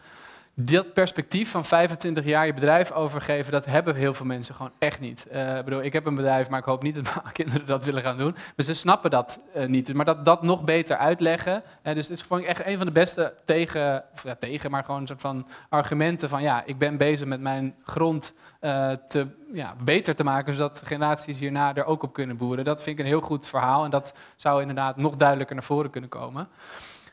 dat 0.62 0.94
perspectief 0.94 1.52
van 1.52 1.66
25 1.66 2.26
jaar 2.26 2.46
je 2.46 2.54
bedrijf 2.54 2.92
overgeven, 2.92 3.52
dat 3.52 3.66
hebben 3.66 3.96
heel 3.96 4.14
veel 4.14 4.26
mensen 4.26 4.56
gewoon 4.56 4.72
echt 4.80 5.00
niet. 5.00 5.28
Eh, 5.28 5.58
ik 5.58 5.64
bedoel, 5.64 5.84
ik 5.84 5.94
heb 5.94 6.06
een 6.06 6.16
bedrijf, 6.16 6.50
maar 6.50 6.60
ik 6.60 6.66
hoop 6.66 6.84
niet 6.84 6.96
dat 6.96 7.04
mijn 7.24 7.34
kinderen 7.34 7.66
dat 7.66 7.86
willen 7.86 8.04
gaan 8.04 8.18
doen. 8.18 8.36
Maar 8.56 8.66
ze 8.66 8.74
snappen 8.74 9.12
dat 9.12 9.40
eh, 9.54 9.68
niet. 9.68 9.94
Maar 9.94 10.06
dat, 10.06 10.26
dat 10.26 10.42
nog 10.42 10.64
beter 10.64 10.98
uitleggen. 10.98 11.64
dus 11.84 12.08
het 12.08 12.18
is 12.18 12.22
gewoon 12.22 12.44
echt 12.44 12.66
een 12.66 12.78
van 12.78 12.86
de 12.86 12.92
beste 12.92 13.34
tegen, 13.46 14.04
ja, 14.24 14.36
tegen, 14.40 14.72
maar 14.72 14.84
gewoon 14.84 15.02
een 15.02 15.08
soort 15.08 15.22
van 15.22 15.48
argumenten 15.70 16.30
van 16.30 16.42
ja, 16.42 16.64
ik 16.66 16.78
ben 16.78 16.98
bezig 16.98 17.28
met 17.28 17.42
mijn 17.42 17.76
grond 17.84 18.34
eh, 18.60 18.92
te, 19.08 19.28
ja, 19.54 19.76
beter 19.84 20.16
te 20.16 20.24
maken, 20.24 20.54
zodat 20.54 20.82
generaties 20.84 21.40
hierna 21.40 21.76
er 21.76 21.86
ook 21.86 22.04
op 22.04 22.14
kunnen 22.14 22.38
boeren. 22.38 22.66
Dat 22.66 22.82
vind 22.82 23.00
ik 23.00 23.06
een 23.06 23.12
heel 23.12 23.22
goed 23.22 23.48
verhaal 23.48 23.84
en 23.84 23.92
dat 23.92 24.14
zou 24.36 24.62
inderdaad 24.62 24.98
nog 24.98 25.16
duidelijker 25.16 25.56
naar 25.56 25.64
voren 25.64 25.90
kunnen 25.90 26.10
komen. 26.10 26.48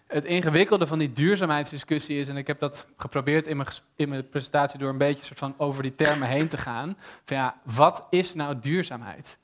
Het 0.06 0.24
ingewikkelde 0.24 0.86
van 0.86 0.98
die 0.98 1.12
duurzaamheidsdiscussie 1.12 2.18
is, 2.18 2.28
en 2.28 2.36
ik 2.36 2.46
heb 2.46 2.58
dat 2.58 2.86
geprobeerd 2.96 3.46
in 3.46 3.56
mijn, 3.56 3.68
in 3.96 4.08
mijn 4.08 4.28
presentatie 4.28 4.78
door 4.78 4.90
een 4.90 4.98
beetje 4.98 5.24
soort 5.24 5.38
van 5.38 5.54
over 5.56 5.82
die 5.82 5.94
termen 5.94 6.28
heen 6.28 6.48
te 6.48 6.56
gaan. 6.56 6.96
Van 7.24 7.36
ja, 7.36 7.60
wat 7.62 8.06
is 8.10 8.34
nou 8.34 8.58
duurzaamheid? 8.60 9.38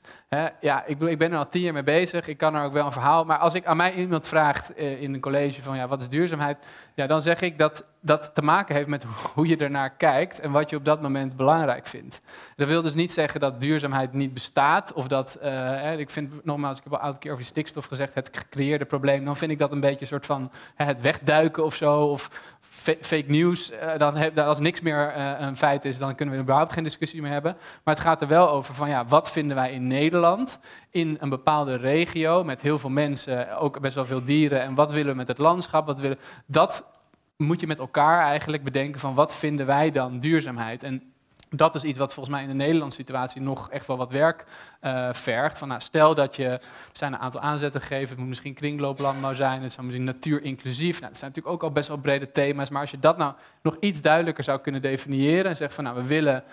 Ja, 0.59 0.85
ik, 0.85 0.97
bedoel, 0.97 1.09
ik 1.09 1.17
ben 1.17 1.31
er 1.31 1.37
al 1.37 1.47
tien 1.47 1.61
jaar 1.61 1.73
mee 1.73 1.83
bezig, 1.83 2.27
ik 2.27 2.37
kan 2.37 2.55
er 2.55 2.63
ook 2.63 2.73
wel 2.73 2.85
een 2.85 2.91
verhaal. 2.91 3.25
Maar 3.25 3.37
als 3.37 3.53
ik 3.53 3.65
aan 3.65 3.77
mij 3.77 3.93
iemand 3.93 4.27
vraagt 4.27 4.73
eh, 4.73 5.01
in 5.01 5.13
een 5.13 5.19
college 5.19 5.61
van 5.61 5.75
ja, 5.75 5.87
wat 5.87 6.01
is 6.01 6.09
duurzaamheid? 6.09 6.65
Ja, 6.93 7.07
dan 7.07 7.21
zeg 7.21 7.41
ik 7.41 7.57
dat 7.57 7.85
dat 8.05 8.31
te 8.33 8.41
maken 8.41 8.75
heeft 8.75 8.87
met 8.87 9.05
hoe 9.33 9.47
je 9.47 9.57
ernaar 9.57 9.89
kijkt 9.89 10.39
en 10.39 10.51
wat 10.51 10.69
je 10.69 10.75
op 10.75 10.85
dat 10.85 11.01
moment 11.01 11.35
belangrijk 11.35 11.87
vindt. 11.87 12.21
Dat 12.55 12.67
wil 12.67 12.81
dus 12.81 12.93
niet 12.93 13.13
zeggen 13.13 13.39
dat 13.39 13.61
duurzaamheid 13.61 14.13
niet 14.13 14.33
bestaat. 14.33 14.93
Of 14.93 15.07
dat, 15.07 15.35
eh, 15.35 15.99
ik 15.99 16.09
vind, 16.09 16.45
nogmaals, 16.45 16.77
ik 16.77 16.83
heb 16.83 16.93
al 16.93 17.09
een 17.09 17.19
keer 17.19 17.31
over 17.31 17.45
stikstof 17.45 17.85
gezegd, 17.85 18.13
het 18.13 18.29
gecreëerde 18.31 18.85
probleem. 18.85 19.25
Dan 19.25 19.37
vind 19.37 19.51
ik 19.51 19.59
dat 19.59 19.71
een 19.71 19.79
beetje 19.79 20.01
een 20.01 20.07
soort 20.07 20.25
van 20.25 20.51
het 20.75 21.01
wegduiken 21.01 21.63
of 21.63 21.75
zo. 21.75 21.99
Of 21.99 22.29
fa- 22.59 22.95
fake 23.01 23.25
news. 23.27 23.71
Eh, 23.71 23.97
dan 23.97 24.15
heb, 24.15 24.39
als 24.39 24.59
niks 24.59 24.81
meer 24.81 25.07
eh, 25.07 25.31
een 25.39 25.57
feit 25.57 25.85
is, 25.85 25.97
dan 25.97 26.15
kunnen 26.15 26.35
we 26.35 26.41
überhaupt 26.41 26.73
geen 26.73 26.83
discussie 26.83 27.21
meer 27.21 27.31
hebben. 27.31 27.55
Maar 27.83 27.93
het 27.93 28.03
gaat 28.03 28.21
er 28.21 28.27
wel 28.27 28.49
over 28.49 28.73
van, 28.73 28.89
ja, 28.89 29.05
wat 29.05 29.31
vinden 29.31 29.55
wij 29.55 29.71
in 29.71 29.87
Nederland, 29.87 30.59
in 30.89 31.17
een 31.19 31.29
bepaalde 31.29 31.75
regio, 31.75 32.43
met 32.43 32.61
heel 32.61 32.79
veel 32.79 32.89
mensen, 32.89 33.57
ook 33.57 33.79
best 33.79 33.95
wel 33.95 34.05
veel 34.05 34.23
dieren. 34.23 34.61
En 34.61 34.75
wat 34.75 34.91
willen 34.91 35.11
we 35.11 35.17
met 35.17 35.27
het 35.27 35.37
landschap? 35.37 35.85
Wat 35.85 35.99
willen, 35.99 36.19
dat 36.45 36.85
moet 37.37 37.59
je 37.59 37.67
met 37.67 37.79
elkaar 37.79 38.25
eigenlijk 38.25 38.63
bedenken 38.63 38.99
van, 38.99 39.15
wat 39.15 39.35
vinden 39.35 39.65
wij 39.65 39.91
dan 39.91 40.19
duurzaamheid? 40.19 40.83
En 40.83 41.13
dat 41.55 41.75
is 41.75 41.83
iets 41.83 41.97
wat 41.97 42.13
volgens 42.13 42.35
mij 42.35 42.43
in 42.43 42.49
de 42.49 42.55
Nederlandse 42.55 42.97
situatie 42.97 43.41
nog 43.41 43.69
echt 43.69 43.87
wel 43.87 43.97
wat 43.97 44.11
werk 44.11 44.45
eh, 44.79 45.13
vergt. 45.13 45.57
Van, 45.57 45.67
nou, 45.67 45.81
stel 45.81 46.15
dat 46.15 46.35
je, 46.35 46.45
er 46.45 46.61
zijn 46.91 47.13
een 47.13 47.19
aantal 47.19 47.41
aanzetten 47.41 47.81
gegeven, 47.81 48.09
het 48.09 48.17
moet 48.17 48.27
misschien 48.27 48.53
kringlooplandbouw 48.53 49.33
zijn, 49.33 49.61
het 49.61 49.71
zou 49.71 49.85
misschien 49.85 50.05
natuurinclusief. 50.05 50.99
Nou, 50.99 51.11
dat 51.11 51.19
zijn 51.19 51.29
natuurlijk 51.29 51.55
ook 51.55 51.63
al 51.63 51.71
best 51.71 51.87
wel 51.87 51.97
brede 51.97 52.31
thema's, 52.31 52.69
maar 52.69 52.81
als 52.81 52.91
je 52.91 52.99
dat 52.99 53.17
nou 53.17 53.33
nog 53.61 53.77
iets 53.79 54.01
duidelijker 54.01 54.43
zou 54.43 54.59
kunnen 54.59 54.81
definiëren 54.81 55.45
en 55.45 55.55
zeggen 55.55 55.75
van, 55.75 55.83
nou, 55.83 55.95
we 55.95 56.07
willen 56.07 56.43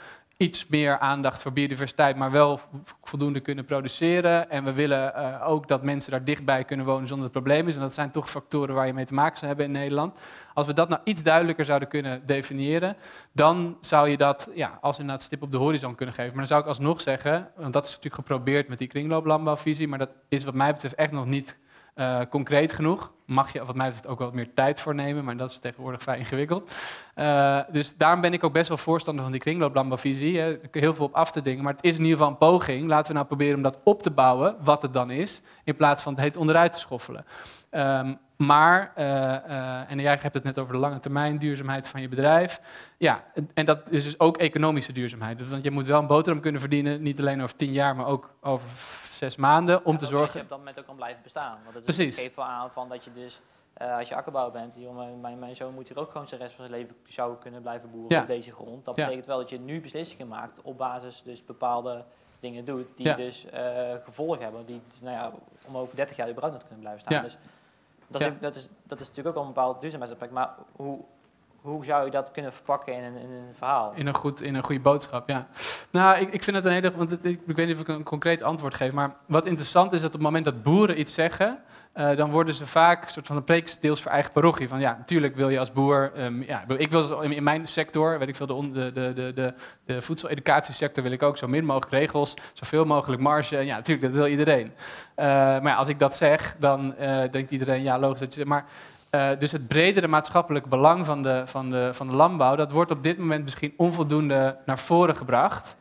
iets 0.40 0.66
meer 0.66 0.98
aandacht 0.98 1.42
voor 1.42 1.52
biodiversiteit, 1.52 2.16
maar 2.16 2.30
wel 2.30 2.60
voldoende 3.02 3.40
kunnen 3.40 3.64
produceren. 3.64 4.50
En 4.50 4.64
we 4.64 4.72
willen 4.72 5.14
eh, 5.14 5.48
ook 5.48 5.68
dat 5.68 5.82
mensen 5.82 6.10
daar 6.10 6.24
dichtbij 6.24 6.64
kunnen 6.64 6.86
wonen 6.86 7.08
zonder 7.08 7.24
het 7.24 7.32
probleem. 7.32 7.68
En 7.68 7.78
dat 7.78 7.94
zijn 7.94 8.10
toch 8.10 8.30
factoren 8.30 8.74
waar 8.74 8.86
je 8.86 8.92
mee 8.92 9.04
te 9.04 9.14
maken 9.14 9.36
zou 9.36 9.46
hebben 9.46 9.66
in 9.66 9.72
Nederland. 9.72 10.18
Als 10.54 10.66
we 10.66 10.72
dat 10.72 10.88
nou 10.88 11.00
iets 11.04 11.22
duidelijker 11.22 11.64
zouden 11.64 11.88
kunnen 11.88 12.26
definiëren, 12.26 12.96
dan 13.32 13.76
zou 13.80 14.08
je 14.08 14.16
dat 14.16 14.50
ja, 14.54 14.78
als 14.80 14.98
inderdaad 14.98 15.22
stip 15.22 15.42
op 15.42 15.52
de 15.52 15.58
horizon 15.58 15.94
kunnen 15.94 16.14
geven. 16.14 16.30
Maar 16.30 16.46
dan 16.46 16.46
zou 16.46 16.60
ik 16.60 16.68
alsnog 16.68 17.00
zeggen, 17.00 17.50
want 17.56 17.72
dat 17.72 17.84
is 17.84 17.90
natuurlijk 17.90 18.14
geprobeerd 18.14 18.68
met 18.68 18.78
die 18.78 18.88
kringlooplandbouwvisie, 18.88 19.88
maar 19.88 19.98
dat 19.98 20.10
is 20.28 20.44
wat 20.44 20.54
mij 20.54 20.72
betreft 20.72 20.94
echt 20.94 21.12
nog 21.12 21.26
niet 21.26 21.58
eh, 22.00 22.20
concreet 22.30 22.72
genoeg. 22.72 23.12
Mag 23.24 23.52
je 23.52 23.64
wat 23.64 23.74
mij 23.74 23.86
betreft 23.86 24.08
ook 24.08 24.18
wel 24.18 24.26
wat 24.26 24.36
meer 24.36 24.54
tijd 24.54 24.80
voor 24.80 24.94
nemen, 24.94 25.24
maar 25.24 25.36
dat 25.36 25.50
is 25.50 25.58
tegenwoordig 25.58 26.02
vrij 26.02 26.18
ingewikkeld. 26.18 26.70
Uh, 27.16 27.60
dus 27.72 27.96
daarom 27.96 28.20
ben 28.20 28.32
ik 28.32 28.44
ook 28.44 28.52
best 28.52 28.68
wel 28.68 28.76
voorstander 28.76 29.22
van 29.22 29.32
die 29.32 29.40
kringlooplandbouwvisie. 29.40 30.38
Hè. 30.38 30.56
Heel 30.70 30.94
veel 30.94 31.04
op 31.04 31.14
af 31.14 31.32
te 31.32 31.42
dingen, 31.42 31.64
maar 31.64 31.72
het 31.72 31.84
is 31.84 31.92
in 31.92 32.02
ieder 32.02 32.12
geval 32.12 32.28
een 32.28 32.38
poging. 32.38 32.88
Laten 32.88 33.06
we 33.06 33.12
nou 33.12 33.26
proberen 33.26 33.56
om 33.56 33.62
dat 33.62 33.80
op 33.84 34.02
te 34.02 34.10
bouwen, 34.10 34.56
wat 34.60 34.82
het 34.82 34.92
dan 34.92 35.10
is, 35.10 35.42
in 35.64 35.76
plaats 35.76 36.02
van 36.02 36.12
het 36.12 36.22
heet 36.22 36.36
onderuit 36.36 36.72
te 36.72 36.78
schoffelen. 36.78 37.24
Um, 37.70 38.18
maar, 38.40 38.92
uh, 38.98 39.04
uh, 39.04 39.90
en 39.90 39.98
jij 39.98 40.18
hebt 40.20 40.34
het 40.34 40.44
net 40.44 40.58
over 40.58 40.72
de 40.72 40.78
lange 40.78 40.98
termijn 40.98 41.38
duurzaamheid 41.38 41.88
van 41.88 42.00
je 42.00 42.08
bedrijf. 42.08 42.60
Ja, 42.98 43.24
en 43.54 43.64
dat 43.64 43.90
is 43.90 44.04
dus 44.04 44.18
ook 44.18 44.36
economische 44.38 44.92
duurzaamheid. 44.92 45.38
Dus, 45.38 45.48
want 45.48 45.62
je 45.64 45.70
moet 45.70 45.86
wel 45.86 46.00
een 46.00 46.06
boterham 46.06 46.40
kunnen 46.40 46.60
verdienen, 46.60 47.02
niet 47.02 47.18
alleen 47.20 47.42
over 47.42 47.56
tien 47.56 47.72
jaar, 47.72 47.96
maar 47.96 48.06
ook 48.06 48.34
over 48.40 48.68
zes 49.12 49.36
maanden, 49.36 49.84
om 49.84 49.92
Ja, 49.92 49.98
te 49.98 50.04
dat 50.04 50.12
zorgen... 50.12 50.36
je 50.36 50.42
op 50.42 50.48
dat 50.48 50.58
moment 50.58 50.78
ook 50.78 50.86
kan 50.86 50.96
blijven 50.96 51.22
bestaan. 51.22 51.58
Want 51.62 51.74
het 51.74 51.84
Precies. 51.84 52.18
geeft 52.18 52.36
wel 52.36 52.44
aan 52.44 52.70
van 52.70 52.88
dat 52.88 53.04
je 53.04 53.12
dus, 53.12 53.40
eh, 53.72 53.96
als 53.96 54.08
je 54.08 54.14
akkerbouwer 54.14 54.52
bent, 54.52 54.74
joh, 54.78 55.20
mijn, 55.20 55.38
mijn, 55.38 55.56
zoon 55.56 55.74
moet 55.74 55.88
hier 55.88 55.98
ook 55.98 56.10
gewoon 56.10 56.28
zijn 56.28 56.40
rest 56.40 56.54
van 56.54 56.66
zijn 56.66 56.78
leven 56.80 56.96
zou 57.06 57.36
kunnen 57.36 57.62
blijven 57.62 57.90
boeren 57.90 58.16
Ja. 58.16 58.22
op 58.22 58.26
deze 58.28 58.52
grond. 58.52 58.84
Dat 58.84 58.96
Ja. 58.96 59.02
betekent 59.02 59.26
wel 59.26 59.38
dat 59.38 59.50
je 59.50 59.58
nu 59.58 59.80
beslissingen 59.80 60.28
maakt 60.28 60.60
op 60.62 60.78
basis 60.78 61.22
dus 61.24 61.44
bepaalde 61.44 62.04
dingen 62.38 62.64
doet 62.64 62.96
die 62.96 63.14
dus 63.14 63.46
gevolgen 64.04 64.42
hebben, 64.42 64.66
die 64.66 64.80
dus, 64.88 65.00
nou 65.00 65.16
ja, 65.16 65.32
om 65.66 65.76
over 65.76 65.96
30 65.96 66.16
jaar 66.16 66.28
überhaupt 66.28 66.54
nog 66.54 66.66
kunnen 66.66 66.80
blijven 66.80 67.00
staan. 67.00 67.22
Dus 67.22 67.36
dat 68.10 68.20
is, 68.20 68.26
Ja. 68.26 68.34
dat, 68.40 68.54
is, 68.56 68.68
dat 68.86 69.00
is 69.00 69.08
natuurlijk 69.08 69.36
ook 69.36 69.42
al 69.42 69.48
een 69.48 69.54
bepaald 69.54 69.80
duurzaamheidsaspect, 69.80 70.32
maar 70.32 70.50
hoe, 70.72 70.98
hoe 71.60 71.84
zou 71.84 72.04
je 72.04 72.10
dat 72.10 72.30
kunnen 72.30 72.52
verpakken 72.52 72.94
in 72.94 73.02
een, 73.04 73.16
in 73.16 73.30
een 73.30 73.54
verhaal? 73.54 73.92
In 73.94 74.06
een, 74.06 74.14
goed, 74.14 74.40
in 74.42 74.54
een 74.54 74.64
goede 74.64 74.80
boodschap, 74.80 75.28
ja. 75.28 75.46
Nou, 75.90 76.18
ik, 76.20 76.32
ik 76.32 76.42
vind 76.42 76.56
het 76.56 76.64
een 76.64 76.72
hele... 76.72 76.90
Want 76.96 77.10
het- 77.10 77.24
ik, 77.24 77.40
ik 77.46 77.56
weet 77.56 77.66
niet 77.66 77.74
of 77.76 77.80
ik 77.82 77.88
een 77.88 78.02
concreet 78.02 78.42
antwoord 78.42 78.74
geef, 78.74 78.92
maar 78.92 79.16
wat 79.26 79.46
interessant 79.46 79.92
is 79.92 79.98
dat 80.00 80.08
op 80.08 80.14
het 80.14 80.22
moment 80.22 80.44
dat 80.44 80.62
boeren 80.62 81.00
iets 81.00 81.14
zeggen, 81.14 81.62
eh, 81.92 82.16
dan 82.16 82.30
worden 82.30 82.54
ze 82.54 82.66
vaak 82.66 83.08
soort 83.08 83.26
van 83.26 83.36
een 83.36 83.44
preek 83.44 83.80
deels 83.80 84.02
voor 84.02 84.10
eigen 84.10 84.32
parochie. 84.32 84.68
Van 84.68 84.80
ja, 84.80 84.94
natuurlijk 84.98 85.36
wil 85.36 85.48
je 85.48 85.58
als 85.58 85.72
boer... 85.72 86.12
ehm, 86.14 86.42
ja, 86.42 86.64
ik 86.76 86.90
wil 86.90 87.20
in, 87.20 87.42
mijn 87.42 87.66
sector, 87.66 88.18
weet 88.18 88.28
ik 88.28 88.36
veel, 88.36 88.46
de, 88.46 88.92
de, 88.92 89.12
de, 89.14 89.32
de, 89.34 89.54
de, 89.84 90.02
voedseleducatiesector 90.02 91.02
wil 91.02 91.12
ik 91.12 91.22
ook 91.22 91.36
zo 91.36 91.46
min 91.46 91.64
mogelijk 91.64 91.92
regels, 91.92 92.34
zoveel 92.52 92.84
mogelijk 92.84 93.22
marge. 93.22 93.56
En 93.56 93.66
ja, 93.66 93.76
natuurlijk, 93.76 94.06
dat 94.06 94.16
wil 94.16 94.26
iedereen. 94.26 94.72
Eh, 95.14 95.26
maar 95.60 95.74
als 95.74 95.88
ik 95.88 95.98
dat 95.98 96.16
zeg, 96.16 96.56
dan 96.58 96.96
eh, 96.96 97.22
denkt 97.30 97.50
iedereen, 97.50 97.82
ja, 97.82 97.98
logisch 97.98 98.20
dat 98.20 98.34
je... 98.34 98.46
Maar 98.46 98.64
dus 99.38 99.52
het 99.52 99.68
bredere 99.68 100.08
maatschappelijk 100.08 100.66
belang 100.66 101.06
van 101.06 101.22
de, 101.22 101.42
van, 101.44 101.70
de, 101.70 101.88
van 101.92 102.06
de 102.06 102.14
landbouw, 102.14 102.56
dat 102.56 102.70
wordt 102.70 102.90
op 102.90 103.02
dit 103.02 103.18
moment 103.18 103.44
misschien 103.44 103.74
onvoldoende 103.76 104.56
naar 104.66 104.78
voren 104.78 105.16
gebracht. 105.16 105.76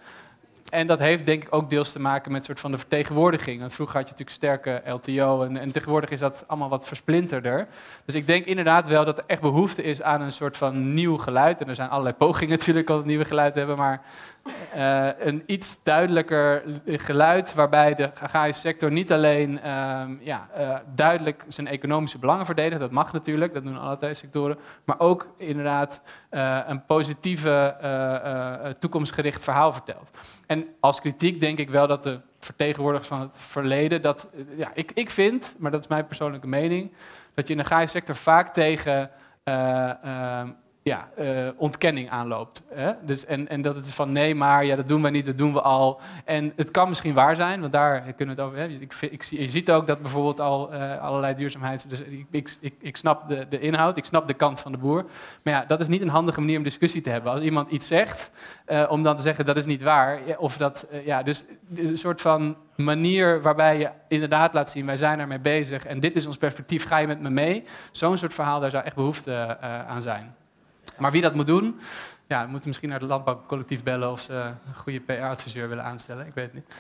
En 0.70 0.88
dat 0.88 1.00
heeft 1.00 1.26
denk 1.26 1.44
ik 1.44 1.54
ook 1.54 1.70
deels 1.70 1.92
te 1.92 2.00
maken 2.00 2.32
met 2.32 2.46
soort 2.46 2.60
van 2.60 2.72
de 2.72 2.78
vertegenwoordiging. 2.78 3.60
Want 3.60 3.74
vroeger 3.74 3.96
had 3.96 4.06
je 4.06 4.12
natuurlijk 4.12 4.38
sterke 4.38 4.82
LTO 4.86 5.44
en, 5.44 5.58
en 5.58 5.72
tegenwoordig 5.72 6.10
is 6.10 6.20
dat 6.20 6.44
allemaal 6.48 6.70
wat 6.70 6.88
versplinterder. 6.88 7.68
Dus 8.06 8.16
ik 8.16 8.28
denk 8.28 8.46
inderdaad 8.46 8.88
wel 8.88 9.06
dat 9.06 9.18
er 9.18 9.24
echt 9.28 9.42
behoefte 9.42 9.84
is 9.84 10.02
aan 10.02 10.22
een 10.22 10.32
soort 10.32 10.58
van 10.58 10.94
nieuw 10.94 11.18
geluid. 11.18 11.62
En 11.62 11.70
er 11.70 11.76
zijn 11.76 11.90
allerlei 11.90 12.16
pogingen 12.16 12.58
natuurlijk 12.58 12.90
om 12.90 12.98
het 12.98 13.06
nieuwe 13.06 13.26
geluid 13.26 13.54
te 13.54 13.60
hebben, 13.60 13.78
maar 13.78 14.02
eh, 14.74 15.08
een 15.20 15.44
iets 15.46 15.84
duidelijker 15.84 16.64
geluid 16.86 17.54
waarbij 17.54 17.96
de 17.96 18.12
agrarische 18.22 18.62
sector 18.62 18.92
niet 18.92 19.12
alleen 19.12 19.62
ehm, 19.62 20.16
ja, 20.20 20.48
eh, 20.54 20.76
duidelijk 20.96 21.46
zijn 21.48 21.68
economische 21.68 22.18
belangen 22.18 22.46
verdedigt, 22.46 22.82
dat 22.82 22.92
mag 22.92 23.14
natuurlijk, 23.14 23.54
dat 23.54 23.64
doen 23.64 23.80
alle 23.80 24.14
sectoren, 24.14 24.58
maar 24.84 25.00
ook 25.00 25.34
inderdaad 25.38 26.02
eh, 26.30 26.60
een 26.68 26.86
positieve, 26.86 27.58
toekomstgericht 28.80 29.44
verhaal 29.44 29.74
vertelt. 29.74 30.12
En 30.48 30.68
als 30.80 31.02
kritiek 31.02 31.42
denk 31.42 31.58
ik 31.58 31.70
wel 31.70 31.88
dat 31.88 32.04
de 32.04 32.20
vertegenwoordigers 32.40 33.10
van 33.10 33.22
het 33.22 33.38
verleden, 33.40 34.02
dat, 34.02 34.30
ja, 34.56 34.72
ik, 34.74 34.92
ik 34.94 35.10
vind, 35.10 35.56
maar 35.60 35.72
dat 35.72 35.82
is 35.82 35.88
mijn 35.88 36.06
persoonlijke 36.06 36.48
mening, 36.48 36.92
dat 37.34 37.48
je 37.48 37.54
in 37.54 37.60
de 37.60 37.66
agrarische 37.66 37.98
sector 37.98 38.16
vaak 38.16 38.54
tegen 38.54 39.12
eh, 39.44 40.04
ehm, 40.04 40.50
ja, 40.90 41.10
eh, 41.16 41.48
ontkenning 41.56 42.10
aanloopt. 42.10 42.62
Hè? 42.74 42.92
Dus, 43.02 43.26
en, 43.26 43.48
en 43.48 43.62
dat 43.62 43.76
het 43.76 43.86
is 43.86 43.94
van 43.94 44.12
nee, 44.12 44.36
maar 44.36 44.66
ja, 44.66 44.76
dat 44.76 44.88
doen 44.88 45.02
we 45.02 45.10
niet, 45.10 45.26
dat 45.26 45.38
doen 45.38 45.54
we 45.54 45.62
al. 45.62 46.00
En 46.26 46.54
het 46.56 46.72
kan 46.72 46.90
misschien 46.90 47.14
waar 47.14 47.36
zijn, 47.36 47.60
want 47.60 47.72
daar 47.72 48.02
kunnen 48.02 48.36
we 48.36 48.42
het 48.42 48.50
over 48.50 48.60
hebben. 48.60 48.82
Ik, 48.82 48.94
ik, 48.94 49.24
je 49.24 49.50
ziet 49.50 49.72
ook 49.72 49.88
dat 49.88 50.02
bijvoorbeeld 50.02 50.40
al 50.40 50.74
eh, 50.74 51.02
allerlei 51.02 51.36
duurzaamheids... 51.36 51.84
Dus 51.84 52.02
ik, 52.02 52.58
ik, 52.62 52.74
ik, 52.82 52.98
snap 52.98 53.30
de, 53.30 53.46
de 53.50 53.60
inhoud, 53.60 53.98
ik 53.98 54.06
snap 54.06 54.28
de 54.28 54.34
kant 54.34 54.60
van 54.60 54.72
de 54.72 54.78
boer. 54.78 55.06
Maar 55.44 55.54
ja, 55.54 55.66
dat 55.68 55.80
is 55.80 55.88
niet 55.88 56.02
een 56.02 56.10
handige 56.10 56.40
manier 56.40 56.58
om 56.58 56.64
discussie 56.64 57.02
te 57.02 57.10
hebben. 57.10 57.32
Als 57.32 57.42
iemand 57.42 57.70
iets 57.70 57.88
zegt, 57.88 58.32
eh, 58.66 58.86
om 58.90 59.04
dan 59.04 59.16
te 59.16 59.22
zeggen 59.22 59.46
dat 59.46 59.58
is 59.58 59.66
niet 59.66 59.84
waar. 59.84 60.20
Of 60.38 60.58
dat, 60.58 60.88
ja, 61.06 61.24
dus 61.24 61.46
een 61.76 61.98
soort 61.98 62.22
van 62.22 62.56
manier 62.76 63.42
waarbij 63.42 63.78
je 63.78 63.90
inderdaad 64.08 64.54
laat 64.54 64.72
zien, 64.72 64.86
wij 64.86 64.98
zijn 64.98 65.20
ermee 65.20 65.40
bezig 65.40 65.86
en 65.86 66.00
dit 66.00 66.16
is 66.16 66.26
ons 66.26 66.38
perspectief, 66.38 66.88
ga 66.88 66.98
je 66.98 67.08
met 67.08 67.22
me 67.22 67.30
mee? 67.30 67.64
Zo'n 67.92 68.18
soort 68.18 68.34
verhaal, 68.34 68.60
daar 68.60 68.70
zou 68.70 68.84
echt 68.84 68.96
behoefte 68.96 69.32
eh, 69.32 69.88
aan 69.88 70.02
zijn. 70.02 70.36
Maar 71.00 71.12
wie 71.12 71.22
dat 71.22 71.34
moet 71.34 71.48
doen, 71.48 71.80
ja, 72.28 72.44
we 72.44 72.50
moeten 72.50 72.68
misschien 72.68 72.90
naar 72.90 73.00
het 73.00 73.10
landbouwcollectief 73.10 73.84
bellen 73.84 74.12
of 74.12 74.22
ze 74.22 74.34
een 74.34 74.76
goede 74.76 75.00
PR-adviseur 75.00 75.70
willen 75.70 75.84
aanstellen. 75.84 76.28
Ik 76.28 76.34
weet 76.34 76.46
het 76.46 76.54
niet. 76.54 76.74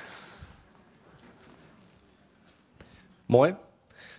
Mooi. 3.26 3.56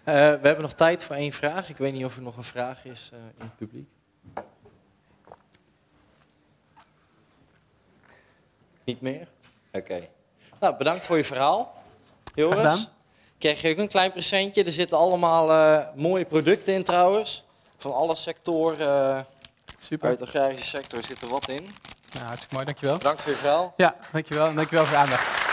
Eh, 0.05 0.15
we 0.15 0.21
hebben 0.21 0.61
nog 0.61 0.73
tijd 0.73 1.05
voor 1.05 1.17
één 1.17 1.33
vraag. 1.33 1.69
Ik 1.69 1.77
weet 1.77 1.93
niet 1.93 2.05
of 2.05 2.17
er 2.17 2.23
nog 2.23 2.37
een 2.37 2.45
vraag 2.45 2.85
is 2.85 3.11
eh, 3.13 3.19
in 3.19 3.45
het 3.45 3.57
publiek. 3.57 3.89
Niet 8.85 9.01
meer? 9.01 9.29
Oké. 9.73 10.09
Nou, 10.61 10.77
bedankt 10.77 11.07
voor 11.07 11.17
je 11.17 11.25
verhaal. 11.25 11.83
Joris. 12.35 12.89
Krijg 13.39 13.63
je 13.63 13.71
ook 13.71 13.77
een 13.77 13.89
klein 13.89 14.13
presentje. 14.13 14.65
Er 14.65 14.73
zitten 14.73 14.99
allemaal 14.99 15.51
eh, 15.51 15.87
mooie 15.95 16.25
producten 16.25 16.75
in 16.75 16.85
trouwens. 16.85 17.45
Van 17.77 17.95
alle 17.95 18.17
sectoren 18.17 18.89
eh, 18.89 19.21
Super. 19.81 20.09
uit 20.09 20.19
de 20.19 20.25
agrarische 20.25 20.67
sector 20.67 21.03
zit 21.03 21.23
er 21.23 21.29
wat 21.29 21.49
in. 21.49 21.69
Nou, 22.13 22.25
hartstikke 22.25 22.55
mooi, 22.55 22.67
dankjewel. 22.67 22.97
Bedankt 22.97 23.23
voor 23.23 23.33
je 23.33 23.39
verhaal. 23.39 23.75
Ja, 23.77 23.97
dankjewel. 24.13 24.47
En 24.47 24.55
dankjewel 24.55 24.85
voor 24.85 24.97
de 24.97 25.03
aandacht. 25.03 25.50